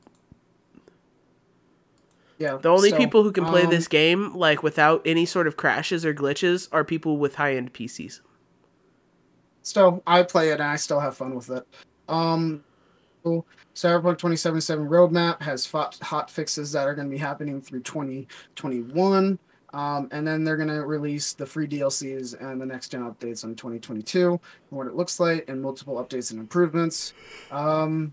[2.38, 2.58] yeah.
[2.60, 5.56] The only so, people who can play um, this game like without any sort of
[5.56, 8.20] crashes or glitches are people with high-end PCs.
[9.62, 11.66] Still, I play it and I still have fun with it.
[12.08, 12.62] Um,
[13.24, 19.38] Cyberpunk 2077 roadmap has hot, hot fixes that are going to be happening through 2021.
[19.74, 23.42] Um, and then they're going to release the free DLCs and the next gen updates
[23.44, 24.40] on 2022 and
[24.70, 27.12] what it looks like and multiple updates and improvements.
[27.50, 28.12] Um,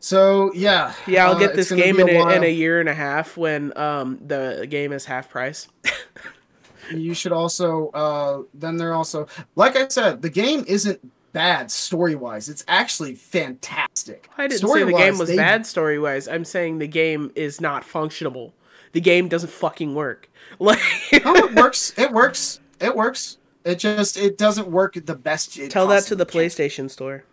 [0.00, 2.94] so yeah, Yeah, I'll uh, get this game in a, in a year and a
[2.94, 5.68] half when um the game is half price.
[6.94, 9.26] you should also uh then they're also
[9.56, 11.00] like i said the game isn't
[11.32, 15.64] bad story wise it's actually fantastic I didn't say the Story-wise, game was they- bad
[15.66, 16.28] story wise.
[16.28, 18.52] I'm saying the game is not functionable.
[18.94, 20.30] The game doesn't fucking work.
[20.58, 20.78] Like
[21.24, 25.86] no it works it works it works it just it doesn't work the best tell
[25.88, 26.40] that to the can.
[26.40, 27.24] PlayStation store.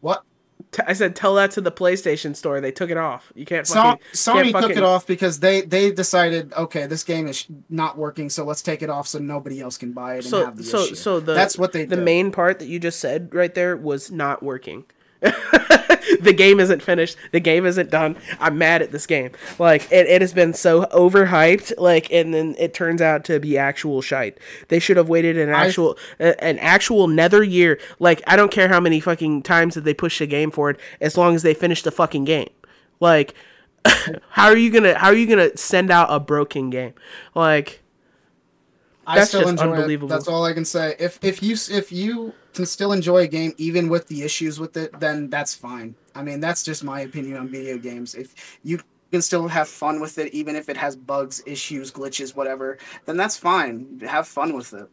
[0.00, 0.22] what
[0.70, 2.60] T- I said tell that to the PlayStation store.
[2.62, 3.30] They took it off.
[3.34, 7.04] You can't so, fucking sony can't took it off because they they decided okay this
[7.04, 10.18] game is not working so let's take it off so nobody else can buy it
[10.18, 10.94] and So have the so issue.
[10.94, 12.04] so the that's what they the did.
[12.04, 14.84] main part that you just said right there was not working.
[16.20, 17.16] the game isn't finished.
[17.30, 18.16] The game isn't done.
[18.40, 19.30] I'm mad at this game.
[19.58, 21.74] Like it, it has been so overhyped.
[21.78, 24.38] Like and then it turns out to be actual shite.
[24.68, 27.78] They should have waited an actual a, an actual nether year.
[27.98, 31.16] Like I don't care how many fucking times that they push the game forward, as
[31.16, 32.50] long as they finish the fucking game.
[32.98, 33.34] Like
[34.30, 36.94] how are you gonna how are you gonna send out a broken game?
[37.34, 37.82] Like
[39.06, 40.12] I That's still just enjoy unbelievable.
[40.12, 40.16] it.
[40.16, 40.96] That's all I can say.
[40.98, 44.76] If if you if you can still enjoy a game even with the issues with
[44.76, 45.94] it, then that's fine.
[46.14, 48.14] I mean, that's just my opinion on video games.
[48.14, 48.80] If you
[49.10, 53.16] can still have fun with it, even if it has bugs, issues, glitches, whatever, then
[53.16, 54.00] that's fine.
[54.06, 54.88] Have fun with it.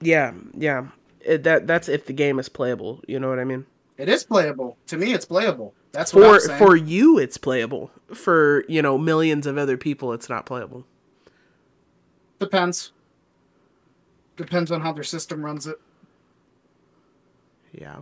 [0.00, 0.88] yeah, yeah.
[1.20, 3.00] It, that that's if the game is playable.
[3.06, 3.66] You know what I mean?
[3.98, 4.78] It is playable.
[4.86, 5.74] To me, it's playable.
[5.92, 7.90] That's what I'm For for you, it's playable.
[8.14, 10.86] For you know millions of other people, it's not playable.
[12.38, 12.92] Depends.
[14.36, 15.78] Depends on how their system runs it.
[17.72, 17.96] Yeah.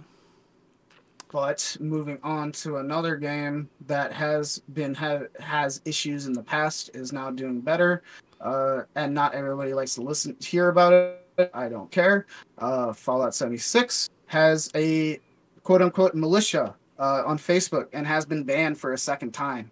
[1.31, 6.91] But moving on to another game that has been ha- has issues in the past
[6.95, 8.03] is now doing better,
[8.41, 11.51] uh, and not everybody likes to listen hear about it.
[11.53, 12.27] I don't care.
[12.57, 15.21] Uh, Fallout 76 has a
[15.65, 19.71] quote unquote militia uh, on Facebook and has been banned for a second time.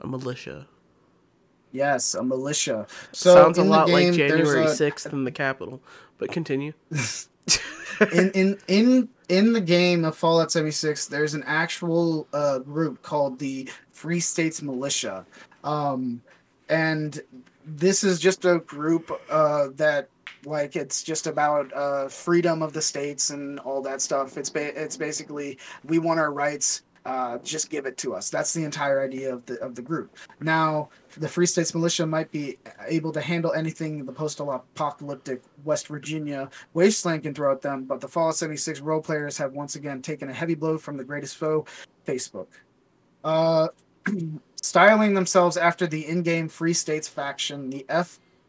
[0.00, 0.66] A militia.
[1.72, 2.86] Yes, a militia.
[3.12, 5.80] So Sounds a lot like game, there's January a- sixth in the Capitol.
[6.18, 6.72] But continue.
[8.12, 13.38] in in in in the game of Fallout 76, there's an actual uh, group called
[13.38, 15.26] the Free States Militia,
[15.64, 16.22] um,
[16.68, 17.20] and
[17.64, 20.08] this is just a group uh, that
[20.44, 24.36] like it's just about uh, freedom of the states and all that stuff.
[24.36, 26.82] It's ba- it's basically we want our rights.
[27.04, 28.30] Uh, just give it to us.
[28.30, 30.16] That's the entire idea of the of the group.
[30.40, 36.50] Now, the Free States Militia might be able to handle anything the post-apocalyptic West Virginia
[36.74, 40.28] wasteland can throw at them, but the Fallout 76 role players have once again taken
[40.28, 41.64] a heavy blow from the greatest foe,
[42.06, 42.48] Facebook.
[43.24, 43.68] Uh,
[44.62, 47.84] styling themselves after the in-game Free States faction, the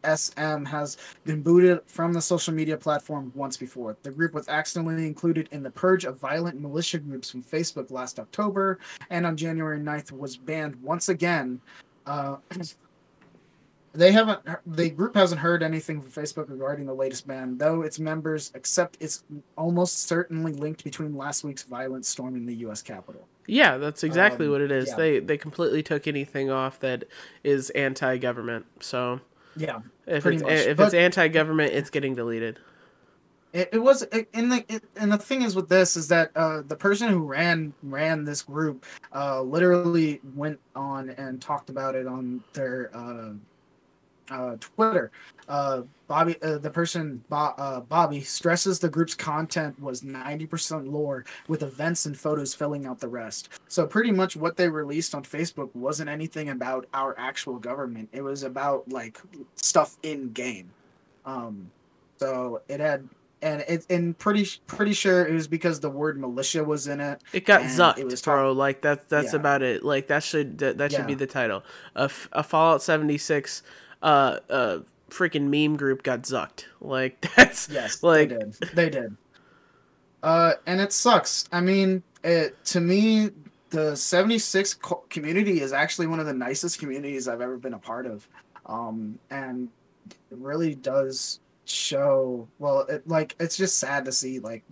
[0.02, 3.96] FSM has been booted from the social media platform once before.
[4.02, 8.18] The group was accidentally included in the purge of violent militia groups from Facebook last
[8.18, 8.78] October,
[9.10, 11.60] and on January 9th was banned once again.
[12.06, 12.36] Uh,
[13.92, 17.98] they haven't the group hasn't heard anything from facebook regarding the latest ban though its
[17.98, 19.24] members accept it's
[19.58, 24.52] almost certainly linked between last week's violent storming the us capitol Yeah, that's exactly Um,
[24.52, 24.90] what it is.
[24.90, 24.96] yeah.
[24.96, 27.02] They they completely took anything off that
[27.42, 28.64] is anti-government.
[28.78, 29.20] So
[29.56, 32.58] yeah if Pretty it's much, if but- it's anti-government, it's getting deleted.
[33.52, 36.30] it, it was it, and the it, and the thing is with this is that
[36.36, 41.94] uh, the person who ran ran this group uh, literally went on and talked about
[41.94, 43.30] it on their uh,
[44.30, 45.10] uh, Twitter.
[45.48, 50.88] Uh, Bobby, uh, the person Bo- uh, Bobby stresses the group's content was ninety percent
[50.88, 53.48] lore, with events and photos filling out the rest.
[53.68, 58.08] So pretty much what they released on Facebook wasn't anything about our actual government.
[58.12, 59.18] It was about like
[59.56, 60.70] stuff in game.
[61.26, 61.70] Um,
[62.18, 63.08] so it had
[63.42, 67.22] and it and pretty pretty sure it was because the word militia was in it.
[67.32, 68.52] It got zucked, it was bro.
[68.52, 69.08] Like that.
[69.08, 69.38] That's Yeah.
[69.40, 69.82] about it.
[69.84, 71.62] Like that should that, that should be the title.
[71.96, 73.62] A, f- a Fallout seventy six,
[74.02, 74.78] uh, uh,
[75.10, 76.64] freaking meme group got zucked.
[76.80, 78.52] Like that's Yes, like they did.
[78.74, 79.16] They did.
[80.22, 81.48] Uh, and it sucks.
[81.52, 83.30] I mean, it to me,
[83.70, 87.78] the '76 co- community is actually one of the nicest communities I've ever been a
[87.78, 88.28] part of,
[88.66, 89.68] um, and
[90.30, 92.46] it really does show.
[92.58, 94.62] Well, it like it's just sad to see like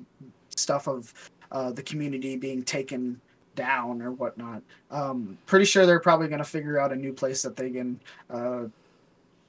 [0.55, 1.13] stuff of
[1.51, 3.21] uh, the community being taken
[3.55, 4.63] down or whatnot.
[4.91, 7.99] Um, pretty sure they're probably going to figure out a new place that they can
[8.31, 8.65] uh,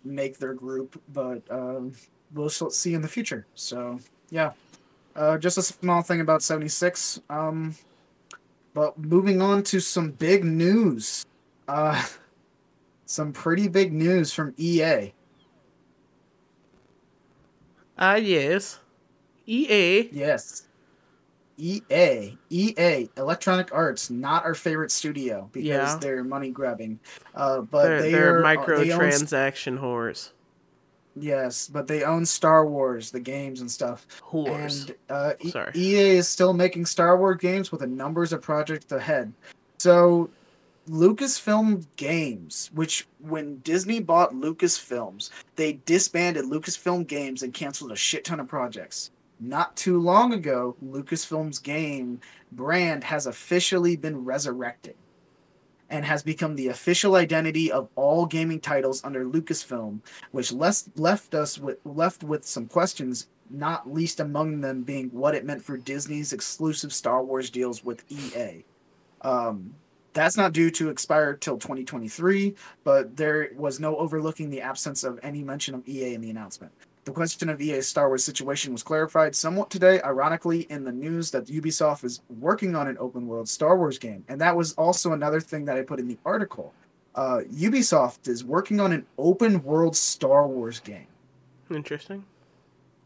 [0.03, 1.93] make their group, but um,
[2.33, 3.45] we'll see in the future.
[3.55, 3.99] So
[4.29, 4.51] yeah,
[5.15, 7.19] uh, just a small thing about seventy six.
[7.29, 7.75] Um,
[8.73, 11.25] but moving on to some big news.
[11.67, 12.03] Uh,
[13.05, 15.13] some pretty big news from EA.
[17.97, 18.79] ah yes,
[19.45, 20.09] EA.
[20.11, 20.68] Yes.
[21.59, 25.97] EA, EA, Electronic Arts, not our favorite studio because Yeah.
[25.99, 26.99] they're money grabbing.
[27.35, 30.31] Uh, but They're, they they're are they own microtransaction whores.
[31.15, 34.07] Yes, but they own Star Wars, the games and stuff.
[34.31, 34.87] Whores.
[34.87, 35.71] And uh, Sorry.
[35.75, 39.33] EA is still making Star Wars games with a numbers of projects ahead.
[39.79, 40.29] So,
[40.89, 48.23] Lucasfilm Games, which when Disney bought Lucasfilms, they disbanded Lucasfilm Games and canceled a shit
[48.25, 49.11] ton of projects.
[49.39, 52.19] Not too long ago, Lucasfilm's game
[52.51, 54.95] brand has officially been resurrected
[55.89, 60.01] and has become the official identity of all gaming titles under Lucasfilm,
[60.31, 65.33] which less, left us with left with some questions not least among them being what
[65.35, 68.63] it meant for Disney's exclusive Star Wars deals with EA.
[69.21, 69.73] Um,
[70.13, 75.19] that's not due to expire till 2023, but there was no overlooking the absence of
[75.23, 76.71] any mention of EA in the announcement.
[77.09, 81.31] The question of EA's Star Wars situation was clarified somewhat today, ironically, in the news
[81.31, 84.23] that Ubisoft is working on an open world Star Wars game.
[84.27, 86.71] And that was also another thing that I put in the article.
[87.15, 91.07] Uh, Ubisoft is working on an open world Star Wars game.
[91.71, 92.25] Interesting.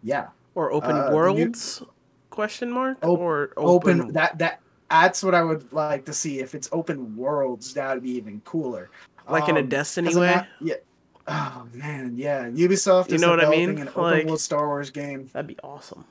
[0.04, 0.28] Yeah.
[0.54, 1.82] Or open Uh, the new- worlds?
[2.30, 2.98] Question mark?
[3.04, 4.60] Op- or Open, open, that that
[4.90, 6.42] that's what I would like to see.
[6.42, 8.90] If it's open worlds, that would be even cooler.
[9.30, 10.36] like in a Um, Destiny way?
[10.36, 10.76] ma- yeah.
[11.28, 12.50] Oh man, yeah.
[12.50, 13.80] Ubisoft You is know what I developing mean?
[13.80, 15.30] an open Like- world Star Wars game.
[15.34, 16.06] That'd be awesome.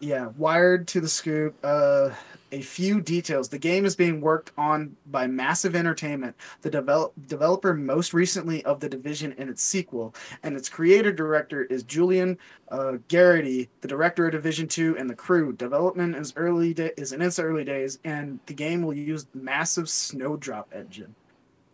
[0.00, 1.54] Yeah, wired to the scoop.
[1.62, 2.10] Uh,
[2.52, 3.48] a few details.
[3.50, 8.80] The game is being worked on by Massive Entertainment, the develop developer most recently of
[8.80, 12.38] the Division and its sequel, and its creator director is Julian
[12.70, 15.52] uh, Gerighty, the director of Division Two and the crew.
[15.52, 19.88] Development is early da- is in its early days, and the game will use massive
[19.88, 21.14] Snowdrop engine.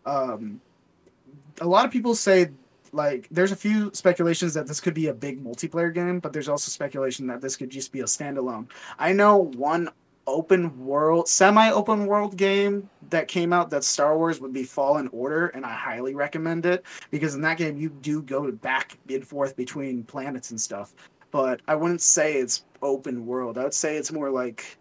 [0.05, 0.61] Um,
[1.61, 2.49] a lot of people say
[2.93, 6.49] like there's a few speculations that this could be a big multiplayer game, but there's
[6.49, 8.67] also speculation that this could just be a standalone.
[8.97, 9.89] I know one
[10.25, 15.09] open world, semi open world game that came out that Star Wars would be Fallen
[15.11, 19.25] Order, and I highly recommend it because in that game you do go back and
[19.25, 20.93] forth between planets and stuff.
[21.31, 23.57] But I wouldn't say it's open world.
[23.57, 24.77] I would say it's more like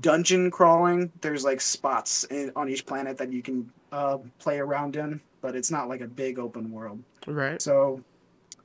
[0.00, 1.10] dungeon crawling.
[1.20, 5.54] There's like spots in, on each planet that you can uh, play around in, but
[5.56, 7.02] it's not like a big open world.
[7.26, 7.60] Right.
[7.60, 8.02] So,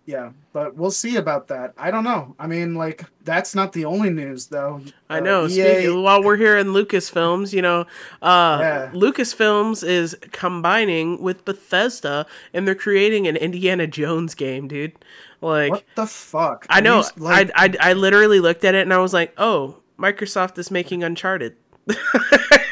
[0.06, 1.74] yeah, but we'll see about that.
[1.78, 2.36] I don't know.
[2.38, 4.82] I mean, like that's not the only news, though.
[5.10, 5.46] I Uh, know.
[5.48, 7.82] EA Speaking, while we're here in Lucasfilms, you know,
[8.22, 8.92] uh, Yeah.
[8.94, 14.94] Lucasfilms is combining with Bethesda, and they're creating an Indiana Jones game, dude.
[15.42, 16.66] Like, what the fuck?
[16.70, 16.98] I know.
[17.02, 20.58] These, like, I, I I literally looked at it and I was like, oh, Microsoft
[20.60, 21.56] is making Uncharted.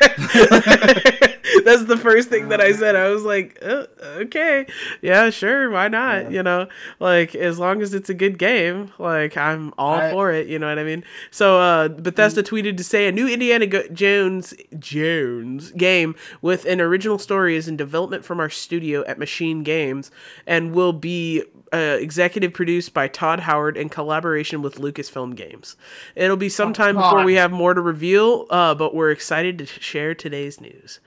[1.65, 2.95] That's the first thing that I said.
[2.95, 4.65] I was like, uh, okay,
[5.01, 6.23] yeah, sure, why not?
[6.25, 6.29] Yeah.
[6.29, 6.67] You know,
[6.99, 10.47] like as long as it's a good game, like I'm all I- for it.
[10.47, 11.03] You know what I mean?
[11.31, 16.81] So uh, Bethesda tweeted to say a new Indiana Go- Jones Jones game with an
[16.81, 20.11] original story is in development from our studio at Machine Games
[20.47, 21.43] and will be
[21.73, 25.75] uh, executive produced by Todd Howard in collaboration with Lucasfilm Games.
[26.15, 30.13] It'll be sometime before we have more to reveal, uh, but we're excited to share
[30.13, 30.99] today's news.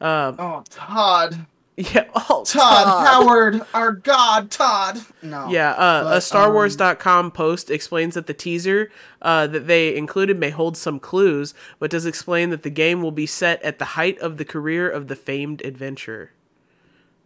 [0.00, 1.46] Um, oh, Todd,
[1.76, 5.00] yeah, oh, Todd, Howard, our God, Todd.
[5.22, 5.48] No.
[5.48, 8.90] Yeah, uh, a But, StarWars.com post explains that the teaser
[9.20, 13.12] uh, that they included may hold some clues, but does explain that the game will
[13.12, 16.30] be set at the height of the career of the famed adventurer.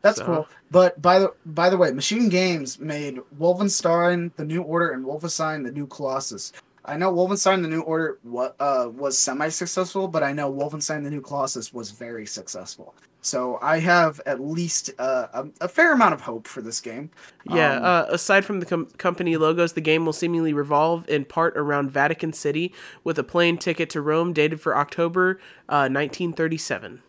[0.08, 0.48] That's So- cool.
[0.70, 5.64] But by the by the way, Machine Games made Wolfenstein: The New Order and Wolfenstein:
[5.64, 6.52] The New Colossus.
[6.84, 11.10] I know Wolfenstein: The New Order what uh, was semi-successful, but I know Wolfenstein: The
[11.10, 12.94] New Colossus was very successful.
[13.20, 17.10] So I have at least uh, a, a fair amount of hope for this game.
[17.50, 21.24] Yeah, Um, uh, aside from the com- company logos, the game will seemingly revolve in
[21.24, 22.72] part around Vatican City
[23.04, 27.02] with a plane ticket to Rome dated for October uh, 1937.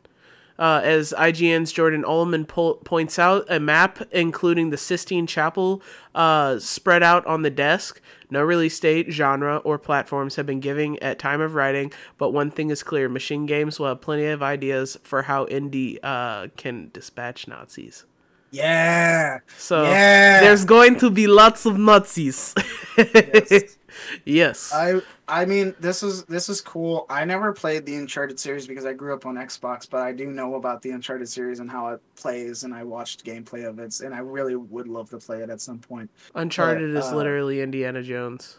[0.59, 5.81] Uh, as IGN's Jordan Oloman po- points out, a map including the Sistine Chapel
[6.13, 8.01] uh, spread out on the desk.
[8.29, 12.51] No release date, genre, or platforms have been given at time of writing, but one
[12.51, 16.89] thing is clear: Machine Games will have plenty of ideas for how Indy uh, can
[16.93, 18.03] dispatch Nazis.
[18.51, 20.41] yeah, So Yeah.
[20.41, 22.53] there's going to be lots of Nazis.
[22.97, 23.77] Yes.
[24.25, 24.71] yes.
[24.73, 27.05] I I mean this is this is cool.
[27.09, 30.27] I never played the Uncharted series because I grew up on Xbox, but I do
[30.27, 33.99] know about the Uncharted series and how it plays, and I watched gameplay of it,
[34.01, 36.09] and I really would love to play it at some point.
[36.35, 38.57] Uncharted but, is uh, literally Indiana Jones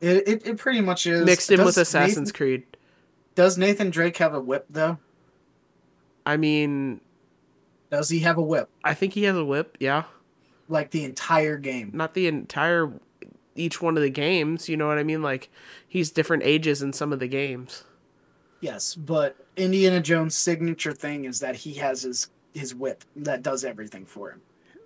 [0.00, 2.62] It it, it pretty much is mixed in with Assassin's Nathan, Creed.
[3.34, 4.98] Does Nathan Drake have a whip though?
[6.24, 7.00] I mean,
[7.90, 8.68] Does he have a whip?
[8.84, 9.76] I think he has a whip.
[9.80, 10.04] Yeah,
[10.68, 11.90] Like the entire game?
[11.92, 12.92] not the entire
[13.54, 14.68] each one of the games.
[14.68, 15.22] You know what I mean?
[15.22, 15.50] Like
[15.86, 17.84] he's different ages in some of the games.
[18.60, 23.64] Yes, but Indiana Jones' signature thing is that he has his his whip that does
[23.64, 24.42] everything for him.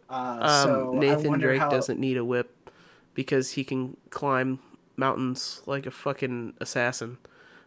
[0.09, 2.71] Uh, Um, so Nathan Drake how, doesn't need a whip
[3.15, 4.61] because he can climb
[4.97, 7.19] mountains like a fucking assassin.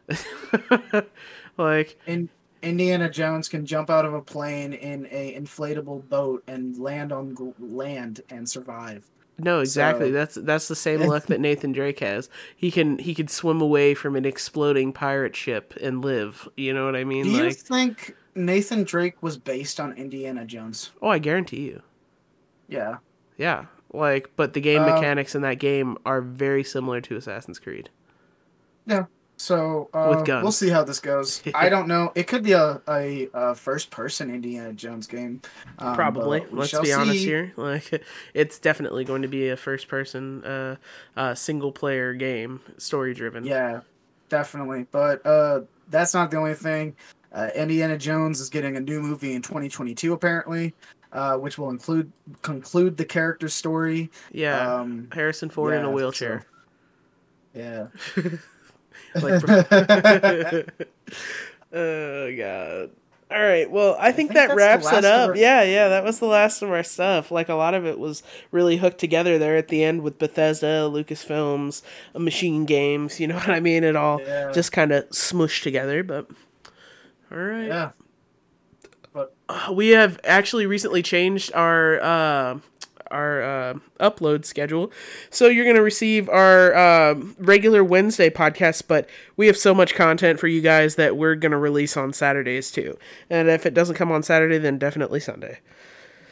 [1.58, 2.30] like in
[2.62, 7.54] Indiana Jones can jump out of a plane in a inflatable boat and land on
[7.60, 9.06] land and survive.
[9.40, 10.08] No, exactly.
[10.08, 12.30] So- that's that's the same luck that Nathan Drake has.
[12.56, 16.48] He can he could swim away from an exploding pirate ship and live.
[16.58, 17.24] You know what I mean?
[17.26, 20.92] Do you think Nathan Drake was based on Indiana Jones?
[21.02, 21.82] oh, I guarantee you.
[22.68, 22.98] Yeah.
[23.38, 27.58] Yeah, Like, but the game Uh, mechanics in that game are very similar to Assassin's
[27.58, 27.90] Creed.
[28.86, 29.06] Yeah.
[29.40, 31.42] So uh, we'll see how this goes.
[31.56, 32.12] I don't know.
[32.14, 35.42] It could be a, a, a first person Indiana Jones game.
[35.78, 36.44] um, Probably.
[36.52, 37.54] Let's be honest here.
[37.60, 38.04] Like,
[38.34, 40.76] it's definitely going to be a first-person, uh,
[41.16, 43.46] uh, single-player game, story-driven.
[43.46, 43.82] Yeah,
[44.28, 44.88] definitely.
[44.92, 46.98] But uh, that's not the only thing.
[47.32, 50.74] Uh, Indiana Jones is getting a new movie in 2022, apparently,
[51.14, 52.12] uh, which will include
[52.42, 54.12] conclude the character story.
[54.34, 54.80] Yeah.
[54.80, 56.46] Um, Harrison Ford in a wheelchair.
[57.54, 57.88] Yeah.
[59.22, 59.44] Like,
[61.74, 62.92] oh god.
[63.32, 63.70] All right.
[63.70, 65.30] Well, I think, think that wraps it up.
[65.30, 67.30] our- Yeah, yeah, that was the last of our stuff.
[67.30, 70.90] Like a lot of it was really hooked together there at the end with Bethesda,
[70.92, 71.84] Lucasfilms,
[72.16, 73.20] uh, Machine Games.
[73.20, 73.84] You know what I mean?
[73.84, 74.52] It all Yeah.
[74.52, 76.04] just kind of smushed together.
[76.04, 76.28] But
[77.32, 77.68] all right.
[77.68, 77.92] yeah.
[79.14, 79.36] But
[79.74, 82.60] we have actually recently changed our uh,
[83.12, 84.92] our uh, upload schedule,
[85.30, 90.40] so you're gonna receive our um regular Wednesday podcast, but we have so much content
[90.40, 92.98] for you guys that we're gonna release on Saturdays too.
[93.30, 95.60] And if it doesn't come on Saturday, then definitely Sunday.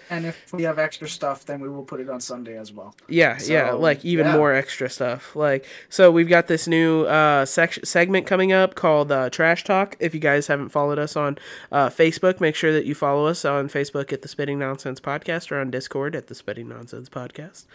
[0.09, 2.95] And if we have extra stuff, then we will put it on Sunday as well.
[3.07, 4.38] Yeah, yeah, like even yeah.
[4.38, 5.35] more extra stuff.
[5.35, 9.95] Like so we've got this new uh sec- segment coming up called uh, Trash Talk.
[9.99, 11.38] If you guys haven't followed us on
[11.71, 15.51] uh, Facebook, make sure that you follow us on Facebook at the Spitting Nonsense Podcast
[15.51, 17.65] or on Discord at the Spitting Nonsense Podcast.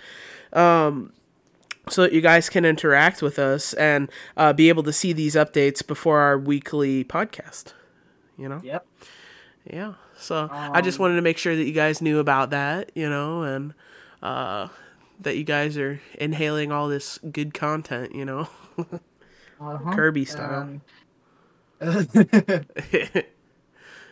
[0.53, 1.13] Um
[1.89, 5.35] so that you guys can interact with us and uh, be able to see these
[5.35, 7.73] updates before our weekly podcast.
[8.39, 8.61] You know?
[8.63, 8.87] Yep.
[9.69, 9.95] Yeah.
[10.23, 13.43] So I just wanted to make sure that you guys knew about that, you know,
[13.43, 13.75] and
[14.23, 14.69] uh,
[15.21, 18.49] that you guys are inhaling all this good content, you know.
[19.61, 19.93] Uh-huh.
[19.95, 20.63] Kirby style.
[20.63, 20.83] Um,
[22.93, 23.23] yeah.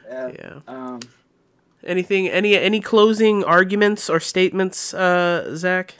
[0.09, 0.61] yeah.
[0.69, 1.01] Um,
[1.83, 2.29] Anything?
[2.29, 5.95] Any any closing arguments or statements, uh, Zach?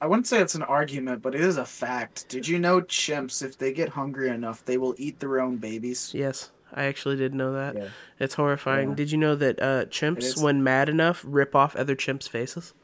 [0.00, 2.28] I wouldn't say it's an argument, but it is a fact.
[2.28, 6.12] Did you know chimps, if they get hungry enough, they will eat their own babies?
[6.14, 7.74] Yes, I actually did know that.
[7.76, 7.88] Yeah.
[8.18, 8.90] It's horrifying.
[8.90, 8.94] Yeah.
[8.96, 12.74] Did you know that uh, chimps, when mad enough, rip off other chimps' faces?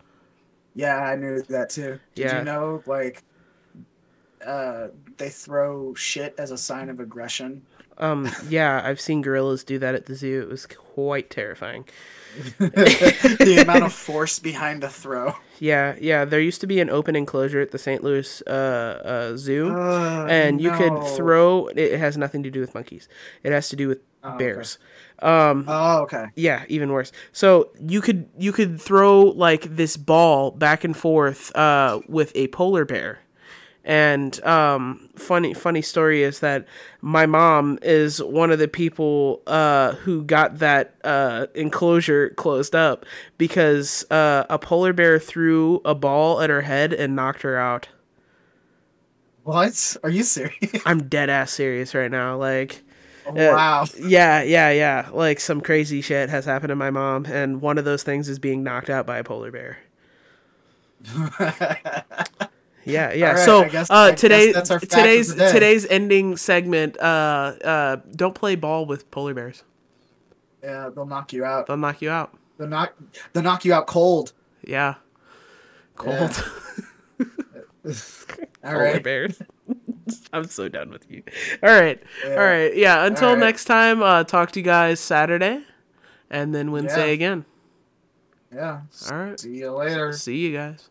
[0.74, 2.01] Yeah, I knew that too.
[2.15, 2.39] Did Yeah.
[2.39, 3.23] you know, like,
[4.44, 7.62] uh, they throw shit as a sign of aggression?
[7.99, 10.43] Um, yeah, I've seen gorillas do that at the zoo.
[10.43, 11.85] It was quite terrifying.
[12.59, 15.35] the amount of force behind a throw.
[15.61, 16.25] Yeah, yeah.
[16.25, 18.03] There used to be an open enclosure at the St.
[18.03, 20.77] Louis uh, uh, Zoo, Uh, and you no.
[20.77, 21.69] could throw.
[21.69, 23.09] It has nothing to do with monkeys.
[23.45, 24.39] It has to do with Oh, okay.
[24.39, 24.79] bears.
[25.21, 26.27] Um, Oh, okay.
[26.35, 27.12] yeah, even worse.
[27.33, 32.49] So you could you could throw like this ball back and forth uh, with a
[32.49, 33.19] polar bear.
[33.85, 36.66] And um, funny funny story is that
[37.02, 43.05] my mom is one of the people uh, who got that uh, enclosure closed up
[43.36, 47.89] because uh, a polar bear threw a ball at her head and knocked her out.
[49.43, 49.98] What?
[50.02, 50.56] Are you serious?
[50.86, 52.39] I'm dead ass serious right now.
[52.39, 52.82] Like,
[53.27, 53.85] wow.
[53.98, 55.11] yeah, yeah, yeah.
[55.12, 58.39] Like some crazy shit has happened to my mom, and one of those things is
[58.39, 59.78] being knocked out by a polar bear.
[62.85, 63.28] Yeah, yeah.
[63.28, 66.36] All right, so I guess- uh, I guess today, that's our today's the today's ending
[66.36, 66.98] segment.
[67.01, 69.62] Uh, uh, don't play ball with polar bears.
[70.62, 71.66] yeah, they'll knock you out.
[71.66, 72.36] They'll knock you out.
[72.59, 72.94] They'll knock.
[73.32, 74.32] They'll knock you out cold.
[74.66, 74.94] Yeah.
[75.97, 76.31] Cold.
[77.86, 77.93] All
[78.62, 79.02] polar right.
[79.02, 79.40] bears.
[80.32, 81.23] I'm so done with you.
[81.62, 82.02] All right.
[82.24, 82.31] Yeah.
[82.32, 82.77] All right.
[82.77, 83.05] Yeah.
[83.05, 83.40] Until All right.
[83.40, 85.62] next time, uh, talk to you guys Saturday
[86.31, 87.12] and then Wednesday Yeah.
[87.15, 87.44] again.
[88.55, 88.81] Yeah.
[89.11, 89.39] All right.
[89.40, 90.12] See you later.
[90.12, 90.89] See you guys.